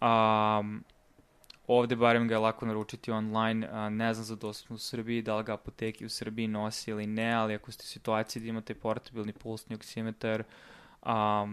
Um, 0.00 0.84
Ovde 1.66 1.96
barem 1.96 2.28
ga 2.28 2.34
je 2.34 2.38
lako 2.38 2.66
naručiti 2.66 3.10
online, 3.10 3.68
a, 3.72 3.88
ne 3.88 4.14
znam 4.14 4.24
za 4.24 4.36
dostupnu 4.36 4.76
u 4.76 4.78
Srbiji, 4.78 5.22
da 5.22 5.36
li 5.36 5.44
ga 5.44 5.54
apoteki 5.54 6.06
u 6.06 6.08
Srbiji 6.08 6.48
nosi 6.48 6.90
ili 6.90 7.06
ne, 7.06 7.32
ali 7.32 7.54
ako 7.54 7.72
ste 7.72 7.82
u 7.82 7.86
situaciji 7.86 8.42
da 8.42 8.48
imate 8.48 8.74
portabilni 8.74 9.32
pulsni 9.32 9.76
oksimetar, 9.76 10.44
a, 11.02 11.46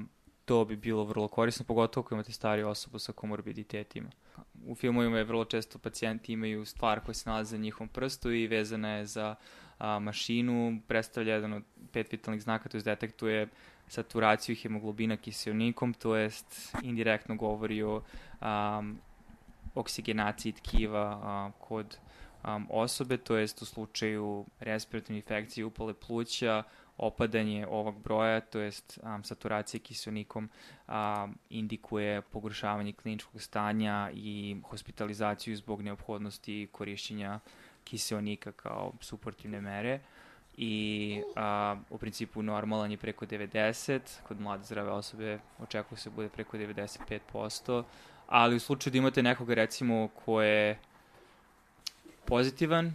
to 0.51 0.65
bi 0.65 0.75
bilo 0.75 1.03
vrlo 1.03 1.27
korisno, 1.27 1.65
pogotovo 1.65 2.05
ako 2.05 2.15
imate 2.15 2.31
stariju 2.31 2.67
osobu 2.67 2.99
sa 2.99 3.11
komorbiditetima. 3.11 4.09
U 4.67 4.75
filmovima 4.75 5.17
je 5.17 5.23
vrlo 5.23 5.45
često 5.45 5.79
pacijenti 5.79 6.33
imaju 6.33 6.65
stvar 6.65 6.99
koja 6.99 7.13
se 7.13 7.29
nalaze 7.29 7.57
na 7.57 7.63
njihovom 7.63 7.87
prstu 7.87 8.31
i 8.31 8.47
vezana 8.47 8.89
je 8.89 9.05
za 9.05 9.35
a, 9.79 9.99
mašinu, 9.99 10.81
predstavlja 10.87 11.33
jedan 11.33 11.53
od 11.53 11.63
pet 11.91 12.11
vitalnih 12.11 12.41
znaka, 12.41 12.69
to 12.69 12.77
je 12.77 12.83
detektuje 12.83 13.47
saturaciju 13.87 14.55
hemoglobina 14.55 15.17
kiselnikom, 15.17 15.93
to 15.93 16.15
jest 16.15 16.75
indirektno 16.83 17.35
govori 17.35 17.83
o 17.83 18.01
um, 18.41 18.99
oksigenaciji 19.75 20.51
tkiva 20.51 21.19
a, 21.23 21.51
kod 21.59 21.97
um, 22.43 22.67
osobe, 22.69 23.17
to 23.17 23.37
jest 23.37 23.61
u 23.61 23.65
slučaju 23.65 24.45
respiratorne 24.59 25.17
infekcije 25.17 25.65
upale 25.65 25.93
pluća, 25.93 26.63
opadanje 27.01 27.67
ovog 27.67 27.99
broja, 28.03 28.39
to 28.41 28.59
jest 28.59 28.99
um, 29.03 29.23
saturacija 29.23 29.79
kiselnikom 29.79 30.49
um, 30.87 31.37
indikuje 31.49 32.21
pogoršavanje 32.21 32.93
kliničkog 32.93 33.41
stanja 33.41 34.09
i 34.13 34.57
hospitalizaciju 34.69 35.57
zbog 35.57 35.81
neophodnosti 35.81 36.67
korišćenja 36.71 37.39
kiselnika 37.83 38.51
kao 38.51 38.93
suportivne 38.99 39.61
mere. 39.61 39.99
I 40.57 41.21
a, 41.35 41.75
u 41.89 41.97
principu 41.97 42.43
normalan 42.43 42.91
je 42.91 42.97
preko 42.97 43.25
90, 43.25 43.99
kod 44.23 44.39
mlade 44.39 44.63
zdrave 44.63 44.91
osobe 44.91 45.39
očekuje 45.59 45.97
se 45.97 46.09
da 46.09 46.15
bude 46.15 46.29
preko 46.29 46.57
95%, 46.57 47.83
ali 48.27 48.55
u 48.55 48.59
slučaju 48.59 48.91
da 48.91 48.97
imate 48.97 49.23
nekoga 49.23 49.53
recimo 49.53 50.07
ko 50.25 50.41
je 50.41 50.79
pozitivan 52.25 52.93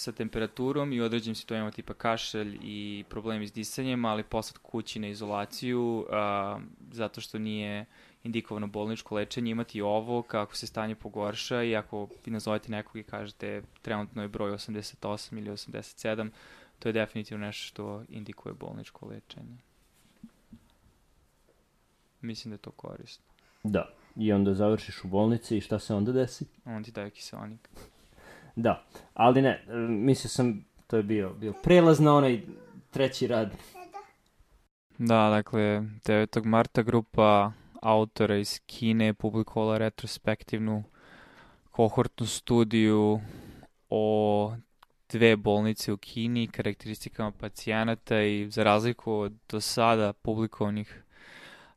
sa 0.00 0.12
temperaturom 0.12 0.92
i 0.92 1.00
određenim 1.00 1.34
situacijama 1.34 1.70
tipa 1.70 1.94
kašelj 1.94 2.58
i 2.62 3.04
problemi 3.08 3.48
s 3.48 3.52
disanjem, 3.52 4.04
ali 4.04 4.22
poslat 4.22 4.58
kući 4.58 4.98
na 4.98 5.08
izolaciju 5.08 6.06
a, 6.10 6.60
zato 6.92 7.20
što 7.20 7.38
nije 7.38 7.86
indikovano 8.24 8.66
bolničko 8.66 9.14
lečenje, 9.14 9.50
imati 9.50 9.80
ovo 9.80 10.22
kako 10.22 10.56
se 10.56 10.66
stanje 10.66 10.94
pogorša 10.94 11.62
i 11.62 11.76
ako 11.76 12.08
vi 12.24 12.32
nazovete 12.32 12.70
nekog 12.70 12.96
i 12.96 13.02
kažete 13.02 13.62
trenutno 13.82 14.22
je 14.22 14.28
broj 14.28 14.52
88 14.52 15.38
ili 15.38 15.50
87, 15.50 16.30
to 16.78 16.88
je 16.88 16.92
definitivno 16.92 17.46
nešto 17.46 17.66
što 17.66 18.04
indikuje 18.08 18.54
bolničko 18.54 19.06
lečenje. 19.06 19.56
Mislim 22.20 22.50
da 22.50 22.54
je 22.54 22.58
to 22.58 22.70
korisno. 22.70 23.24
Da. 23.62 23.90
I 24.16 24.32
onda 24.32 24.54
završiš 24.54 25.04
u 25.04 25.08
bolnici 25.08 25.56
i 25.56 25.60
šta 25.60 25.78
se 25.78 25.94
onda 25.94 26.12
desi? 26.12 26.44
On 26.64 26.84
ti 26.84 26.90
daje 26.90 27.10
kiselnik. 27.10 27.68
Da, 28.56 28.84
ali 29.14 29.42
ne, 29.42 29.64
mislio 29.88 30.28
sam, 30.28 30.64
to 30.86 30.96
je 30.96 31.02
bio, 31.02 31.30
bio 31.30 31.52
prelaz 31.62 32.00
na 32.00 32.14
onaj 32.14 32.40
treći 32.90 33.26
rad. 33.26 33.50
Da, 34.98 35.30
dakle, 35.30 35.60
9. 35.60 36.44
marta 36.44 36.82
grupa 36.82 37.52
autora 37.82 38.36
iz 38.36 38.60
Kine 38.66 39.14
publikovala 39.14 39.78
retrospektivnu 39.78 40.84
kohortnu 41.70 42.26
studiju 42.26 43.20
o 43.90 44.52
dve 45.12 45.36
bolnice 45.36 45.92
u 45.92 45.96
Kini, 45.96 46.46
karakteristikama 46.46 47.30
pacijenata 47.30 48.22
i 48.22 48.50
za 48.50 48.64
razliku 48.64 49.12
od 49.12 49.32
do 49.48 49.60
sada 49.60 50.12
publikovanih 50.12 51.02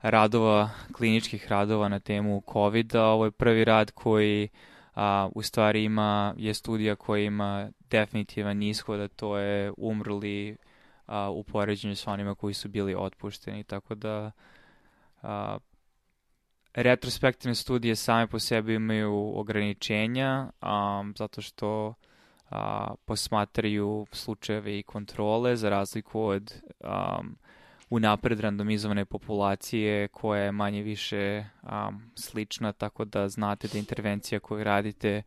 radova, 0.01 0.69
kliničkih 0.93 1.47
radova 1.47 1.89
na 1.89 1.99
temu 1.99 2.43
COVID-a. 2.53 3.03
Ovo 3.03 3.25
je 3.25 3.31
prvi 3.31 3.65
rad 3.65 3.91
koji 3.91 4.49
a, 4.95 5.29
u 5.35 5.41
stvari 5.41 5.83
ima, 5.83 6.33
je 6.37 6.53
studija 6.53 6.95
koja 6.95 7.23
ima 7.23 7.69
definitivan 7.89 8.63
ishod, 8.63 9.01
a 9.01 9.07
to 9.07 9.37
je 9.37 9.73
umrli 9.77 10.57
a, 11.05 11.29
u 11.29 11.43
poređenju 11.43 11.95
s 11.95 12.07
onima 12.07 12.35
koji 12.35 12.53
su 12.53 12.69
bili 12.69 12.95
otpušteni, 12.95 13.63
tako 13.63 13.95
da 13.95 14.31
a, 15.21 15.57
retrospektivne 16.73 17.55
studije 17.55 17.95
same 17.95 18.27
po 18.27 18.39
sebi 18.39 18.75
imaju 18.75 19.31
ograničenja, 19.35 20.51
a, 20.61 21.03
zato 21.17 21.41
što 21.41 21.93
a, 22.49 22.93
posmatraju 23.05 24.05
slučajeve 24.11 24.79
i 24.79 24.83
kontrole, 24.83 25.55
za 25.55 25.69
razliku 25.69 26.21
od 26.21 26.61
um, 26.79 27.37
unapred 27.95 28.39
randomizovane 28.39 29.05
populacije 29.05 30.07
koja 30.07 30.43
je 30.43 30.51
manje 30.51 30.81
više 30.81 31.45
um, 31.63 32.01
slična, 32.15 32.71
tako 32.71 33.05
da 33.05 33.29
znate 33.29 33.67
da 33.67 33.77
intervencija 33.77 34.39
koju 34.39 34.63
radite 34.63 35.23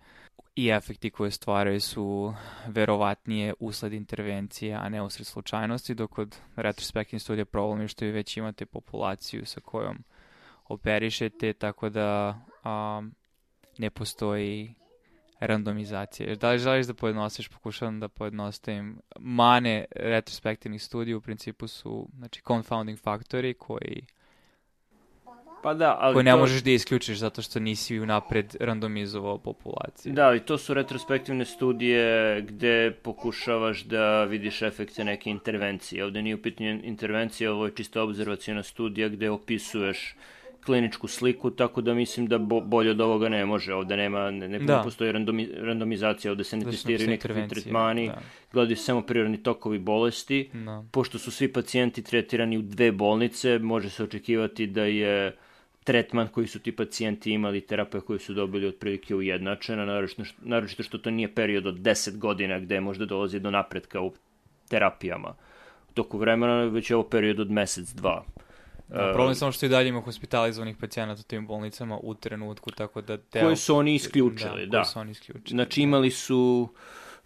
i 0.56 0.68
efekti 0.68 1.10
koje 1.10 1.30
stvaraju 1.30 1.80
su 1.80 2.34
verovatnije 2.66 3.54
usled 3.60 3.92
intervencije, 3.92 4.74
a 4.74 4.88
ne 4.88 5.02
usled 5.02 5.26
slučajnosti, 5.26 5.94
dok 5.94 6.10
kod 6.10 6.36
retrospektivnih 6.56 7.22
studija 7.22 7.44
problem 7.44 7.80
je 7.80 7.88
što 7.88 8.04
vi 8.04 8.10
već 8.10 8.36
imate 8.36 8.66
populaciju 8.66 9.46
sa 9.46 9.60
kojom 9.60 10.04
operišete, 10.68 11.52
tako 11.52 11.88
da 11.88 12.40
um, 12.64 13.14
ne 13.78 13.90
postoji 13.90 14.74
randomizacije. 15.40 16.36
Da 16.36 16.50
li 16.50 16.58
želiš 16.58 16.86
da 16.86 16.94
pojednostaviš, 16.94 17.48
pokušavam 17.48 18.00
da 18.00 18.08
pojednostavim. 18.08 19.00
Mane 19.18 19.84
retrospektivnih 19.90 20.82
studija 20.82 21.16
u 21.16 21.20
principu 21.20 21.68
su 21.68 22.08
znači, 22.18 22.42
confounding 22.46 22.98
faktori 22.98 23.54
koji 23.54 24.06
Pa 25.66 25.74
da, 25.74 25.96
ali 26.00 26.14
koje 26.14 26.24
ne 26.24 26.30
to... 26.30 26.36
možeš 26.38 26.62
da 26.62 26.70
isključiš 26.70 27.18
zato 27.18 27.42
što 27.42 27.60
nisi 27.60 28.00
unapred 28.00 28.56
randomizovao 28.60 29.38
populaciju. 29.38 30.12
Da, 30.12 30.34
i 30.34 30.40
to 30.40 30.58
su 30.58 30.74
retrospektivne 30.74 31.44
studije 31.44 32.40
gde 32.42 32.90
pokušavaš 33.02 33.84
da 33.84 34.24
vidiš 34.24 34.62
efekte 34.62 35.04
neke 35.04 35.30
intervencije. 35.30 36.04
Ovde 36.04 36.22
nije 36.22 36.34
u 36.34 36.42
pitanju 36.42 36.80
intervencija, 36.84 37.52
ovo 37.52 37.66
je 37.66 37.74
čisto 37.74 38.02
observacijona 38.02 38.62
studija 38.62 39.08
gde 39.08 39.30
opisuješ 39.30 40.14
kliničku 40.66 41.08
sliku, 41.08 41.50
tako 41.50 41.80
da 41.80 41.94
mislim 41.94 42.26
da 42.26 42.38
bo, 42.38 42.60
bolje 42.60 42.90
od 42.90 43.00
ovoga 43.00 43.28
ne 43.28 43.46
može. 43.46 43.74
Ovde 43.74 43.96
nema, 43.96 44.30
ne, 44.30 44.48
ne 44.48 44.58
da. 44.58 44.80
postoji 44.84 45.12
randomi, 45.12 45.48
randomizacija, 45.54 46.30
ovde 46.30 46.44
se 46.44 46.56
ne 46.56 46.64
da 46.64 46.70
testiraju 46.70 47.10
nekakvi 47.10 47.48
tretmani, 47.48 48.06
da. 48.06 48.20
gledaju 48.52 48.76
samo 48.76 49.02
prirodni 49.02 49.42
tokovi 49.42 49.78
bolesti. 49.78 50.50
Da. 50.52 50.84
Pošto 50.92 51.18
su 51.18 51.30
svi 51.30 51.52
pacijenti 51.52 52.02
tretirani 52.02 52.58
u 52.58 52.62
dve 52.62 52.92
bolnice, 52.92 53.58
može 53.58 53.90
se 53.90 54.04
očekivati 54.04 54.66
da 54.66 54.84
je 54.84 55.36
tretman 55.84 56.28
koji 56.28 56.46
su 56.46 56.58
ti 56.58 56.72
pacijenti 56.72 57.30
imali, 57.32 57.60
terapija 57.60 58.00
koju 58.00 58.18
su 58.18 58.34
dobili 58.34 58.66
otprilike 58.66 59.14
ujednačena, 59.14 59.84
naročito, 59.84 60.22
naročito 60.42 60.82
što 60.82 60.98
to 60.98 61.10
nije 61.10 61.34
period 61.34 61.66
od 61.66 61.78
10 61.78 62.18
godina 62.18 62.58
gde 62.58 62.80
možda 62.80 63.06
dolazi 63.06 63.40
do 63.40 63.50
napretka 63.50 64.00
u 64.00 64.12
terapijama. 64.68 65.34
U 65.90 65.92
toku 65.94 66.18
vremena 66.18 66.64
već 66.64 66.90
je 66.90 66.96
ovo 66.96 67.08
period 67.08 67.40
od 67.40 67.50
mesec, 67.50 67.92
dva. 67.92 68.24
Da, 68.88 69.12
problem 69.12 69.30
je 69.30 69.34
samo 69.34 69.52
što 69.52 69.66
i 69.66 69.68
dalje 69.68 69.88
ima 69.88 70.00
hospitalizovanih 70.00 70.76
pacijenata 70.76 71.20
u 71.20 71.24
tim 71.24 71.46
bolnicama 71.46 71.98
u 72.02 72.14
trenutku, 72.14 72.70
tako 72.70 73.00
da... 73.00 73.16
Teo... 73.16 73.42
Koje 73.42 73.56
su 73.56 73.76
oni 73.76 73.94
isključili, 73.94 74.66
da. 74.66 74.78
da. 74.78 74.84
su 74.84 74.98
oni 74.98 75.10
isključili. 75.10 75.56
Znači 75.56 75.82
imali 75.82 76.10
su... 76.10 76.68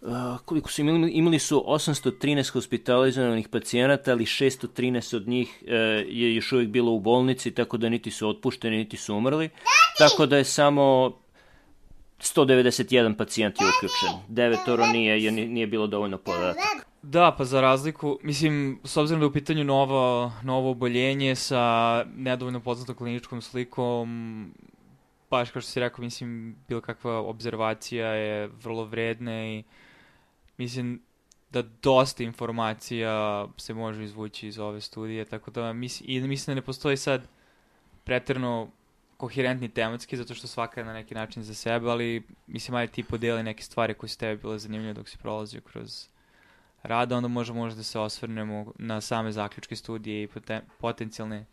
Uh, 0.01 0.39
koliko 0.45 0.71
su 0.71 0.81
imali, 0.81 1.11
imali 1.11 1.39
su 1.39 1.63
813 1.67 2.49
hospitalizovanih 2.49 3.47
pacijenata, 3.47 4.11
ali 4.11 4.25
613 4.25 5.15
od 5.15 5.27
njih 5.27 5.57
uh, 5.61 5.69
je 6.07 6.35
još 6.35 6.51
uvijek 6.51 6.69
bilo 6.69 6.91
u 6.91 6.99
bolnici, 6.99 7.51
tako 7.51 7.77
da 7.77 7.89
niti 7.89 8.11
su 8.11 8.29
otpušteni, 8.29 8.77
niti 8.77 8.97
su 8.97 9.15
umrli. 9.15 9.49
Tako 9.97 10.25
da 10.25 10.37
je 10.37 10.43
samo 10.43 11.11
191 12.19 13.17
pacijent 13.17 13.61
je 13.61 13.67
uključen. 13.67 14.25
Devetoro 14.27 14.85
nije, 14.85 15.23
jer 15.23 15.33
nije 15.33 15.67
bilo 15.67 15.87
dovoljno 15.87 16.17
podataka. 16.17 16.90
Da, 17.03 17.35
pa 17.37 17.45
za 17.45 17.61
razliku, 17.61 18.19
mislim, 18.23 18.79
s 18.83 18.97
obzirom 18.97 19.19
da 19.19 19.23
je 19.23 19.29
u 19.29 19.33
pitanju 19.33 19.63
novo, 19.63 20.31
novo 20.43 20.71
oboljenje 20.71 21.35
sa 21.35 22.05
nedovoljno 22.15 22.59
poznatom 22.59 22.95
kliničkom 22.95 23.41
slikom, 23.41 24.53
baš 25.29 25.51
kao 25.51 25.61
što 25.61 25.71
si 25.71 25.79
rekao, 25.79 26.03
mislim, 26.03 26.55
bilo 26.67 26.81
kakva 26.81 27.19
observacija 27.19 28.07
je 28.07 28.47
vrlo 28.47 28.85
vredna 28.85 29.45
i 29.45 29.63
mislim 30.57 31.01
da 31.51 31.61
dosta 31.61 32.23
informacija 32.23 33.47
se 33.57 33.73
može 33.73 34.03
izvući 34.03 34.47
iz 34.47 34.59
ove 34.59 34.81
studije, 34.81 35.25
tako 35.25 35.51
da 35.51 35.73
mislim, 35.73 36.09
i 36.09 36.27
mislim 36.27 36.55
da 36.55 36.55
ne 36.55 36.65
postoji 36.65 36.97
sad 36.97 37.27
preterno 38.03 38.69
koherentni 39.17 39.69
tematski, 39.69 40.17
zato 40.17 40.33
što 40.33 40.47
svaka 40.47 40.81
je 40.81 40.85
na 40.85 40.93
neki 40.93 41.15
način 41.15 41.43
za 41.43 41.53
sebe, 41.53 41.89
ali 41.89 42.23
mislim, 42.47 42.75
ajde 42.75 42.93
ti 42.93 43.03
podeli 43.03 43.43
neke 43.43 43.63
stvari 43.63 43.93
koje 43.93 44.09
su 44.09 44.17
tebe 44.17 44.41
bile 44.41 44.59
zanimljive 44.59 44.93
dok 44.93 45.09
si 45.09 45.17
prolazio 45.17 45.61
kroz 45.61 46.10
rada, 46.83 47.17
onda 47.17 47.27
možemo 47.27 47.59
možda 47.59 47.77
da 47.77 47.83
se 47.83 47.99
osvrnemo 47.99 48.73
na 48.79 49.01
same 49.01 49.31
zaključke 49.31 49.75
studije 49.75 50.23
i 50.23 50.27
poten, 50.27 50.61
potencijalne 50.77 51.45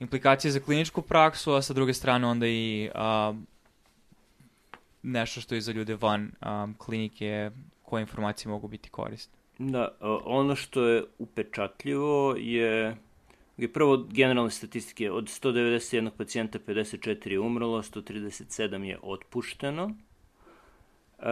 implikacije 0.00 0.50
za 0.50 0.60
kliničku 0.60 1.02
praksu, 1.02 1.52
a 1.52 1.62
sa 1.62 1.74
druge 1.74 1.94
strane 1.94 2.26
onda 2.26 2.46
i 2.46 2.90
a, 2.94 3.34
nešto 5.02 5.40
što 5.40 5.54
je 5.54 5.60
za 5.60 5.72
ljude 5.72 5.96
van 5.96 6.32
a, 6.40 6.68
klinike, 6.78 7.50
koje 7.82 8.00
informacije 8.00 8.50
mogu 8.50 8.68
biti 8.68 8.88
korisne. 8.90 9.32
Da, 9.58 9.88
ono 10.24 10.56
što 10.56 10.84
je 10.84 11.04
upečatljivo 11.18 12.34
je 12.38 12.96
je 13.58 13.72
prvo 13.72 13.96
generalne 14.10 14.50
statistike 14.50 15.10
od 15.10 15.24
191 15.24 16.10
pacijenta 16.16 16.58
54 16.58 17.30
je 17.30 17.40
umrlo, 17.40 17.82
137 17.82 18.82
je 18.82 18.98
otpušteno. 19.02 19.84
Uh, 21.18 21.24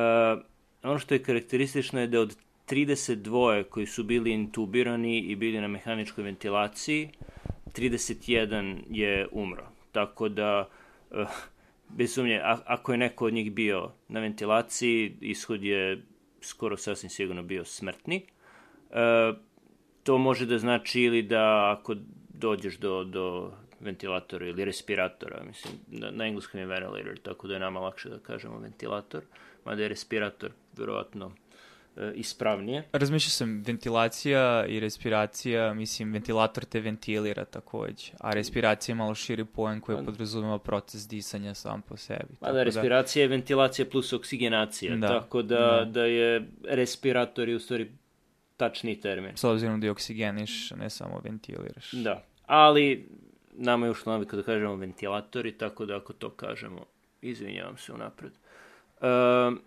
ono 0.82 0.98
što 0.98 1.14
je 1.14 1.22
karakteristično 1.22 2.00
je 2.00 2.06
da 2.06 2.20
od 2.20 2.36
32 2.66 3.64
koji 3.64 3.86
su 3.86 4.04
bili 4.04 4.32
intubirani 4.32 5.18
i 5.18 5.36
bili 5.36 5.60
na 5.60 5.68
mehaničkoj 5.68 6.24
ventilaciji, 6.24 7.10
31 7.72 8.82
je 8.90 9.28
umro. 9.32 9.66
Tako 9.92 10.28
da, 10.28 10.68
uh, 11.10 11.28
bez 11.88 12.14
sumnje, 12.14 12.40
ako 12.44 12.92
je 12.92 12.98
neko 12.98 13.26
od 13.26 13.32
njih 13.32 13.52
bio 13.52 13.90
na 14.08 14.20
ventilaciji, 14.20 15.16
ishod 15.20 15.64
je 15.64 16.02
skoro 16.40 16.76
sasvim 16.76 17.10
sigurno 17.10 17.42
bio 17.42 17.64
smrtni. 17.64 18.26
Uh, 18.90 19.36
to 20.02 20.18
može 20.18 20.46
da 20.46 20.58
znači 20.58 21.00
ili 21.00 21.22
da 21.22 21.76
ako 21.78 21.94
dođeš 22.28 22.78
do, 22.78 23.04
do 23.04 23.52
ventilatora 23.80 24.46
ili 24.46 24.64
respiratora, 24.64 25.44
mislim, 25.44 25.74
na, 25.86 26.10
na 26.10 26.26
engleskom 26.26 26.60
je 26.60 26.66
ventilator, 26.66 27.18
tako 27.22 27.48
da 27.48 27.54
je 27.54 27.60
nama 27.60 27.80
lakše 27.80 28.08
da 28.08 28.18
kažemo 28.18 28.58
ventilator, 28.58 29.22
mada 29.64 29.82
je 29.82 29.88
respirator 29.88 30.50
verovatno 30.76 31.32
ispravnije. 32.14 32.82
Razmišljao 32.92 33.30
sam, 33.30 33.62
ventilacija 33.66 34.66
i 34.66 34.80
respiracija, 34.80 35.74
mislim, 35.74 36.12
ventilator 36.12 36.64
te 36.64 36.80
ventilira 36.80 37.44
takođe, 37.44 38.12
a 38.20 38.32
respiracija 38.32 38.92
je 38.92 38.96
malo 38.96 39.14
širi 39.14 39.44
pojem 39.44 39.80
koji 39.80 39.98
pa- 39.98 40.04
podrazumeva 40.04 40.58
proces 40.58 41.08
disanja 41.08 41.54
sam 41.54 41.82
po 41.82 41.96
sebi. 41.96 42.36
Pa 42.40 42.52
da, 42.52 42.62
respiracija 42.62 43.20
da... 43.20 43.22
je 43.22 43.28
ventilacija 43.28 43.86
plus 43.90 44.12
oksigenacija, 44.12 44.96
da, 44.96 45.08
tako 45.08 45.42
da, 45.42 45.56
da. 45.56 45.84
da 45.84 46.04
je 46.04 46.48
respirator 46.64 47.48
i 47.48 47.54
u 47.54 47.60
stvari 47.60 47.90
tačni 48.56 49.00
termin. 49.00 49.36
S 49.36 49.44
obzirom 49.44 49.80
da 49.80 49.86
je 49.86 49.90
oksigeniš, 49.90 50.70
ne 50.70 50.90
samo 50.90 51.20
ventiliraš. 51.24 51.92
Da, 51.92 52.22
ali 52.46 53.08
nama 53.52 53.86
je 53.86 53.90
ušlo 53.90 54.12
navika 54.12 54.36
da 54.36 54.42
kažemo 54.42 54.76
ventilatori, 54.76 55.52
tako 55.52 55.86
da 55.86 55.96
ako 55.96 56.12
to 56.12 56.30
kažemo, 56.30 56.84
izvinjavam 57.22 57.76
se 57.76 57.92
unapred. 57.92 58.32
Uh, 59.00 59.58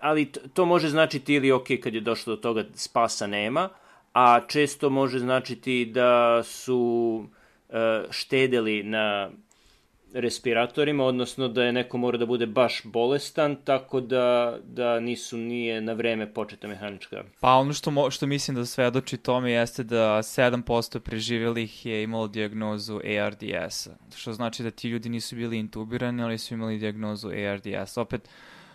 ali 0.00 0.32
to 0.54 0.66
može 0.66 0.88
značiti 0.88 1.34
ili 1.34 1.52
ok, 1.52 1.66
kad 1.82 1.94
je 1.94 2.00
došlo 2.00 2.36
do 2.36 2.42
toga 2.42 2.64
spasa 2.74 3.26
nema, 3.26 3.68
a 4.12 4.40
često 4.48 4.90
može 4.90 5.18
značiti 5.18 5.84
da 5.84 6.42
su 6.42 7.26
uh, 7.68 7.74
štedeli 8.10 8.82
na 8.82 9.30
respiratorima, 10.12 11.04
odnosno 11.04 11.48
da 11.48 11.64
je 11.64 11.72
neko 11.72 11.98
mora 11.98 12.18
da 12.18 12.26
bude 12.26 12.46
baš 12.46 12.80
bolestan, 12.84 13.56
tako 13.64 14.00
da, 14.00 14.58
da 14.64 15.00
nisu 15.00 15.36
nije 15.36 15.80
na 15.80 15.92
vreme 15.92 16.34
početa 16.34 16.68
mehanička. 16.68 17.24
Pa 17.40 17.52
ono 17.52 17.72
što, 17.72 17.90
mo, 17.90 18.10
što 18.10 18.26
mislim 18.26 18.54
da 18.54 18.64
svedoči 18.64 19.16
tome 19.16 19.52
jeste 19.52 19.84
da 19.84 20.18
7% 20.18 20.98
preživjelih 20.98 21.86
je 21.86 22.02
imalo 22.02 22.28
diagnozu 22.28 23.00
ARDS-a, 23.20 23.90
što 24.16 24.32
znači 24.32 24.62
da 24.62 24.70
ti 24.70 24.88
ljudi 24.88 25.08
nisu 25.08 25.36
bili 25.36 25.58
intubirani, 25.58 26.22
ali 26.22 26.38
su 26.38 26.54
imali 26.54 26.78
diagnozu 26.78 27.28
ARDS. 27.28 27.96
Opet, 27.96 28.28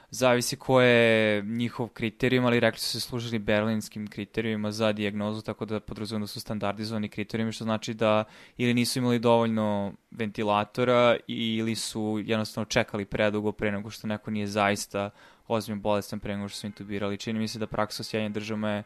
zavisi 0.09 0.55
ko 0.55 0.81
je 0.81 1.41
njihov 1.41 1.87
kriterijum, 1.87 2.45
ali 2.45 2.59
rekli 2.59 2.79
su 2.79 2.91
se 2.91 2.99
služili 2.99 3.39
berlinskim 3.39 4.07
kriterijuma 4.07 4.71
za 4.71 4.91
diagnozu, 4.91 5.41
tako 5.41 5.65
da 5.65 5.79
podrazumem 5.79 6.21
da 6.21 6.27
su 6.27 6.39
standardizovani 6.39 7.09
kriterijumi, 7.09 7.51
što 7.51 7.63
znači 7.63 7.93
da 7.93 8.23
ili 8.57 8.73
nisu 8.73 8.99
imali 8.99 9.19
dovoljno 9.19 9.93
ventilatora 10.11 11.17
ili 11.27 11.75
su 11.75 12.21
jednostavno 12.25 12.65
čekali 12.65 13.05
predugo 13.05 13.51
pre 13.51 13.71
nego 13.71 13.89
što 13.89 14.07
neko 14.07 14.31
nije 14.31 14.47
zaista 14.47 15.09
ozbiljno 15.47 15.81
bolestan 15.81 16.19
pre 16.19 16.35
nego 16.35 16.49
što 16.49 16.59
su 16.59 16.67
intubirali. 16.67 17.17
Čini 17.17 17.39
mi 17.39 17.47
se 17.47 17.59
da 17.59 17.67
praksa 17.67 18.01
osjećanja 18.01 18.29
država 18.29 18.69
je 18.69 18.83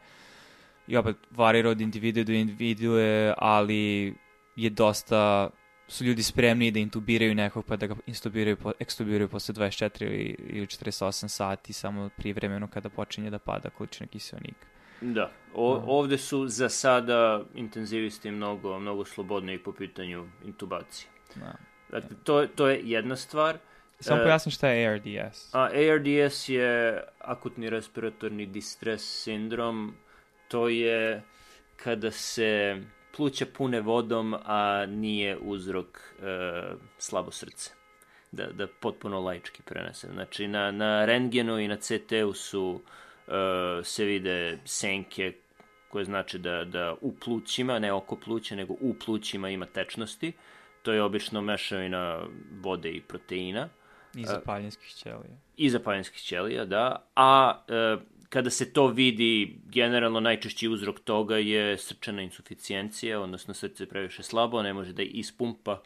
i 0.88 0.98
opet 0.98 1.16
varira 1.32 1.70
od 1.70 1.82
individue 1.82 2.24
do 2.24 2.34
individue, 2.34 3.34
ali 3.38 4.14
je 4.56 4.70
dosta 4.70 5.50
su 5.90 6.04
ljudi 6.04 6.24
spremni 6.24 6.72
da 6.72 6.80
intubiraju 6.80 7.36
nekog 7.36 7.66
pa 7.66 7.76
da 7.76 7.88
ga 7.88 7.96
intubiraju, 8.06 8.58
ekstubiraju 8.80 9.30
posle 9.30 9.56
24 9.56 10.04
ili, 10.04 10.36
ili 10.50 10.66
48 10.66 11.28
sati 11.28 11.74
samo 11.74 12.10
privremeno 12.18 12.68
kada 12.68 12.90
počinje 12.90 13.30
da 13.30 13.40
pada 13.40 13.70
količina 13.70 14.08
kiselnika. 14.08 14.68
Da, 15.02 15.32
o, 15.54 15.74
no. 15.74 15.84
ovde 15.88 16.18
su 16.18 16.48
za 16.48 16.70
sada 16.70 17.44
intenzivisti 17.56 18.32
mnogo, 18.32 18.80
mnogo 18.80 19.06
slobodni 19.06 19.58
po 19.58 19.72
pitanju 19.74 20.28
intubacije. 20.46 21.10
Da. 21.36 21.54
Dakle, 21.92 22.18
to, 22.24 22.48
to 22.48 22.68
je 22.68 22.82
jedna 22.84 23.16
stvar. 23.16 23.58
Samo 24.00 24.24
pojasni 24.24 24.52
šta 24.52 24.68
je 24.68 24.88
ARDS. 24.88 25.56
A, 25.56 25.60
ARDS 25.62 26.50
je 26.50 27.04
akutni 27.20 27.70
respiratorni 27.70 28.46
distres 28.46 29.24
sindrom. 29.24 29.94
To 30.48 30.70
je 30.70 31.22
kada 31.76 32.12
se 32.12 32.82
pluća 33.16 33.46
pune 33.46 33.82
vodom, 33.82 34.36
a 34.46 34.86
nije 34.86 35.38
uzrok 35.38 35.98
e, 35.98 36.24
slabo 36.98 37.32
srce. 37.32 37.72
Da, 38.32 38.46
da 38.46 38.68
potpuno 38.68 39.20
laički 39.20 39.62
prenesem. 39.62 40.10
Znači, 40.14 40.48
na, 40.48 40.72
na 40.72 41.06
rengenu 41.06 41.60
i 41.60 41.68
na 41.68 41.76
CT-u 41.76 42.34
su 42.34 42.82
e, 43.28 43.32
se 43.84 44.06
vide 44.06 44.58
senke 44.66 45.34
koje 45.90 46.06
znači 46.06 46.40
da, 46.40 46.66
da 46.66 46.96
u 47.02 47.16
plućima, 47.16 47.80
ne 47.80 47.94
oko 47.94 48.16
pluća, 48.16 48.56
nego 48.56 48.74
u 48.74 48.96
plućima 49.06 49.50
ima 49.50 49.66
tečnosti. 49.66 50.34
To 50.82 50.94
je 50.94 51.04
obično 51.04 51.42
mešavina 51.42 52.20
vode 52.62 52.92
i 52.92 53.02
proteina. 53.02 53.70
I 54.16 54.26
zapaljenskih 54.26 54.90
ćelija. 54.90 55.38
I 55.58 55.70
zapaljenskih 55.70 56.22
ćelija, 56.22 56.66
da. 56.66 57.06
A 57.16 57.62
e, 57.68 57.98
kada 58.30 58.50
se 58.50 58.74
to 58.74 58.88
vidi, 58.88 59.60
generalno 59.66 60.20
najčešći 60.20 60.68
uzrok 60.68 61.00
toga 61.00 61.38
je 61.38 61.78
srčana 61.78 62.22
insuficijencija, 62.22 63.22
odnosno 63.22 63.54
srce 63.54 63.86
previše 63.86 64.24
slabo, 64.24 64.62
ne 64.62 64.74
može 64.74 64.94
da 64.94 65.04
ispumpa 65.04 65.82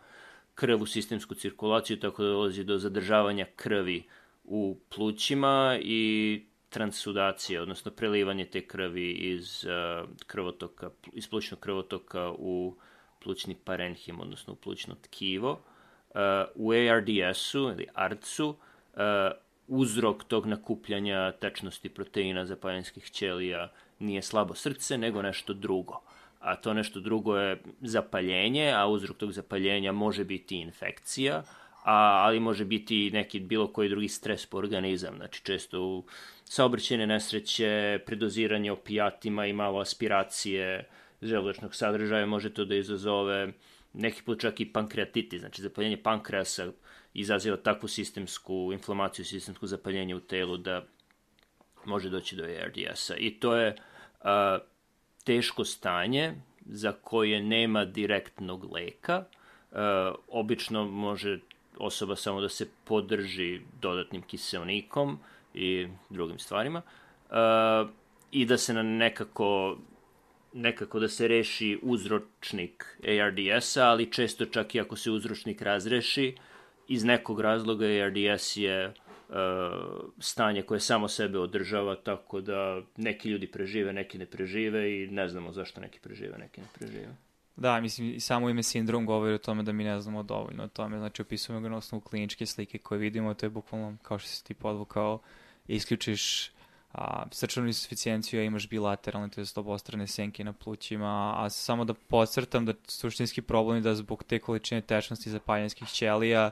krv 0.55 0.81
u 0.81 0.85
sistemsku 0.85 1.35
cirkulaciju, 1.35 1.99
tako 1.99 2.23
da 2.23 2.29
dolazi 2.29 2.63
do 2.63 2.77
zadržavanja 2.77 3.45
krvi 3.55 4.03
u 4.43 4.77
plućima 4.95 5.79
i 5.81 6.43
transudacije, 6.69 7.61
odnosno 7.61 7.91
prelivanje 7.91 8.45
te 8.45 8.67
krvi 8.67 9.11
iz 9.11 9.65
uh, 9.65 10.09
krvotoka, 10.27 10.89
iz 11.13 11.29
plućnog 11.29 11.59
krvotoka 11.59 12.31
u 12.31 12.75
plućni 13.23 13.55
parenhim, 13.65 14.19
odnosno 14.19 14.53
u 14.53 14.55
plućno 14.55 14.95
tkivo. 15.01 15.51
Uh, 16.09 16.19
u 16.55 16.71
ARDS-u 16.71 17.59
ili 17.59 17.87
ARDS-u 17.93 18.49
uh, 18.49 18.57
uzrok 19.67 20.23
tog 20.23 20.45
nakupljanja 20.45 21.31
tečnosti 21.31 21.89
proteina 21.89 22.45
zapaljenskih 22.45 23.11
ćelija 23.11 23.71
nije 23.99 24.21
slabo 24.21 24.55
srce, 24.55 24.97
nego 24.97 25.21
nešto 25.21 25.53
drugo. 25.53 26.01
A 26.39 26.55
to 26.55 26.73
nešto 26.73 26.99
drugo 26.99 27.37
je 27.37 27.61
zapaljenje, 27.81 28.73
a 28.75 28.87
uzrok 28.87 29.17
tog 29.17 29.31
zapaljenja 29.31 29.91
može 29.91 30.23
biti 30.23 30.55
infekcija, 30.55 31.43
a, 31.83 32.23
ali 32.25 32.39
može 32.39 32.65
biti 32.65 33.11
neki 33.11 33.39
bilo 33.39 33.67
koji 33.67 33.89
drugi 33.89 34.07
stres 34.07 34.45
po 34.45 34.57
organizam. 34.57 35.15
Znači 35.17 35.43
često 35.43 35.81
u 35.81 36.03
saobraćene 36.43 37.07
nesreće, 37.07 37.99
predoziranje 38.05 38.71
opijatima 38.71 39.45
i 39.45 39.53
malo 39.53 39.79
aspiracije 39.79 40.89
želudačnog 41.21 41.75
sadržaja 41.75 42.25
može 42.25 42.53
to 42.53 42.65
da 42.65 42.75
izazove 42.75 43.53
neki 43.93 44.23
put 44.23 44.41
čak 44.41 44.59
i 44.59 44.73
pankreatitis, 44.73 45.39
znači 45.39 45.61
zapaljenje 45.61 45.97
pankreasa 45.97 46.71
izaziva 47.13 47.57
takvu 47.57 47.87
sistemsku 47.87 48.69
inflamaciju, 48.73 49.25
sistemsku 49.25 49.67
zapaljenje 49.67 50.15
u 50.15 50.19
telu 50.19 50.57
da 50.57 50.85
može 51.85 52.09
doći 52.09 52.35
do 52.35 52.43
ARDS-a. 52.43 53.15
I 53.17 53.39
to 53.39 53.55
je 53.55 53.75
a, 54.21 54.59
teško 55.23 55.65
stanje 55.65 56.33
za 56.65 56.91
koje 56.91 57.41
nema 57.41 57.85
direktnog 57.85 58.73
leka. 58.73 59.23
A, 59.71 60.13
obično 60.27 60.85
može 60.85 61.39
osoba 61.77 62.15
samo 62.15 62.41
da 62.41 62.49
se 62.49 62.67
podrži 62.83 63.61
dodatnim 63.81 64.21
kiselnikom 64.21 65.19
i 65.53 65.87
drugim 66.09 66.39
stvarima 66.39 66.81
a, 67.29 67.87
i 68.31 68.45
da 68.45 68.57
se 68.57 68.73
na 68.73 68.83
nekako 68.83 69.77
nekako 70.55 70.99
da 70.99 71.07
se 71.07 71.27
reši 71.27 71.79
uzročnik 71.81 72.97
ARDS-a, 73.07 73.83
ali 73.83 74.11
često 74.11 74.45
čak 74.45 74.75
i 74.75 74.79
ako 74.79 74.95
se 74.95 75.11
uzročnik 75.11 75.61
razreši, 75.61 76.35
uh, 76.37 76.43
iz 76.87 77.03
nekog 77.03 77.41
razloga 77.41 77.85
ARDS 77.85 78.57
je 78.57 78.87
uh, 78.87 79.35
stanje 80.19 80.61
koje 80.61 80.79
samo 80.79 81.07
sebe 81.07 81.39
održava, 81.39 81.95
tako 81.95 82.41
da 82.41 82.81
neki 82.97 83.29
ljudi 83.29 83.47
prežive, 83.47 83.93
neki 83.93 84.17
ne 84.17 84.25
prežive 84.25 85.03
i 85.03 85.07
ne 85.07 85.29
znamo 85.29 85.51
zašto 85.51 85.81
neki 85.81 85.99
prežive, 85.99 86.37
neki 86.37 86.61
ne 86.61 86.67
prežive. 86.79 87.15
Da, 87.55 87.81
mislim, 87.81 88.13
i 88.13 88.19
samo 88.19 88.49
ime 88.49 88.63
sindrom 88.63 89.05
govori 89.05 89.33
o 89.33 89.37
tome 89.37 89.63
da 89.63 89.71
mi 89.71 89.83
ne 89.83 90.01
znamo 90.01 90.23
dovoljno 90.23 90.63
o 90.63 90.67
tome. 90.67 90.97
Znači, 90.97 91.21
opisujemo 91.21 91.61
ga 91.61 91.69
na 91.69 91.77
osnovu 91.77 92.01
kliničke 92.01 92.45
slike 92.45 92.77
koje 92.77 92.99
vidimo, 92.99 93.33
to 93.33 93.45
je 93.45 93.49
bukvalno, 93.49 93.97
kao 94.01 94.19
što 94.19 94.29
si 94.29 94.45
ti 94.45 94.53
podvukao, 94.53 95.19
isključiš 95.67 96.51
a, 96.93 97.25
srčanu 97.31 97.67
insuficijenciju, 97.67 98.39
a 98.39 98.43
imaš 98.43 98.69
bilateralne, 98.69 99.29
to 99.29 99.41
je 99.41 99.47
obostrane 99.55 100.07
senke 100.07 100.43
na 100.43 100.53
plućima, 100.53 101.35
a 101.37 101.49
samo 101.49 101.85
da 101.85 101.93
podcrtam 101.93 102.65
da 102.65 102.73
suštinski 102.87 103.41
problem 103.41 103.77
je 103.77 103.81
da 103.81 103.95
zbog 103.95 104.23
te 104.23 104.39
količine 104.39 104.81
tečnosti 104.81 105.29
zapaljenskih 105.29 105.87
ćelija 105.87 106.51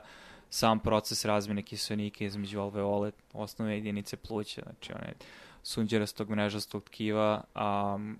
sam 0.50 0.78
proces 0.78 1.24
razmene 1.24 1.62
kiselnika 1.62 2.24
između 2.24 2.60
alveole, 2.60 3.12
osnovne 3.32 3.74
jedinice 3.74 4.16
pluća, 4.16 4.62
znači 4.62 4.92
one 4.92 5.14
sunđerastog 5.62 6.30
mrežastog 6.30 6.84
tkiva, 6.84 7.44
um, 7.94 8.18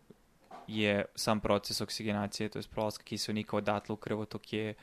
je 0.66 1.04
sam 1.14 1.40
proces 1.40 1.80
oksigenacije, 1.80 2.48
to 2.48 2.58
je 2.58 2.62
prolaska 2.70 3.04
kiselnika 3.04 3.56
odatle 3.56 3.92
u 3.92 3.96
krvotok 3.96 4.52
je 4.52 4.74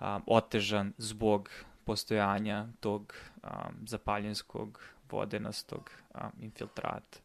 um, 0.00 0.22
otežan 0.26 0.92
zbog 0.98 1.50
postojanja 1.84 2.66
tog 2.80 3.14
um, 3.42 3.50
zapaljenskog 3.86 4.82
vodenastog 5.10 5.90
um, 6.14 6.30
infiltrata. 6.40 7.18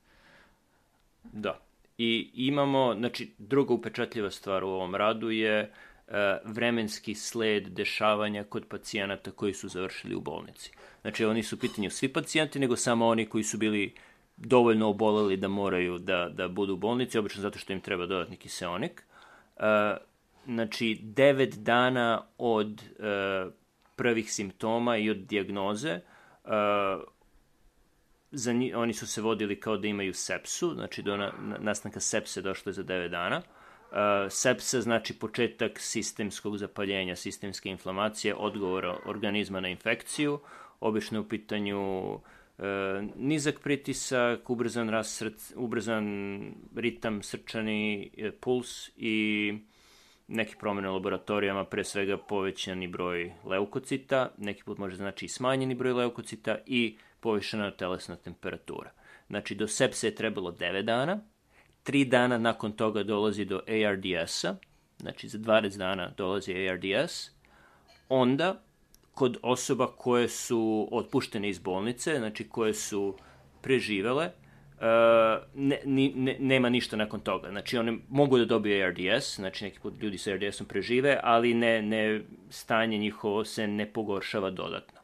Da. 1.24 1.60
I 1.98 2.32
imamo, 2.34 2.96
znači, 2.98 3.32
druga 3.38 3.74
upečatljiva 3.74 4.32
stvar 4.32 4.64
u 4.64 4.70
ovom 4.70 4.96
radu 4.96 5.30
je 5.30 5.72
uh, 6.08 6.14
vremenski 6.46 7.16
sled 7.16 7.68
dešavanja 7.68 8.44
kod 8.44 8.66
pacijenata 8.66 9.32
koji 9.32 9.54
su 9.54 9.68
završili 9.68 10.16
u 10.16 10.22
bolnici. 10.22 10.72
Znači, 11.02 11.26
oni 11.26 11.44
su 11.44 11.60
pitanju 11.60 11.90
svi 11.90 12.14
pacijenti, 12.14 12.60
nego 12.60 12.76
samo 12.76 13.08
oni 13.08 13.26
koji 13.26 13.44
su 13.44 13.58
bili 13.58 13.94
dovoljno 14.38 14.90
oboleli 14.90 15.38
da 15.38 15.48
moraju 15.48 15.98
da, 15.98 16.30
da 16.30 16.48
budu 16.48 16.74
u 16.74 16.78
bolnici, 16.78 17.18
obično 17.18 17.42
zato 17.42 17.60
što 17.60 17.74
im 17.74 17.82
treba 17.82 18.06
dodatni 18.06 18.38
kiseonik. 18.38 19.04
Uh, 19.56 19.64
znači, 20.46 21.00
devet 21.02 21.56
dana 21.56 22.22
od 22.38 22.84
uh, 23.00 23.54
prvih 23.96 24.34
simptoma 24.34 24.98
i 24.98 25.10
od 25.10 25.18
dijagnoze, 25.18 26.00
uh, 26.44 26.52
za 28.36 28.54
njih, 28.54 28.76
oni 28.76 28.94
su 28.94 29.08
se 29.08 29.22
vodili 29.22 29.60
kao 29.60 29.78
da 29.78 29.88
imaju 29.88 30.14
sepsu, 30.14 30.74
znači 30.74 31.02
do 31.02 31.18
na, 31.18 31.32
nastanka 31.60 32.00
sepse 32.00 32.42
došlo 32.42 32.70
je 32.70 32.74
za 32.74 32.84
9 32.84 33.08
dana. 33.08 33.38
Uh, 33.38 33.98
sepsa 34.30 34.82
znači 34.82 35.14
početak 35.14 35.80
sistemskog 35.80 36.58
zapaljenja, 36.58 37.16
sistemske 37.16 37.70
inflamacije, 37.70 38.36
odgovora 38.36 38.98
organizma 39.06 39.60
na 39.60 39.70
infekciju, 39.70 40.40
obično 40.80 41.22
u 41.22 41.24
pitanju 41.24 42.14
uh, 42.14 42.22
nizak 43.16 43.60
pritisak, 43.60 44.50
ubrzan, 44.50 44.90
rast 44.90 45.18
src, 45.18 45.54
ubrzan 45.56 46.06
ritam 46.76 47.24
srčani, 47.24 48.12
e, 48.18 48.32
puls 48.32 48.90
i 48.98 49.54
neki 50.28 50.56
promene 50.60 50.90
u 50.90 50.94
laboratorijama, 50.94 51.66
pre 51.66 51.84
svega 51.84 52.18
povećani 52.18 52.88
broj 52.88 53.32
leukocita, 53.46 54.30
neki 54.38 54.64
put 54.64 54.78
može 54.78 54.96
znači 54.96 55.26
i 55.26 55.30
smanjeni 55.30 55.76
broj 55.76 55.94
leukocita 55.94 56.58
i 56.66 56.98
povišena 57.26 57.72
telesna 57.72 58.16
temperatura. 58.16 58.92
Znači, 59.30 59.56
do 59.56 59.68
sepse 59.68 60.08
je 60.08 60.16
trebalo 60.16 60.52
9 60.52 60.82
dana, 60.82 61.20
3 61.86 62.10
dana 62.10 62.38
nakon 62.38 62.72
toga 62.72 63.04
dolazi 63.04 63.46
do 63.46 63.62
ARDS-a, 63.68 64.56
znači 65.00 65.28
za 65.28 65.38
20 65.38 65.78
dana 65.78 66.12
dolazi 66.18 66.54
ARDS, 66.54 67.32
onda 68.10 68.62
kod 69.12 69.38
osoba 69.42 69.88
koje 69.88 70.30
su 70.30 70.88
otpuštene 70.92 71.50
iz 71.50 71.60
bolnice, 71.60 72.18
znači 72.18 72.50
koje 72.50 72.74
su 72.74 73.16
preživele, 73.62 74.32
Uh, 74.76 74.82
ne, 75.54 75.80
ne, 75.86 76.36
nema 76.40 76.70
ništa 76.70 76.98
nakon 76.98 77.20
toga. 77.20 77.50
Znači, 77.50 77.78
one 77.78 77.98
mogu 78.10 78.38
da 78.38 78.46
dobiju 78.46 78.86
ARDS, 78.86 79.36
znači 79.36 79.64
neki 79.64 79.80
put 79.80 79.94
ljudi 80.02 80.18
sa 80.18 80.32
ARDS-om 80.32 80.68
prežive, 80.68 81.20
ali 81.24 81.54
ne, 81.54 81.82
ne, 81.82 82.22
stanje 82.50 82.98
njihovo 82.98 83.46
se 83.46 83.68
ne 83.68 83.86
pogoršava 83.94 84.50
dodatno. 84.50 84.95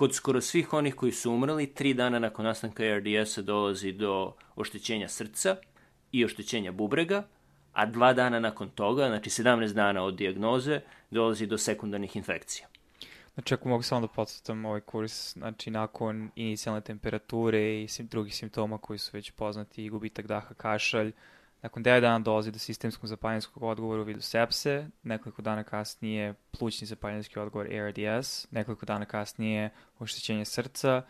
Kod 0.00 0.14
skoro 0.14 0.40
svih 0.40 0.72
onih 0.72 0.94
koji 0.94 1.12
su 1.12 1.32
umrli, 1.32 1.74
tri 1.74 1.94
dana 1.94 2.18
nakon 2.18 2.44
nastanka 2.44 2.82
ARDS-a 2.82 3.42
dolazi 3.42 3.92
do 3.92 4.34
oštećenja 4.56 5.08
srca 5.08 5.56
i 6.12 6.24
oštećenja 6.24 6.72
bubrega, 6.72 7.26
a 7.72 7.86
dva 7.86 8.12
dana 8.12 8.40
nakon 8.40 8.70
toga, 8.70 9.08
znači 9.08 9.30
17 9.30 9.72
dana 9.72 10.02
od 10.02 10.14
dijagnoze, 10.14 10.80
dolazi 11.10 11.46
do 11.46 11.58
sekundarnih 11.58 12.16
infekcija. 12.16 12.68
Znači, 13.34 13.54
ako 13.54 13.68
mogu 13.68 13.82
samo 13.82 14.00
da 14.00 14.06
podsjetam 14.06 14.64
ovaj 14.64 14.80
kurs, 14.80 15.32
znači, 15.32 15.70
nakon 15.70 16.30
inicijalne 16.34 16.80
temperature 16.80 17.82
i 17.82 17.88
sim, 17.88 18.06
drugih 18.06 18.34
simptoma 18.34 18.78
koji 18.78 18.98
su 18.98 19.10
već 19.12 19.30
poznati, 19.30 19.88
gubitak 19.88 20.26
daha, 20.26 20.54
kašalj, 20.54 21.12
nakon 21.62 21.84
9 21.84 22.00
dana 22.00 22.18
dolazi 22.18 22.50
do 22.50 22.58
sistemskog 22.58 23.06
zapaljenskog 23.06 23.62
odgovora 23.62 24.02
u 24.02 24.04
vidu 24.04 24.20
sepse, 24.20 24.88
nekoliko 25.02 25.42
dana 25.42 25.64
kasnije 25.64 26.34
plućni 26.58 26.86
zapaljenski 26.86 27.38
odgovor 27.38 27.66
ARDS, 27.74 28.46
nekoliko 28.50 28.86
dana 28.86 29.04
kasnije 29.04 29.70
oštećenje 29.98 30.44
srca 30.44 31.02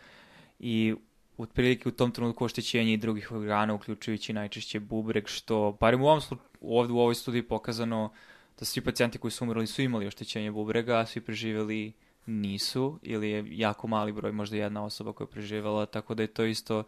i 0.59 0.95
otprilike 1.37 1.89
u 1.89 1.91
tom 1.91 2.11
trenutku 2.11 2.45
oštećenje 2.45 2.93
i 2.93 2.97
drugih 2.97 3.31
organa, 3.31 3.73
uključujući 3.73 4.33
najčešće 4.33 4.79
bubreg, 4.79 5.27
što, 5.27 5.77
barem 5.79 6.01
u 6.01 6.07
ovom 6.07 6.21
ovde 6.61 6.93
u 6.93 6.99
ovoj 6.99 7.15
studiji 7.15 7.43
pokazano 7.43 8.11
da 8.59 8.65
svi 8.65 8.81
pacijenti 8.81 9.17
koji 9.17 9.31
su 9.31 9.43
umrli 9.43 9.67
su 9.67 9.81
imali 9.81 10.07
oštećenje 10.07 10.51
bubrega, 10.51 10.99
a 10.99 11.05
svi 11.05 11.21
preživeli 11.21 11.93
nisu 12.25 12.99
ili 13.01 13.29
je 13.29 13.45
jako 13.49 13.87
mali 13.87 14.11
broj, 14.11 14.31
možda 14.31 14.57
jedna 14.57 14.83
osoba 14.83 15.13
koja 15.13 15.25
je 15.25 15.31
preživela, 15.31 15.85
tako 15.85 16.13
da 16.15 16.23
je 16.23 16.27
to 16.27 16.45
isto 16.45 16.83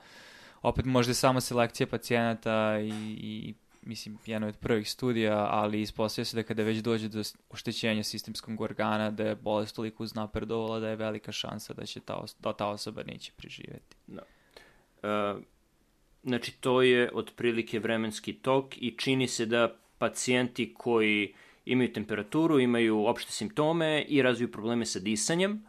opet 0.63 0.85
možda 0.85 1.13
samo 1.13 1.41
selekcija 1.41 1.87
pacijenata 1.87 2.79
i, 2.79 2.89
i 3.17 3.53
mislim, 3.81 4.17
jedna 4.25 4.47
od 4.47 4.57
prvih 4.57 4.89
studija, 4.89 5.47
ali 5.51 5.81
ispostavlja 5.81 6.25
se 6.25 6.35
da 6.35 6.43
kada 6.43 6.63
već 6.63 6.77
dođe 6.77 7.07
do 7.07 7.21
oštećenja 7.49 8.03
sistemskog 8.03 8.61
organa, 8.61 9.11
da 9.11 9.23
je 9.23 9.35
bolest 9.35 9.75
toliko 9.75 10.03
uznapredovala 10.03 10.79
da 10.79 10.89
je 10.89 10.95
velika 10.95 11.31
šansa 11.31 11.73
da 11.73 11.85
će 11.85 11.99
ta, 11.99 12.25
da 12.39 12.53
ta 12.53 12.67
osoba 12.67 13.03
neće 13.03 13.31
preživeti. 13.37 13.95
Da. 14.07 14.21
Uh, 15.03 15.43
znači, 16.23 16.51
to 16.59 16.81
je 16.81 17.11
otprilike 17.13 17.79
vremenski 17.79 18.33
tok 18.33 18.77
i 18.77 18.95
čini 18.97 19.27
se 19.27 19.45
da 19.45 19.75
pacijenti 19.97 20.73
koji 20.73 21.33
imaju 21.65 21.93
temperaturu, 21.93 22.59
imaju 22.59 23.05
opšte 23.05 23.31
simptome 23.31 24.01
i 24.01 24.21
razviju 24.21 24.51
probleme 24.51 24.85
sa 24.85 24.99
disanjem. 24.99 25.65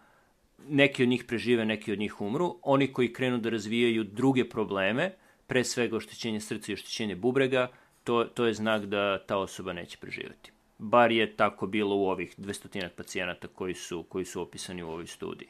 Neki 0.69 1.03
od 1.03 1.09
njih 1.09 1.25
prežive, 1.25 1.65
neki 1.65 1.93
od 1.93 1.99
njih 1.99 2.21
umru. 2.21 2.59
Oni 2.63 2.93
koji 2.93 3.13
krenu 3.13 3.39
da 3.39 3.51
razvijaju 3.51 4.05
druge 4.05 4.49
probleme, 4.49 5.15
pre 5.47 5.65
svega 5.65 5.97
oštećenje 5.97 6.41
srca 6.41 6.73
i 6.73 6.75
oštećenje 6.75 7.17
bubrega, 7.17 7.69
to, 8.05 8.25
to 8.25 8.47
je 8.47 8.55
znak 8.55 8.87
da 8.87 9.27
ta 9.27 9.37
osoba 9.37 9.73
neće 9.73 9.99
preživeti. 9.99 10.53
Bar 10.79 11.13
je 11.13 11.37
tako 11.37 11.67
bilo 11.67 11.97
u 11.97 12.07
ovih 12.07 12.39
200 12.39 12.89
pacijenata 12.89 13.49
koji 13.49 13.75
su, 13.75 14.03
koji 14.03 14.25
su 14.25 14.43
opisani 14.43 14.83
u 14.83 14.91
ovoj 14.91 15.07
studiji. 15.07 15.49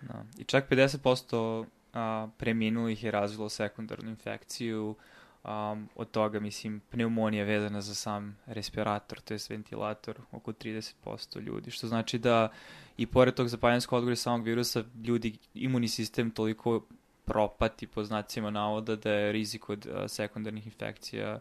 Da. 0.00 0.24
I 0.38 0.44
čak 0.44 0.70
50% 0.70 1.64
a, 1.92 2.28
preminulih 2.38 3.04
je 3.04 3.10
razvilo 3.10 3.48
sekundarnu 3.48 4.10
infekciju, 4.10 4.96
Um, 5.44 5.88
od 5.94 6.10
toga, 6.10 6.40
mislim, 6.40 6.80
pneumonija 6.90 7.44
vezana 7.44 7.80
za 7.80 7.94
sam 7.94 8.38
respirator, 8.46 9.20
to 9.20 9.34
je 9.34 9.38
ventilator, 9.48 10.20
oko 10.32 10.52
30% 10.52 11.40
ljudi, 11.40 11.70
što 11.70 11.88
znači 11.88 12.18
da 12.18 12.48
i 12.96 13.06
pored 13.06 13.34
tog 13.34 13.48
zapaljenskog 13.48 13.96
odgovora 13.96 14.16
samog 14.16 14.46
virusa, 14.46 14.84
ljudi, 15.04 15.38
imunni 15.54 15.88
sistem 15.88 16.30
toliko 16.30 16.86
propati 17.24 17.86
po 17.86 18.04
znacima 18.04 18.50
navoda 18.50 18.96
da 18.96 19.12
je 19.12 19.32
rizik 19.32 19.68
od 19.68 19.86
uh, 19.86 19.94
sekundarnih 20.06 20.66
infekcija 20.66 21.40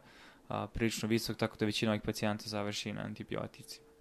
uh, 0.50 0.56
prilično 0.74 1.10
visok, 1.10 1.38
tako 1.38 1.58
da 1.58 1.66
većina 1.66 1.92
ovih 1.92 2.02
pacijenta 2.02 2.46
završi 2.48 2.94
na 2.94 3.02
antibioticima. 3.02 3.94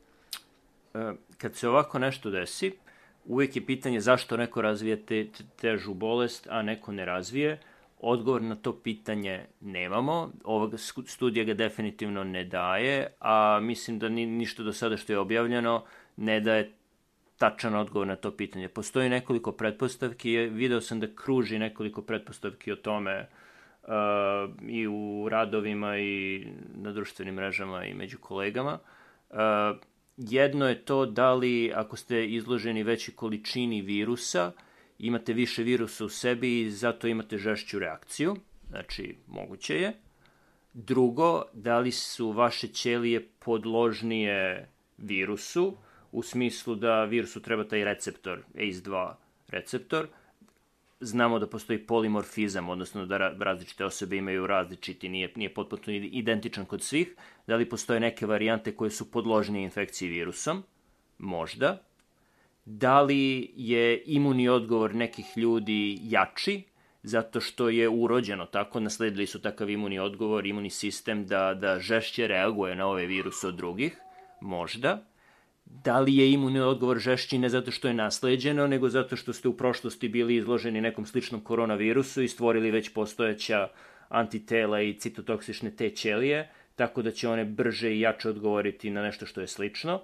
E, 0.94 1.12
kad 1.38 1.55
se 1.55 1.68
ovako 1.68 1.98
nešto 1.98 2.30
desi, 2.30 2.72
uvijek 3.24 3.57
je 3.57 3.66
pitanje 3.66 4.00
zašto 4.00 4.36
neko 4.36 4.62
razvije 4.62 5.07
te, 5.07 5.26
težu 5.61 5.94
bolest, 5.94 6.46
a 6.50 6.62
neko 6.62 6.92
ne 6.92 7.05
razvije. 7.05 7.61
Odgovor 8.00 8.42
na 8.42 8.55
to 8.57 8.72
pitanje 8.72 9.46
nemamo, 9.61 10.30
ova 10.44 10.78
studija 11.07 11.44
ga 11.44 11.55
definitivno 11.55 12.24
ne 12.24 12.44
daje, 12.44 13.07
a 13.20 13.59
mislim 13.62 13.98
da 13.98 14.09
ni, 14.09 14.26
ništa 14.26 14.62
do 14.62 14.72
sada 14.72 14.96
što 14.96 15.12
je 15.12 15.18
objavljeno 15.18 15.84
ne 16.16 16.40
daje 16.40 16.72
tačan 17.43 17.74
odgovor 17.74 18.07
na 18.07 18.16
to 18.16 18.30
pitanje. 18.30 18.68
Postoji 18.68 19.09
nekoliko 19.09 19.53
pretpostavki, 19.53 20.36
video 20.36 20.80
sam 20.80 21.01
da 21.01 21.09
kruži 21.14 21.59
nekoliko 21.59 22.03
pretpostavki 22.03 22.72
o 22.72 22.76
tome 22.76 23.16
uh, 23.82 23.90
i 24.68 24.86
u 24.86 25.28
radovima 25.30 25.97
i 25.99 26.47
na 26.74 26.93
društvenim 26.93 27.34
mrežama 27.34 27.84
i 27.84 27.95
među 27.95 28.18
kolegama. 28.18 28.78
Uh, 29.30 29.36
jedno 30.16 30.68
je 30.68 30.84
to 30.84 31.07
da 31.07 31.34
li 31.34 31.72
ako 31.74 31.97
ste 31.97 32.26
izloženi 32.26 32.82
većoj 32.82 33.14
količini 33.14 33.82
virusa, 33.82 34.53
imate 34.99 35.32
više 35.32 35.62
virusa 35.62 36.05
u 36.05 36.09
sebi 36.09 36.61
i 36.61 36.70
zato 36.70 37.07
imate 37.09 37.38
žešću 37.38 37.78
reakciju, 37.78 38.36
znači 38.68 39.16
moguće 39.26 39.80
je. 39.80 39.93
Drugo, 40.74 41.43
da 41.53 41.78
li 41.78 41.90
su 41.90 42.30
vaše 42.30 42.68
ćelije 42.68 43.28
podložnije 43.38 44.68
virusu, 44.99 45.76
u 46.12 46.22
smislu 46.22 46.74
da 46.74 47.04
virusu 47.04 47.42
treba 47.42 47.64
taj 47.64 47.84
receptor, 47.84 48.42
ACE2 48.54 49.14
receptor, 49.48 50.06
znamo 51.00 51.38
da 51.38 51.46
postoji 51.46 51.86
polimorfizam, 51.86 52.68
odnosno 52.68 53.06
da 53.06 53.18
različite 53.18 53.84
osobe 53.84 54.16
imaju 54.16 54.46
različiti, 54.46 55.08
nije, 55.08 55.32
nije 55.36 55.54
potpuno 55.54 55.82
identičan 55.86 56.64
kod 56.64 56.82
svih, 56.82 57.14
da 57.46 57.56
li 57.56 57.68
postoje 57.68 58.00
neke 58.00 58.26
varijante 58.26 58.76
koje 58.76 58.90
su 58.90 59.10
podložnije 59.10 59.64
infekciji 59.64 60.08
virusom, 60.08 60.62
možda, 61.18 61.82
da 62.64 63.00
li 63.00 63.52
je 63.56 64.02
imunni 64.06 64.48
odgovor 64.48 64.94
nekih 64.94 65.26
ljudi 65.36 65.98
jači, 66.02 66.62
zato 67.02 67.40
što 67.40 67.68
je 67.68 67.88
urođeno 67.88 68.46
tako, 68.46 68.80
nasledili 68.80 69.26
su 69.26 69.42
takav 69.42 69.70
imunni 69.70 69.98
odgovor, 69.98 70.46
imunni 70.46 70.70
sistem 70.70 71.26
da, 71.26 71.54
da 71.54 71.80
žešće 71.80 72.26
reaguje 72.26 72.76
na 72.76 72.86
ove 72.86 73.06
viruse 73.06 73.46
od 73.46 73.54
drugih, 73.54 73.96
možda. 74.40 75.04
Da 75.64 76.00
li 76.00 76.16
je 76.16 76.32
imunni 76.32 76.60
odgovor 76.60 76.98
žešći 76.98 77.38
ne 77.38 77.48
zato 77.48 77.70
što 77.70 77.88
je 77.88 77.94
nasleđeno, 77.94 78.66
nego 78.66 78.88
zato 78.88 79.16
što 79.16 79.32
ste 79.32 79.48
u 79.48 79.56
prošlosti 79.56 80.08
bili 80.08 80.36
izloženi 80.36 80.80
nekom 80.80 81.06
sličnom 81.06 81.40
koronavirusu 81.40 82.22
i 82.22 82.28
stvorili 82.28 82.70
već 82.70 82.88
postojeća 82.88 83.68
antitela 84.08 84.80
i 84.80 84.94
citotoksične 84.94 85.70
T 85.70 85.90
ćelije, 85.90 86.50
tako 86.76 87.02
da 87.02 87.10
će 87.10 87.28
one 87.28 87.44
brže 87.44 87.94
i 87.94 88.00
jače 88.00 88.28
odgovoriti 88.28 88.90
na 88.90 89.02
nešto 89.02 89.26
što 89.26 89.40
je 89.40 89.46
slično. 89.46 90.00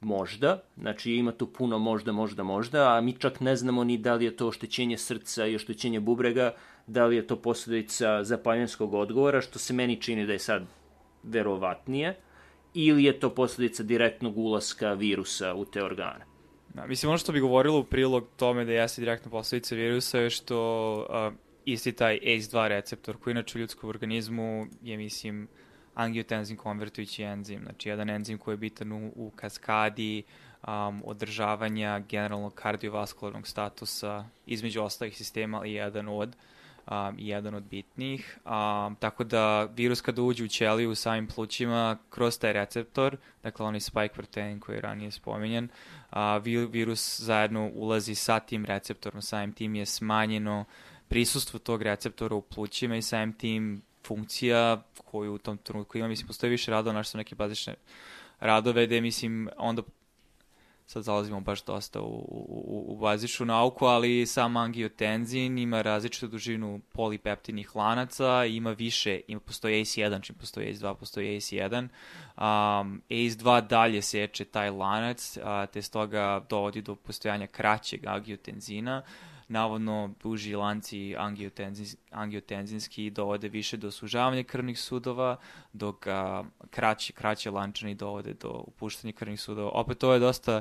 Možda, 0.00 0.62
znači 0.76 1.12
ima 1.12 1.32
tu 1.32 1.46
puno 1.52 1.78
možda, 1.78 2.12
možda, 2.12 2.42
možda, 2.42 2.96
a 2.96 3.00
mi 3.00 3.12
čak 3.12 3.40
ne 3.40 3.56
znamo 3.56 3.84
ni 3.84 3.98
da 3.98 4.14
li 4.14 4.24
je 4.24 4.36
to 4.36 4.48
oštećenje 4.48 4.98
srca 4.98 5.46
i 5.46 5.56
oštećenje 5.56 6.00
bubrega, 6.00 6.54
da 6.86 7.06
li 7.06 7.16
je 7.16 7.26
to 7.26 7.36
posledica 7.36 8.24
zapaljenskog 8.24 8.94
odgovora, 8.94 9.40
što 9.40 9.58
se 9.58 9.74
meni 9.74 10.00
čini 10.00 10.26
da 10.26 10.32
je 10.32 10.38
sad 10.38 10.66
verovatnije, 11.22 12.16
ili 12.74 13.04
je 13.04 13.20
to 13.20 13.34
posledica 13.34 13.82
direktnog 13.82 14.38
ulaska 14.38 14.92
virusa 14.92 15.54
u 15.54 15.64
te 15.64 15.84
organe. 15.84 16.24
Da, 16.74 16.86
mislim, 16.86 17.10
ono 17.10 17.18
što 17.18 17.32
bi 17.32 17.40
govorilo 17.40 17.78
u 17.78 17.84
prilog 17.84 18.28
tome 18.36 18.64
da 18.64 18.72
jeste 18.72 19.00
direktna 19.00 19.30
posledica 19.30 19.74
virusa 19.74 20.18
je 20.18 20.30
što 20.30 20.94
uh, 21.28 21.34
isti 21.64 21.92
taj 21.92 22.18
ACE2 22.22 22.68
receptor 22.68 23.16
koji 23.16 23.32
inače 23.32 23.58
u 23.58 23.60
ljudskom 23.60 23.90
organizmu 23.90 24.66
je, 24.82 24.96
mislim, 24.96 25.48
angiotenzin 25.94 26.56
konvertujući 26.56 27.22
enzim, 27.22 27.60
znači 27.62 27.88
jedan 27.88 28.10
enzim 28.10 28.38
koji 28.38 28.52
je 28.52 28.56
bitan 28.56 28.92
u, 28.92 29.12
u 29.16 29.30
kaskadi 29.36 30.22
um, 30.66 31.02
održavanja 31.04 31.98
generalnog 31.98 32.54
kardiovaskularnog 32.54 33.46
statusa 33.46 34.24
između 34.46 34.82
ostalih 34.82 35.16
sistema 35.16 35.66
i 35.66 35.72
jedan 35.72 36.08
od 36.08 36.36
um, 36.90 37.14
jedan 37.18 37.54
od 37.54 37.62
bitnijih. 37.62 38.38
Um, 38.44 38.96
tako 38.96 39.24
da 39.24 39.64
virus 39.64 40.00
kada 40.00 40.22
uđe 40.22 40.44
u 40.44 40.48
ćeliju 40.48 40.90
u 40.90 40.94
samim 40.94 41.26
plućima 41.26 41.96
kroz 42.10 42.38
taj 42.38 42.52
receptor, 42.52 43.16
dakle 43.42 43.66
onaj 43.66 43.80
spike 43.80 44.14
protein 44.14 44.60
koji 44.60 44.76
je 44.76 44.80
ranije 44.80 45.10
spominjen, 45.10 45.68
uh, 46.10 46.18
virus 46.70 47.20
zajedno 47.20 47.70
ulazi 47.74 48.14
sa 48.14 48.40
tim 48.40 48.64
receptorom, 48.64 49.22
samim 49.22 49.52
tim 49.52 49.74
je 49.74 49.86
smanjeno 49.86 50.64
prisustvo 51.08 51.58
tog 51.58 51.82
receptora 51.82 52.34
u 52.34 52.42
plućima 52.42 52.96
i 52.96 53.02
samim 53.02 53.32
tim 53.32 53.82
funkcija 54.06 54.82
koju 55.04 55.34
u 55.34 55.38
tom 55.38 55.58
trenutku 55.58 55.98
ima, 55.98 56.08
mislim, 56.08 56.26
postoji 56.26 56.50
više 56.50 56.70
radova, 56.70 56.94
našto 56.94 57.10
su 57.10 57.18
neke 57.18 57.34
bazične 57.34 57.74
radove, 58.40 58.86
gde, 58.86 59.00
mislim, 59.00 59.48
onda 59.56 59.82
sad 60.86 61.02
zalazimo 61.02 61.40
baš 61.40 61.64
dosta 61.64 62.00
u, 62.00 62.26
u, 62.28 62.84
u 62.88 62.96
bazičnu 62.96 63.46
nauku, 63.46 63.86
ali 63.86 64.26
sam 64.26 64.56
angiotenzin 64.56 65.58
ima 65.58 65.82
različitu 65.82 66.26
dužinu 66.26 66.80
polipeptidnih 66.92 67.76
lanaca, 67.76 68.44
ima 68.44 68.70
više, 68.70 69.20
ima 69.28 69.40
postoji 69.40 69.84
ACE1, 69.84 70.22
čim 70.22 70.34
postoji 70.34 70.74
ACE2, 70.74 70.94
postoji 70.94 71.40
ACE1. 71.40 71.78
Um, 71.80 73.02
ACE2 73.10 73.66
dalje 73.66 74.02
seče 74.02 74.44
taj 74.44 74.70
lanac, 74.70 75.38
a, 75.42 75.66
te 75.66 75.82
stoga 75.82 76.44
dovodi 76.50 76.82
do 76.82 76.94
postojanja 76.94 77.46
kraćeg 77.46 78.06
angiotenzina, 78.06 79.02
navodno 79.52 80.14
duži 80.22 80.54
lanci 80.54 81.14
angiotenzinski 82.10 83.10
dovode 83.10 83.48
više 83.48 83.76
do 83.76 83.90
sužavanja 83.90 84.42
krvnih 84.42 84.78
sudova, 84.78 85.36
dok 85.72 86.06
a, 86.06 86.44
kraći, 86.70 87.12
kraće 87.12 87.50
lančani 87.50 87.94
dovode 87.94 88.34
do 88.34 88.64
upuštanja 88.66 89.12
krvnih 89.12 89.40
sudova. 89.40 89.70
Opet 89.70 89.98
to 89.98 90.12
je 90.12 90.18
dosta 90.18 90.60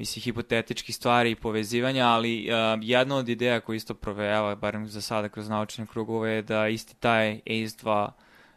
mislim, 0.00 0.22
hipotetičkih 0.22 0.96
stvari 0.96 1.30
i 1.30 1.34
povezivanja, 1.34 2.06
ali 2.06 2.48
uh, 2.48 2.78
jedna 2.82 3.16
od 3.16 3.28
ideja 3.28 3.60
koju 3.60 3.76
isto 3.76 3.94
provejava, 3.94 4.54
barem 4.54 4.88
za 4.88 5.00
sada 5.00 5.28
kroz 5.28 5.48
naučne 5.48 5.86
krugove, 5.86 6.30
je 6.30 6.42
da 6.42 6.68
isti 6.68 6.96
taj 6.96 7.40
ACE2 7.46 8.10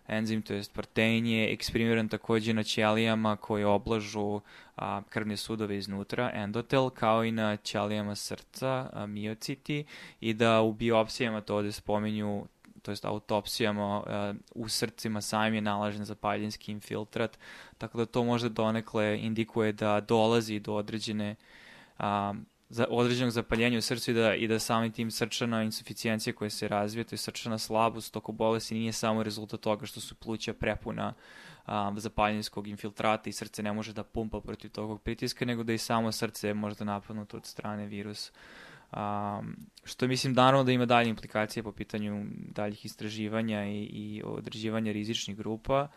enzim, 0.08 0.42
to 0.42 0.54
jest 0.54 0.74
protein 0.74 1.26
je 1.26 1.54
eksprimiran 1.54 2.10
takođe 2.10 2.54
na 2.54 2.64
ćelijama 2.64 3.36
koje 3.36 3.66
oblažu 3.66 4.42
a, 4.76 5.02
krvne 5.10 5.38
sudove 5.38 5.78
iznutra, 5.78 6.32
endotel, 6.34 6.90
kao 6.90 7.24
i 7.24 7.32
na 7.32 7.58
ćelijama 7.58 8.16
srca, 8.16 8.90
a, 8.94 9.06
miociti, 9.06 9.86
i 10.22 10.34
da 10.34 10.62
u 10.62 10.74
biopsijama 10.74 11.42
to 11.42 11.56
ovde 11.56 11.72
spominju 11.72 12.46
to 12.84 12.92
jest 12.92 13.06
autopsijama 13.06 14.04
u 14.56 14.70
srcima 14.70 15.22
samim 15.22 15.54
je 15.54 15.62
nalažen 15.62 16.06
zapaljinski 16.06 16.72
infiltrat, 16.72 17.40
tako 17.78 17.98
da 17.98 18.06
to 18.06 18.24
možda 18.24 18.50
donekle 18.50 19.20
indikuje 19.22 19.72
da 19.72 20.02
dolazi 20.02 20.60
do 20.60 20.74
određene 20.74 21.36
um, 22.00 22.46
za 22.74 22.86
određenog 22.90 23.32
zapaljenja 23.32 23.78
u 23.78 23.82
srcu 23.82 24.12
i 24.12 24.14
da, 24.14 24.36
i 24.36 24.48
da 24.48 24.60
samim 24.60 24.92
tim 24.92 25.12
srčana 25.12 25.64
insuficijencija 25.64 26.34
koja 26.34 26.50
se 26.50 26.68
razvija, 26.68 27.04
to 27.04 27.14
je 27.14 27.18
srčana 27.18 27.58
slabost 27.58 28.14
toko 28.14 28.32
bolesti 28.32 28.76
nije 28.76 28.94
samo 28.94 29.24
rezultat 29.24 29.60
toga 29.60 29.86
što 29.86 30.02
su 30.02 30.16
pluća 30.16 30.54
prepuna 30.54 31.14
um, 31.68 32.00
zapaljenskog 32.00 32.68
infiltrata 32.68 33.30
i 33.30 33.34
srce 33.34 33.64
ne 33.64 33.74
može 33.74 33.94
da 33.94 34.04
pumpa 34.04 34.42
protiv 34.42 34.72
tog 34.72 35.02
pritiska, 35.02 35.46
nego 35.46 35.64
da 35.64 35.74
i 35.74 35.78
samo 35.78 36.12
srce 36.12 36.48
je 36.48 36.54
možda 36.54 36.86
napadnuto 36.86 37.38
od 37.38 37.46
strane 37.46 37.86
virusa. 37.86 38.32
Um, 38.92 39.56
što 39.84 40.08
mislim 40.08 40.34
naravno 40.34 40.64
da 40.64 40.72
ima 40.72 40.86
dalje 40.86 41.10
implikacije 41.10 41.64
po 41.64 41.72
pitanju 41.72 42.26
daljih 42.30 42.86
istraživanja 42.86 43.66
i, 43.66 43.84
i 43.84 44.22
određivanja 44.26 44.92
rizičnih 44.92 45.38
grupa, 45.38 45.88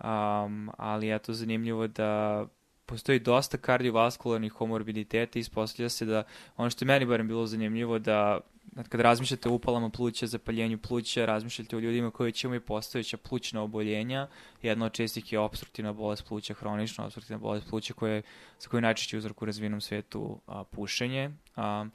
um, 0.00 0.70
ali 0.78 1.14
eto 1.14 1.32
zanimljivo 1.32 1.86
da 1.86 2.46
postoji 2.86 3.18
dosta 3.18 3.58
kardiovaskularnih 3.58 4.52
komorbiditeta 4.52 5.38
i 5.38 5.40
ispostavlja 5.40 5.88
se 5.88 6.04
da 6.04 6.22
ono 6.56 6.70
što 6.70 6.84
je 6.84 6.86
meni 6.86 7.06
barem 7.06 7.28
bilo 7.28 7.46
zanimljivo 7.46 7.98
da 7.98 8.40
kad 8.88 9.00
razmišljate 9.00 9.48
o 9.48 9.52
upalama 9.52 9.90
pluća, 9.90 10.26
zapaljenju 10.26 10.78
pluća, 10.78 11.26
razmišljate 11.26 11.76
o 11.76 11.80
ljudima 11.80 12.10
koji 12.10 12.32
će 12.32 12.46
imati 12.46 12.66
postojeća 12.66 13.16
plućna 13.16 13.62
oboljenja. 13.62 14.28
Jedna 14.62 14.86
od 14.86 14.92
čestih 14.92 15.32
je 15.32 15.38
obstruktivna 15.38 15.92
bolest 15.92 16.24
pluća, 16.28 16.54
hronična 16.54 17.04
obstruktivna 17.04 17.38
bolest 17.38 17.66
pluća 17.70 17.94
koja, 17.94 18.22
za 18.60 18.68
koju 18.68 18.80
najčešće 18.80 19.18
uzrok 19.18 19.42
u 19.42 19.44
razvijenom 19.44 19.80
svetu 19.80 20.40
a, 20.46 20.64
pušenje. 20.64 21.30
A, 21.56 21.86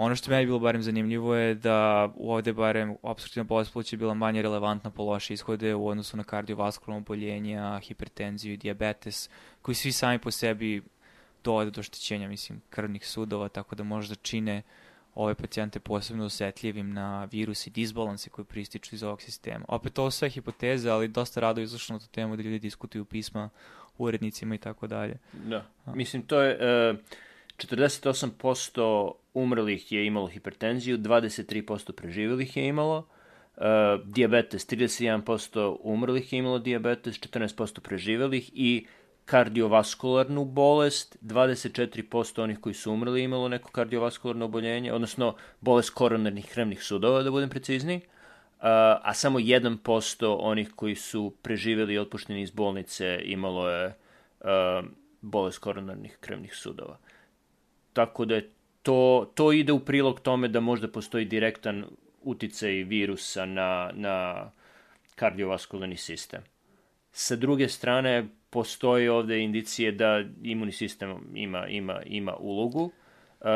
Ono 0.00 0.16
što 0.16 0.30
meni 0.30 0.46
bilo 0.46 0.58
barem 0.58 0.82
zanimljivo 0.82 1.34
je 1.34 1.54
da 1.54 2.08
ovde 2.18 2.52
barem 2.52 2.96
obstruktivna 3.02 3.44
bolest 3.44 3.72
pluća 3.72 3.96
je 3.96 3.98
bila 3.98 4.14
manje 4.14 4.42
relevantna 4.42 4.90
po 4.90 5.04
loše 5.04 5.34
ishode 5.34 5.74
u 5.74 5.88
odnosu 5.88 6.16
na 6.16 6.24
kardiovaskularno 6.24 6.96
oboljenja, 6.96 7.80
hipertenziju 7.82 8.52
i 8.52 8.56
diabetes, 8.56 9.30
koji 9.62 9.74
svi 9.74 9.92
sami 9.92 10.18
po 10.18 10.30
sebi 10.30 10.82
dovode 11.44 11.70
do 11.70 11.80
oštećenja, 11.80 12.28
mislim, 12.28 12.62
krvnih 12.70 13.06
sudova, 13.06 13.48
tako 13.48 13.74
da 13.74 13.84
možda 13.84 14.14
čine 14.14 14.62
ove 15.14 15.34
pacijente 15.34 15.80
posebno 15.80 16.24
osetljivim 16.24 16.92
na 16.92 17.24
virus 17.24 17.66
i 17.66 17.70
disbalanse 17.70 18.30
koji 18.30 18.44
prističu 18.44 18.94
iz 18.94 19.02
ovog 19.02 19.22
sistema. 19.22 19.64
Opet 19.68 19.98
ovo 19.98 20.10
sve 20.10 20.28
hipoteze, 20.28 20.90
ali 20.90 21.08
dosta 21.08 21.40
rado 21.40 21.60
izašlo 21.60 21.92
na 21.92 22.00
tu 22.00 22.08
temu 22.08 22.36
da 22.36 22.42
ljudi 22.42 22.58
diskutuju 22.58 23.04
pisma 23.04 23.50
urednicima 23.98 24.54
i 24.54 24.58
tako 24.58 24.86
dalje. 24.86 25.16
Da, 25.32 25.64
mislim 25.86 26.22
to 26.22 26.40
je... 26.40 26.90
Uh 26.90 26.96
48% 27.64 29.12
umrlih 29.34 29.92
je 29.92 30.06
imalo 30.06 30.26
hipertenziju, 30.26 30.98
23% 30.98 31.92
preživjelih 31.92 32.56
je 32.56 32.66
imalo, 32.66 32.98
uh, 33.56 33.64
diabetes, 34.04 34.66
31% 34.68 35.76
umrlih 35.80 36.32
je 36.32 36.38
imalo 36.38 36.58
diabetes, 36.58 37.20
14% 37.20 37.80
preživjelih 37.80 38.50
i 38.54 38.86
kardiovaskularnu 39.24 40.44
bolest, 40.44 41.16
24% 41.22 42.42
onih 42.42 42.58
koji 42.60 42.74
su 42.74 42.92
umrli 42.92 43.22
imalo 43.22 43.48
neko 43.48 43.70
kardiovaskularno 43.70 44.44
oboljenje, 44.44 44.92
odnosno 44.92 45.34
bolest 45.60 45.90
koronarnih 45.90 46.46
krevnih 46.52 46.82
sudova, 46.82 47.22
da 47.22 47.30
budem 47.30 47.50
precizni, 47.50 47.96
uh, 47.96 48.02
a 49.02 49.14
samo 49.14 49.38
1% 49.38 50.36
onih 50.40 50.70
koji 50.76 50.94
su 50.94 51.34
preživjeli 51.42 51.94
i 51.94 51.98
otpušteni 51.98 52.42
iz 52.42 52.50
bolnice 52.50 53.20
imalo 53.24 53.70
je 53.70 53.86
uh, 54.40 54.84
bolest 55.20 55.58
koronarnih 55.58 56.16
krevnih 56.20 56.54
sudova. 56.54 56.98
Tako 57.92 58.24
da 58.24 58.34
je 58.34 58.50
to, 58.82 59.30
to 59.34 59.52
ide 59.52 59.72
u 59.72 59.80
prilog 59.80 60.20
tome 60.20 60.48
da 60.48 60.60
možda 60.60 60.88
postoji 60.88 61.24
direktan 61.24 61.84
uticaj 62.22 62.70
virusa 62.70 63.46
na, 63.46 63.90
na 63.94 64.46
kardiovaskularni 65.14 65.96
sistem. 65.96 66.42
Sa 67.12 67.36
druge 67.36 67.68
strane, 67.68 68.28
postoji 68.50 69.08
ovde 69.08 69.40
indicije 69.40 69.92
da 69.92 70.24
imunni 70.42 70.72
sistem 70.72 71.18
ima, 71.34 71.66
ima, 71.66 72.02
ima 72.06 72.36
ulogu. 72.36 72.90
Uh, 73.40 73.46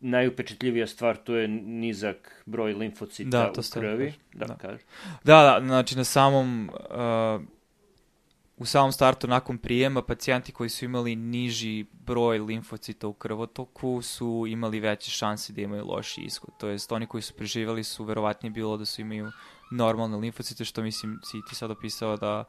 najupečetljivija 0.00 0.86
stvar 0.86 1.16
to 1.16 1.34
je 1.34 1.48
nizak 1.48 2.42
broj 2.46 2.72
limfocita 2.72 3.30
da, 3.30 3.50
u 3.50 3.62
krvi. 3.72 4.12
Da, 4.32 4.46
da. 4.46 4.56
da. 4.62 4.76
Da, 5.24 5.42
da, 5.42 5.66
znači 5.66 5.96
na 5.96 6.04
samom 6.04 6.70
uh, 6.70 7.42
u 8.60 8.64
samom 8.64 8.92
startu 8.92 9.26
nakon 9.26 9.58
prijema 9.58 10.02
pacijenti 10.02 10.52
koji 10.52 10.68
su 10.68 10.84
imali 10.84 11.16
niži 11.16 11.84
broj 11.92 12.38
limfocita 12.38 13.08
u 13.08 13.12
krvotoku 13.12 14.02
su 14.02 14.44
imali 14.48 14.80
veće 14.80 15.10
šanse 15.10 15.52
da 15.52 15.60
imaju 15.60 15.84
loši 15.86 16.20
ishod. 16.20 16.50
To 16.58 16.68
jest 16.68 16.92
oni 16.92 17.06
koji 17.06 17.22
su 17.22 17.34
preživali 17.34 17.84
su 17.84 18.04
verovatnije 18.04 18.50
bilo 18.50 18.76
da 18.76 18.84
su 18.84 19.00
imaju 19.00 19.30
normalne 19.70 20.16
limfocite, 20.16 20.64
što 20.64 20.82
mislim 20.82 21.20
si 21.24 21.40
ti 21.48 21.54
sad 21.54 21.70
opisao 21.70 22.16
da 22.16 22.44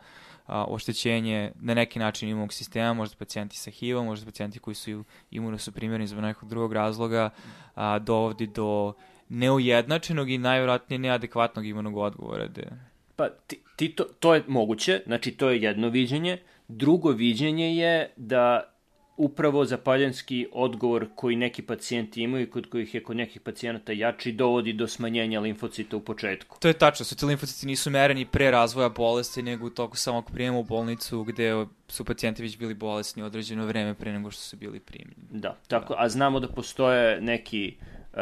a, 0.48 0.66
oštećenje 0.66 1.52
na 1.56 1.74
neki 1.74 2.00
način 2.00 2.30
imunog 2.30 2.54
sistema, 2.54 2.94
možda 2.94 3.18
pacijenti 3.18 3.58
sa 3.58 3.72
HIV-om, 3.72 4.06
možda 4.06 4.26
pacijenti 4.26 4.60
koji 4.60 4.76
su 4.76 5.04
imunosuprimerni 5.32 6.08
zbog 6.08 6.24
nekog 6.24 6.50
drugog 6.50 6.74
razloga, 6.74 7.30
a, 7.76 8.00
dovodi 8.00 8.48
do 8.48 8.94
neujednačenog 9.30 10.30
i 10.30 10.38
najvjerojatnije 10.38 11.00
neadekvatnog 11.00 11.66
imanog 11.66 11.98
odgovora. 11.98 12.48
De. 12.48 12.91
Pa 13.22 13.30
ti, 13.30 13.60
ti 13.76 13.96
to, 13.96 14.04
to 14.04 14.34
je 14.36 14.44
moguće, 14.48 15.02
znači 15.06 15.32
to 15.32 15.50
je 15.50 15.62
jedno 15.62 15.90
viđenje. 15.90 16.38
Drugo 16.68 17.10
viđenje 17.10 17.76
je 17.76 18.10
da 18.16 18.74
upravo 19.18 19.66
zapaljanski 19.66 20.48
odgovor 20.52 21.08
koji 21.16 21.36
neki 21.36 21.62
pacijenti 21.62 22.22
imaju, 22.22 22.52
kod 22.52 22.70
kojih 22.70 22.96
je 22.96 23.04
kod 23.04 23.18
nekih 23.18 23.42
pacijenata 23.42 23.92
jači, 23.92 24.32
dovodi 24.32 24.74
do 24.74 24.88
smanjenja 24.88 25.40
limfocita 25.40 25.98
u 25.98 26.00
početku. 26.00 26.58
To 26.60 26.68
je 26.68 26.74
tačno, 26.74 27.06
su 27.06 27.16
ti 27.16 27.26
limfociti 27.26 27.68
nisu 27.68 27.90
mereni 27.90 28.26
pre 28.26 28.52
razvoja 28.52 28.90
bolesti, 28.90 29.44
nego 29.44 29.68
u 29.68 29.70
toku 29.70 29.98
samog 29.98 30.32
prijema 30.32 30.58
u 30.58 30.64
bolnicu 30.64 31.24
gde 31.24 31.66
su 31.88 32.06
pacijenti 32.06 32.42
već 32.42 32.58
bili 32.58 32.74
bolesni 32.74 33.24
određeno 33.24 33.66
vreme 33.66 33.94
pre 33.94 34.14
nego 34.14 34.32
što 34.32 34.42
su 34.42 34.58
bili 34.58 34.80
primljeni. 34.80 35.28
Da, 35.32 35.58
tako, 35.68 35.96
a 35.98 36.10
znamo 36.10 36.40
da 36.40 36.48
postoje 36.48 37.22
neki 37.22 37.76
uh, 38.14 38.20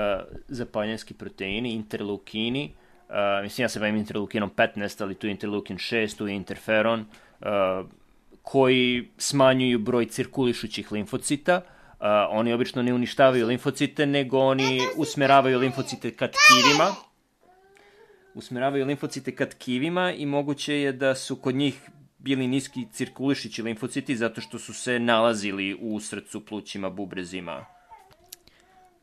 zapaljanski 0.48 1.14
proteini, 1.14 1.74
interleukini, 1.74 2.72
uh, 2.74 2.89
mislim 3.44 3.64
ja 3.64 3.70
se 3.70 3.80
bavim 3.80 3.96
interleukinom 3.96 4.52
15, 4.56 5.04
ali 5.04 5.16
tu 5.16 5.28
je 5.28 5.32
interleukin 5.32 5.78
6, 5.78 6.18
tu 6.18 6.28
je 6.28 6.36
interferon, 6.36 7.00
uh, 7.00 7.48
koji 8.42 9.10
smanjuju 9.18 9.80
broj 9.80 10.06
cirkulišućih 10.06 10.92
limfocita. 10.92 11.56
Uh, 11.56 12.06
oni 12.30 12.54
obično 12.54 12.82
ne 12.82 12.94
uništavaju 12.94 13.48
limfocite, 13.48 14.06
nego 14.06 14.40
oni 14.40 14.80
usmeravaju 14.98 15.60
limfocite 15.60 16.12
ka 16.12 16.28
tkivima. 16.28 16.96
Usmeravaju 18.34 18.86
limfocite 18.86 19.36
ka 19.36 19.46
tkivima 19.46 20.14
i 20.14 20.26
moguće 20.26 20.82
je 20.82 20.92
da 20.92 21.16
su 21.16 21.36
kod 21.36 21.56
njih 21.56 21.90
bili 22.18 22.48
niski 22.48 22.88
cirkulišići 22.92 23.64
limfociti 23.64 24.16
zato 24.16 24.42
što 24.42 24.60
su 24.60 24.74
se 24.74 25.00
nalazili 25.00 25.78
u 25.82 26.00
srcu, 26.00 26.46
plućima, 26.46 26.90
bubrezima 26.90 27.79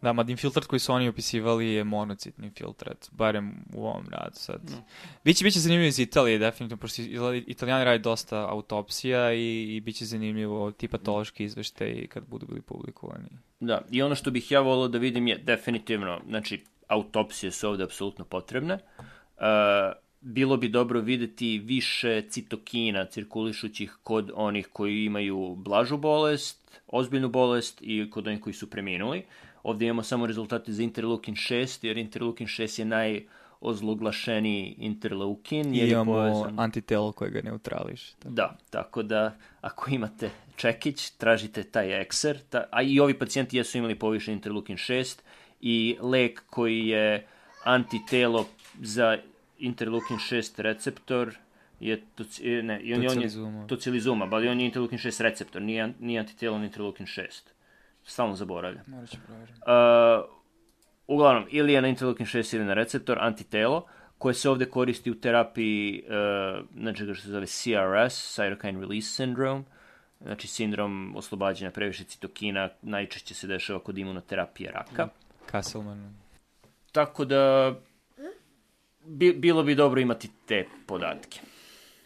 Da, 0.03 0.13
mad 0.13 0.31
infiltrat 0.31 0.67
koji 0.67 0.81
su 0.81 0.93
oni 0.93 1.09
opisivali 1.09 1.67
je 1.67 1.85
monocitni 1.85 2.47
infiltrat, 2.47 3.09
barem 3.13 3.65
u 3.75 3.87
ovom 3.87 4.07
radu 4.11 4.35
sad. 4.35 4.61
No. 4.71 4.77
Biće, 5.25 5.45
biće 5.45 5.61
zanimljivo 5.61 5.89
iz 5.89 5.99
Italije, 5.99 6.39
definitivno, 6.39 6.81
pošto 6.81 7.03
italijani 7.47 7.85
radi 7.85 8.03
dosta 8.03 8.49
autopsija 8.51 9.33
i, 9.33 9.77
i 9.77 9.81
biće 9.81 10.05
zanimljivo 10.05 10.71
ti 10.71 10.89
patološki 10.89 11.45
izveštaj 11.45 12.07
kad 12.07 12.27
budu 12.27 12.47
bili 12.47 12.61
publikovani. 12.61 13.29
Da, 13.61 13.83
i 13.91 14.03
ono 14.03 14.15
što 14.15 14.31
bih 14.31 14.51
ja 14.51 14.61
volao 14.61 14.89
da 14.89 14.99
vidim 14.99 15.27
je 15.27 15.39
definitivno, 15.39 16.21
znači, 16.29 16.65
autopsije 16.89 17.53
su 17.53 17.69
ovde 17.69 17.85
apsolutno 17.85 18.25
potrebne. 18.25 18.75
Uh, 19.37 19.43
bilo 20.21 20.57
bi 20.57 20.69
dobro 20.69 21.01
videti 21.01 21.59
više 21.59 22.23
citokina 22.29 23.05
cirkulišućih 23.05 23.99
kod 24.03 24.31
onih 24.35 24.69
koji 24.73 25.05
imaju 25.05 25.55
blažu 25.57 25.97
bolest, 25.97 26.81
ozbiljnu 26.87 27.29
bolest 27.29 27.79
i 27.83 28.11
kod 28.11 28.27
onih 28.27 28.41
koji 28.41 28.55
su 28.55 28.71
preminuli. 28.71 29.25
Ovde 29.67 29.85
imamo 29.87 30.03
samo 30.03 30.27
rezultate 30.27 30.73
za 30.73 30.83
interleukin 30.83 31.35
6, 31.35 31.87
jer 31.87 31.99
interleukin 31.99 32.47
6 32.47 32.79
je 32.79 32.85
najozloglašeniji 32.85 34.75
interleukin. 34.79 35.75
I 35.75 35.79
imamo 35.79 36.13
povezan... 36.13 36.61
antitelo 36.61 37.13
koje 37.13 37.31
ga 37.31 37.41
neutrališ. 37.43 38.13
Tako. 38.13 38.35
Da, 38.35 38.57
tako 38.71 39.03
da 39.03 39.37
ako 39.61 39.91
imate 39.91 40.31
čekić, 40.57 41.11
tražite 41.11 41.63
taj 41.63 42.01
ekser, 42.01 42.39
ta, 42.51 42.65
a 42.71 42.83
i 42.83 43.01
ovi 43.01 43.19
pacijenti 43.19 43.57
jesu 43.57 43.79
imali 43.79 43.95
povišen 43.95 44.35
interleukin 44.35 44.77
6 44.77 45.19
i 45.61 45.97
lek 46.01 46.43
koji 46.51 46.87
je 46.87 47.27
antitelo 47.65 48.47
za 48.83 49.19
interleukin 49.59 50.17
6 50.17 50.63
receptor 50.63 51.35
je 51.81 52.03
toci, 52.15 52.63
ne, 52.63 52.81
i 52.81 52.95
on, 52.95 53.07
on 53.07 53.23
je 53.23 53.29
tocilizuma, 53.69 54.29
ali 54.31 54.49
on 54.49 54.61
je 54.61 54.67
interleukin 54.67 54.99
6 54.99 55.23
receptor, 55.23 55.63
nije, 55.63 55.93
nije 56.01 56.21
antitelo 56.21 56.65
interleukin 56.65 57.07
6 57.07 57.56
stalno 58.07 58.35
zaboravljam. 58.35 58.85
Morat 58.87 59.11
ću. 59.11 59.17
Uh, 59.17 60.37
uglavnom, 61.07 61.47
ili 61.51 61.73
je 61.73 61.83
na 61.83 61.89
interleukin 61.89 62.27
6 62.27 62.57
ili 62.57 62.65
na 62.65 62.75
receptor, 62.75 63.19
antitelo, 63.21 63.87
koje 64.19 64.35
se 64.35 64.51
ovde 64.51 64.67
koristi 64.67 65.11
u 65.11 65.21
terapiji 65.21 66.03
uh, 66.07 66.65
nečega 66.75 67.15
što 67.15 67.23
se 67.23 67.31
zove 67.31 67.47
CRS, 67.47 68.39
Cytokine 68.39 68.81
Release 68.81 69.23
Syndrome, 69.23 69.63
znači 70.21 70.49
sindrom 70.49 71.17
oslobađanja 71.17 71.71
previše 71.71 72.05
citokina, 72.05 72.69
najčešće 72.83 73.35
se 73.35 73.47
dešava 73.47 73.79
kod 73.81 73.99
imunoterapije 73.99 74.71
raka. 74.71 75.09
Kasselman. 75.47 76.15
Tako 76.93 77.25
da, 77.25 77.75
bi, 79.05 79.33
bilo 79.33 79.63
bi 79.63 79.75
dobro 79.75 80.01
imati 80.01 80.31
te 80.47 80.67
podatke. 80.87 81.41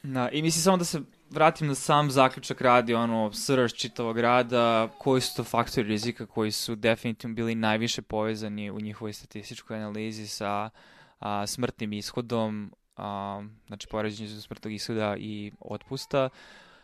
Da, 0.02 0.28
i 0.28 0.42
mislim 0.42 0.62
samo 0.62 0.76
da 0.76 0.84
se 0.84 1.00
vratim 1.30 1.66
na 1.66 1.74
sam 1.74 2.10
zaključak 2.10 2.60
radi, 2.60 2.94
ono, 2.94 3.32
srž 3.32 3.72
čitavog 3.72 4.18
rada, 4.18 4.88
koji 4.98 5.20
su 5.20 5.36
to 5.36 5.44
faktori 5.44 5.88
rizika 5.88 6.26
koji 6.26 6.50
su 6.50 6.74
definitivno 6.74 7.34
bili 7.34 7.54
najviše 7.54 8.02
povezani 8.02 8.70
u 8.70 8.80
njihovoj 8.80 9.12
statističkoj 9.12 9.76
analizi 9.76 10.28
sa 10.28 10.70
a, 11.20 11.46
smrtnim 11.46 11.92
ishodom, 11.92 12.72
a, 12.96 13.42
znači 13.66 13.86
poređenje 13.90 14.28
smrtnog 14.28 14.72
ishoda 14.72 15.16
i 15.18 15.52
otpusta. 15.60 16.28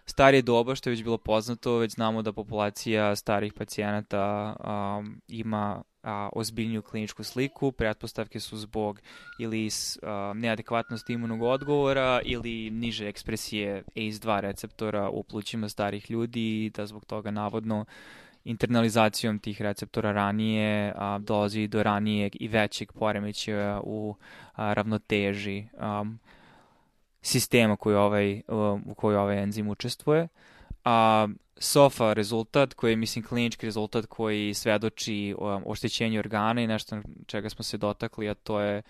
Starije 0.05 0.43
doba, 0.43 0.75
što 0.75 0.91
je 0.91 0.93
već 0.93 1.03
bilo 1.03 1.19
poznato, 1.19 1.77
već 1.77 1.93
znamo 1.93 2.23
da 2.23 2.33
populacija 2.33 3.17
starih 3.17 3.53
pacijenata 3.53 4.57
a, 4.61 5.03
ima 5.29 5.83
a, 6.07 6.29
ozbiljniju 6.33 6.83
kliničku 6.83 7.25
sliku, 7.25 7.73
pretpostavke 7.73 8.41
su 8.41 8.57
zbog 8.57 9.01
ili 9.39 9.69
a, 10.03 10.33
neadekvatnosti 10.37 11.13
imunog 11.13 11.43
odgovora 11.43 12.21
ili 12.25 12.71
niže 12.71 13.09
ekspresije 13.09 13.83
ACE2 13.95 14.41
receptora 14.41 15.09
u 15.09 15.23
plućima 15.23 15.69
starih 15.69 16.11
ljudi 16.11 16.65
i 16.65 16.71
da 16.71 16.87
zbog 16.87 17.05
toga 17.05 17.31
navodno 17.31 17.85
internalizacijom 18.45 19.39
tih 19.39 19.63
receptora 19.63 20.13
ranije 20.13 20.93
a, 20.97 21.19
dolazi 21.19 21.69
do 21.69 21.83
ranijeg 21.83 22.33
i 22.41 22.49
većeg 22.49 22.93
poremećaja 22.93 23.81
u 23.85 24.15
a, 24.55 24.73
ravnoteži 24.73 25.65
a, 25.79 26.05
sistema 27.23 27.77
koji 27.77 27.97
ovaj, 27.97 28.43
u 28.87 28.95
kojoj 28.95 29.17
ovaj 29.17 29.43
enzim 29.43 29.69
učestvuje. 29.69 30.29
A, 30.87 31.29
SOFA 31.59 32.13
rezultat, 32.13 32.75
koji 32.75 32.93
je, 32.93 32.97
mislim, 32.97 33.25
klinički 33.25 33.67
rezultat 33.67 34.07
koji 34.07 34.55
svedoči 34.55 35.35
o 35.39 35.61
oštećenju 35.67 36.19
organa 36.19 36.61
i 36.63 36.67
nešto 36.67 37.01
čega 37.27 37.49
smo 37.51 37.65
se 37.65 37.77
dotakli, 37.77 38.29
a 38.29 38.35
to 38.35 38.61
je 38.61 38.83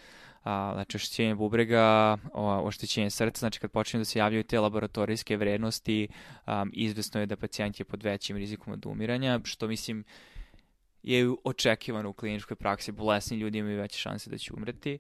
a, 0.45 0.71
znači 0.75 0.97
oštećenje 0.97 1.35
bubrega, 1.35 2.17
oštećenje 2.63 3.11
srca, 3.11 3.39
znači 3.39 3.61
kad 3.61 3.71
počinju 3.71 4.01
da 4.01 4.05
se 4.05 4.19
javljaju 4.19 4.45
te 4.45 4.61
laboratorijske 4.61 5.37
vrednosti, 5.37 6.09
um, 6.47 6.71
izvesno 6.73 7.21
je 7.21 7.27
da 7.27 7.37
pacijent 7.37 7.81
je 7.81 7.85
pod 7.85 8.03
većim 8.03 8.37
rizikom 8.37 8.73
od 8.73 8.87
umiranja, 8.87 9.41
što 9.45 9.69
mislim 9.69 10.05
je 11.03 11.31
očekivano 11.45 12.11
u 12.11 12.13
kliničkoj 12.13 12.57
praksi, 12.57 12.93
bolesni 12.93 13.37
ljudi 13.37 13.59
imaju 13.59 13.81
veće 13.81 13.99
šanse 13.99 14.31
da 14.31 14.39
će 14.39 14.53
umreti. 14.55 14.99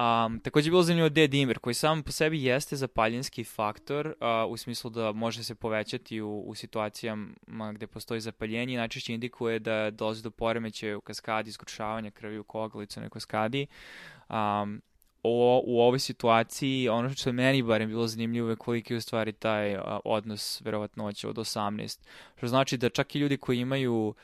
Um, 0.00 0.40
takođe 0.40 0.68
je 0.68 0.70
bilo 0.70 0.82
zanimljivo 0.82 1.08
D-dimer, 1.08 1.58
koji 1.58 1.74
sam 1.74 2.02
po 2.02 2.12
sebi 2.12 2.44
jeste 2.44 2.76
zapaljenski 2.76 3.44
faktor, 3.44 4.06
uh, 4.06 4.52
u 4.52 4.56
smislu 4.56 4.90
da 4.90 5.12
može 5.12 5.44
se 5.44 5.54
povećati 5.54 6.20
u, 6.20 6.40
u 6.40 6.54
situacijama 6.54 7.72
gde 7.72 7.86
postoji 7.86 8.20
zapaljenje 8.20 8.74
i 8.74 8.76
najčešće 8.76 9.14
indikuje 9.14 9.58
da 9.58 9.90
dolazi 9.90 10.22
do 10.22 10.30
poremećaja 10.30 10.98
u 10.98 11.00
kaskadi, 11.00 11.50
iskučavanja 11.50 12.10
krvi 12.10 12.38
u 12.38 12.44
koglicama 12.44 13.06
u 13.06 13.10
kaskadi. 13.10 13.66
Um, 14.28 14.82
o, 15.22 15.62
u 15.66 15.80
ovoj 15.80 15.98
situaciji, 15.98 16.88
ono 16.88 17.10
što 17.10 17.28
je 17.28 17.34
meni 17.34 17.62
barem 17.62 17.88
bilo 17.88 18.06
zanimljivo 18.06 18.50
je 18.50 18.56
koliki 18.56 18.92
je 18.92 18.98
u 18.98 19.00
stvari 19.00 19.32
taj 19.32 19.74
uh, 19.74 19.82
odnos 20.04 20.60
verovatnoća 20.60 21.28
od 21.28 21.36
18. 21.36 22.00
Što 22.36 22.46
znači 22.46 22.76
da 22.76 22.88
čak 22.88 23.14
i 23.14 23.18
ljudi 23.18 23.36
koji 23.36 23.58
imaju 23.58 24.06
uh, 24.06 24.14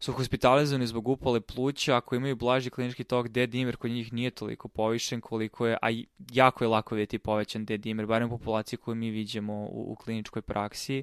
su 0.00 0.12
hospitalizovani 0.12 0.86
zbog 0.86 1.08
upale 1.08 1.40
pluća, 1.40 1.96
ako 1.96 2.14
imaju 2.14 2.36
blaži 2.36 2.70
klinički 2.70 3.04
tok 3.04 3.28
D-dimer, 3.28 3.76
kod 3.76 3.90
njih 3.90 4.12
nije 4.12 4.30
toliko 4.30 4.68
povišen 4.68 5.20
koliko 5.20 5.66
je, 5.66 5.76
a 5.82 5.88
jako 6.32 6.64
je 6.64 6.68
lako 6.68 6.94
vidjeti 6.94 7.18
povećan 7.18 7.64
D-dimer, 7.64 8.06
barem 8.06 8.28
u 8.28 8.38
populaciji 8.38 8.76
koju 8.76 8.94
mi 8.94 9.10
vidimo 9.10 9.54
u, 9.54 9.92
u 9.92 9.94
kliničkoj 9.94 10.42
praksi, 10.42 11.02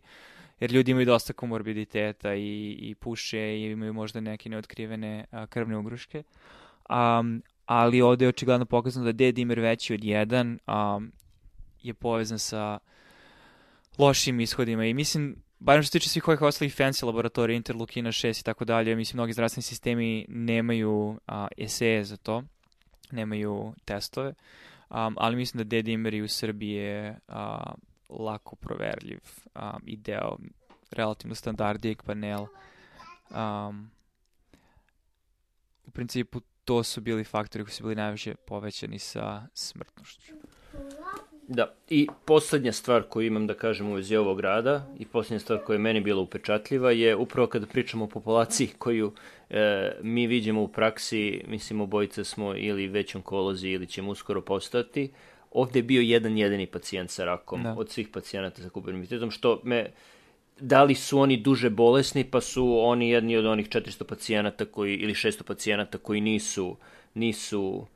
jer 0.60 0.72
ljudi 0.72 0.92
imaju 0.92 1.06
dosta 1.06 1.34
komorbiditeta 1.34 2.36
i, 2.36 2.78
i 2.80 2.96
puše 2.96 3.40
i 3.40 3.72
imaju 3.72 3.94
možda 3.94 4.20
neke 4.20 4.50
neotkrivene 4.50 5.26
a, 5.32 5.48
krvne 5.48 5.78
ugruške. 5.78 6.24
Um, 6.90 7.44
ali 7.66 8.02
ovde 8.02 8.26
je 8.26 8.30
očigledno 8.30 8.66
pokazano 8.66 9.06
da 9.06 9.12
D-dimer 9.12 9.60
veći 9.60 9.94
od 9.94 10.00
1 10.00 10.58
um, 10.98 11.12
je 11.84 11.94
povezan 11.94 12.40
sa 12.40 12.80
lošim 13.98 14.40
ishodima 14.40 14.86
i 14.86 14.94
mislim 14.94 15.36
barem 15.60 15.84
što 15.84 15.88
se 15.88 16.00
tiče 16.00 16.10
svih 16.10 16.28
ovih 16.28 16.42
ostalih 16.42 16.76
fancy 16.76 17.06
laboratorija, 17.06 17.58
interlukina 17.58 18.12
6 18.12 18.42
i 18.42 18.44
tako 18.44 18.66
dalje, 18.66 18.96
mislim, 18.96 19.18
mnogi 19.18 19.34
zdravstveni 19.34 19.64
sistemi 19.64 20.26
nemaju 20.30 21.20
a, 21.28 21.48
eseje 21.58 22.04
za 22.04 22.18
to, 22.18 22.44
nemaju 23.12 23.74
testove, 23.86 24.34
um, 24.90 25.16
ali 25.18 25.36
mislim 25.36 25.58
da 25.58 25.64
D-dimeri 25.64 26.22
u 26.22 26.28
Srbiji 26.28 26.72
je 26.72 27.20
a, 27.28 27.74
lako 28.10 28.56
proverljiv 28.56 29.20
um, 29.56 29.84
i 29.86 29.98
deo 29.98 30.38
relativno 30.92 31.36
standardijeg 31.36 32.04
panela. 32.04 32.48
Um, 33.30 33.92
u 35.86 35.92
principu 35.92 36.42
to 36.66 36.84
su 36.84 37.02
bili 37.02 37.24
faktori 37.24 37.64
koji 37.64 37.74
su 37.74 37.84
bili 37.84 37.96
najviše 37.96 38.36
povećani 38.36 39.00
sa 39.00 39.48
smrtnošću. 39.54 40.34
Da, 41.48 41.74
i 41.90 42.08
poslednja 42.26 42.72
stvar 42.72 43.04
koju 43.04 43.28
imam 43.28 43.48
da 43.48 43.54
kažem 43.54 43.90
u 43.90 43.94
vezi 43.94 44.16
ovog 44.16 44.40
rada 44.40 44.88
i 45.00 45.06
poslednja 45.06 45.40
stvar 45.40 45.60
koja 45.64 45.76
je 45.76 45.80
meni 45.80 46.02
bila 46.02 46.22
upečatljiva 46.22 46.92
je 46.92 47.16
upravo 47.16 47.48
kada 47.48 47.66
pričamo 47.66 48.06
o 48.06 48.08
populaciji 48.08 48.68
koju 48.78 49.12
e, 49.50 49.92
mi 50.02 50.28
vidimo 50.28 50.62
u 50.64 50.68
praksi, 50.68 51.44
mislim 51.48 51.82
obojice 51.82 52.24
smo 52.24 52.56
ili 52.56 52.88
već 52.88 53.16
onkolozi 53.16 53.70
ili 53.70 53.88
ćemo 53.88 54.12
uskoro 54.12 54.42
postati, 54.42 55.12
ovde 55.52 55.80
je 55.80 55.84
bio 55.84 56.02
jedan 56.02 56.38
jedini 56.38 56.66
pacijent 56.66 57.10
sa 57.10 57.26
rakom 57.26 57.64
da. 57.64 57.76
od 57.78 57.90
svih 57.90 58.08
pacijenata 58.08 58.62
sa 58.62 58.70
kupermitetom, 58.70 59.32
što 59.32 59.62
me 59.64 59.92
da 60.60 60.84
li 60.84 60.96
su 60.96 61.20
oni 61.20 61.38
duže 61.38 61.70
bolesni, 61.70 62.24
pa 62.24 62.42
su 62.42 62.80
oni 62.80 63.10
jedni 63.10 63.38
od 63.38 63.46
onih 63.46 63.70
400 63.70 64.04
pacijenata 64.04 64.66
koji, 64.66 64.96
ili 64.96 65.14
600 65.14 65.44
pacijenata 65.44 65.98
koji 65.98 66.22
nisu, 66.22 66.76
nisu 67.14 67.88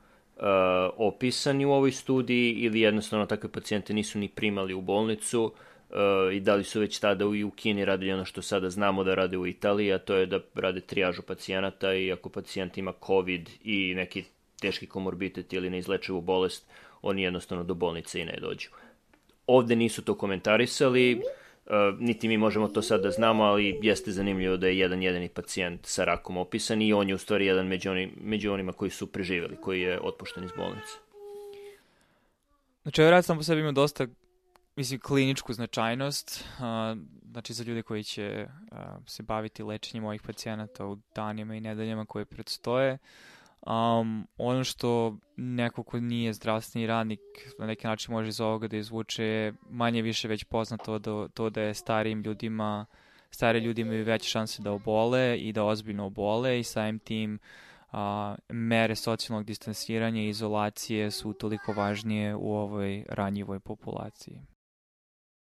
opisani 0.97 1.65
u 1.65 1.71
ovoj 1.71 1.91
studiji 1.91 2.51
ili 2.51 2.81
jednostavno 2.81 3.25
takve 3.25 3.51
pacijente 3.51 3.93
nisu 3.93 4.19
ni 4.19 4.27
primali 4.27 4.73
u 4.73 4.81
bolnicu 4.81 5.43
uh, 5.43 6.33
i 6.33 6.39
da 6.39 6.55
li 6.55 6.63
su 6.63 6.79
već 6.79 6.99
tada 6.99 7.25
u 7.27 7.51
Kini 7.55 7.85
radili 7.85 8.11
ono 8.11 8.25
što 8.25 8.41
sada 8.41 8.69
znamo 8.69 9.03
da 9.03 9.15
rade 9.15 9.37
u 9.37 9.47
Italiji, 9.47 9.93
a 9.93 9.97
to 9.97 10.15
je 10.15 10.25
da 10.25 10.39
rade 10.55 10.81
trijažu 10.81 11.21
pacijenata 11.21 11.93
i 11.93 12.11
ako 12.11 12.29
pacijent 12.29 12.77
ima 12.77 12.93
COVID 13.05 13.49
i 13.63 13.93
neki 13.95 14.23
teški 14.61 14.87
komorbitet 14.87 15.53
ili 15.53 15.69
neizlečivu 15.69 16.21
bolest, 16.21 16.65
oni 17.01 17.21
jednostavno 17.21 17.63
do 17.63 17.73
bolnice 17.73 18.21
i 18.21 18.25
ne 18.25 18.37
dođu. 18.41 18.69
Ovde 19.47 19.75
nisu 19.75 20.01
to 20.01 20.15
komentarisali, 20.15 21.21
niti 21.99 22.27
mi 22.27 22.37
možemo 22.37 22.67
to 22.67 22.81
sad 22.81 23.01
da 23.01 23.11
znamo, 23.11 23.43
ali 23.43 23.79
jeste 23.81 24.11
zanimljivo 24.11 24.57
da 24.57 24.67
je 24.67 24.77
jedan 24.77 25.01
jedini 25.01 25.29
pacijent 25.29 25.85
sa 25.85 26.05
rakom 26.05 26.37
opisan 26.37 26.81
i 26.81 26.93
on 26.93 27.09
je 27.09 27.15
u 27.15 27.17
stvari 27.17 27.45
jedan 27.45 27.67
među, 27.67 27.91
onim, 27.91 28.11
među 28.21 28.51
onima 28.51 28.73
koji 28.73 28.91
su 28.91 29.07
preživeli, 29.07 29.57
koji 29.61 29.81
je 29.81 29.99
otpušten 30.01 30.43
iz 30.43 30.51
bolnice. 30.57 30.93
Znači, 32.81 33.01
ovaj 33.01 33.11
rad 33.11 33.25
sam 33.25 33.37
po 33.37 33.43
sebi 33.43 33.61
ima 33.61 33.71
dosta 33.71 34.07
mislim, 34.75 34.99
kliničku 34.99 35.53
značajnost, 35.53 36.45
uh, 36.57 36.63
znači 37.31 37.53
za 37.53 37.63
ljude 37.63 37.81
koji 37.81 38.03
će 38.03 38.47
uh, 38.47 38.77
se 39.07 39.23
baviti 39.23 39.63
lečenjem 39.63 40.05
ovih 40.05 40.21
pacijenata 40.21 40.85
u 40.85 40.97
danima 41.15 41.55
i 41.55 41.61
nedeljama 41.61 42.05
koje 42.05 42.25
predstoje. 42.25 42.97
Um, 43.67 44.27
ono 44.37 44.63
što 44.63 45.17
neko 45.37 45.83
ko 45.83 45.99
nije 45.99 46.33
zdravstveni 46.33 46.87
radnik 46.87 47.19
na 47.59 47.65
neki 47.65 47.87
način 47.87 48.13
može 48.13 48.29
iz 48.29 48.41
ovoga 48.41 48.67
da 48.67 48.77
izvuče 48.77 49.23
je 49.23 49.53
manje 49.69 50.01
više 50.01 50.27
već 50.27 50.43
poznato 50.43 50.99
da, 50.99 51.27
to 51.27 51.49
da 51.49 51.61
je 51.61 51.73
starijim 51.73 52.21
ljudima 52.21 52.85
stari 53.31 53.59
ljudi 53.59 53.81
imaju 53.81 54.05
veće 54.05 54.29
šanse 54.29 54.61
da 54.61 54.71
obole 54.71 55.37
i 55.37 55.53
da 55.53 55.63
ozbiljno 55.63 56.05
obole 56.05 56.59
i 56.59 56.63
samim 56.63 56.99
tim 56.99 57.39
a, 57.91 58.35
mere 58.49 58.95
socijalnog 58.95 59.45
distansiranja 59.45 60.21
i 60.21 60.29
izolacije 60.29 61.11
su 61.11 61.33
toliko 61.33 61.73
važnije 61.73 62.35
u 62.35 62.55
ovoj 62.55 63.05
ranjivoj 63.09 63.59
populaciji. 63.59 64.41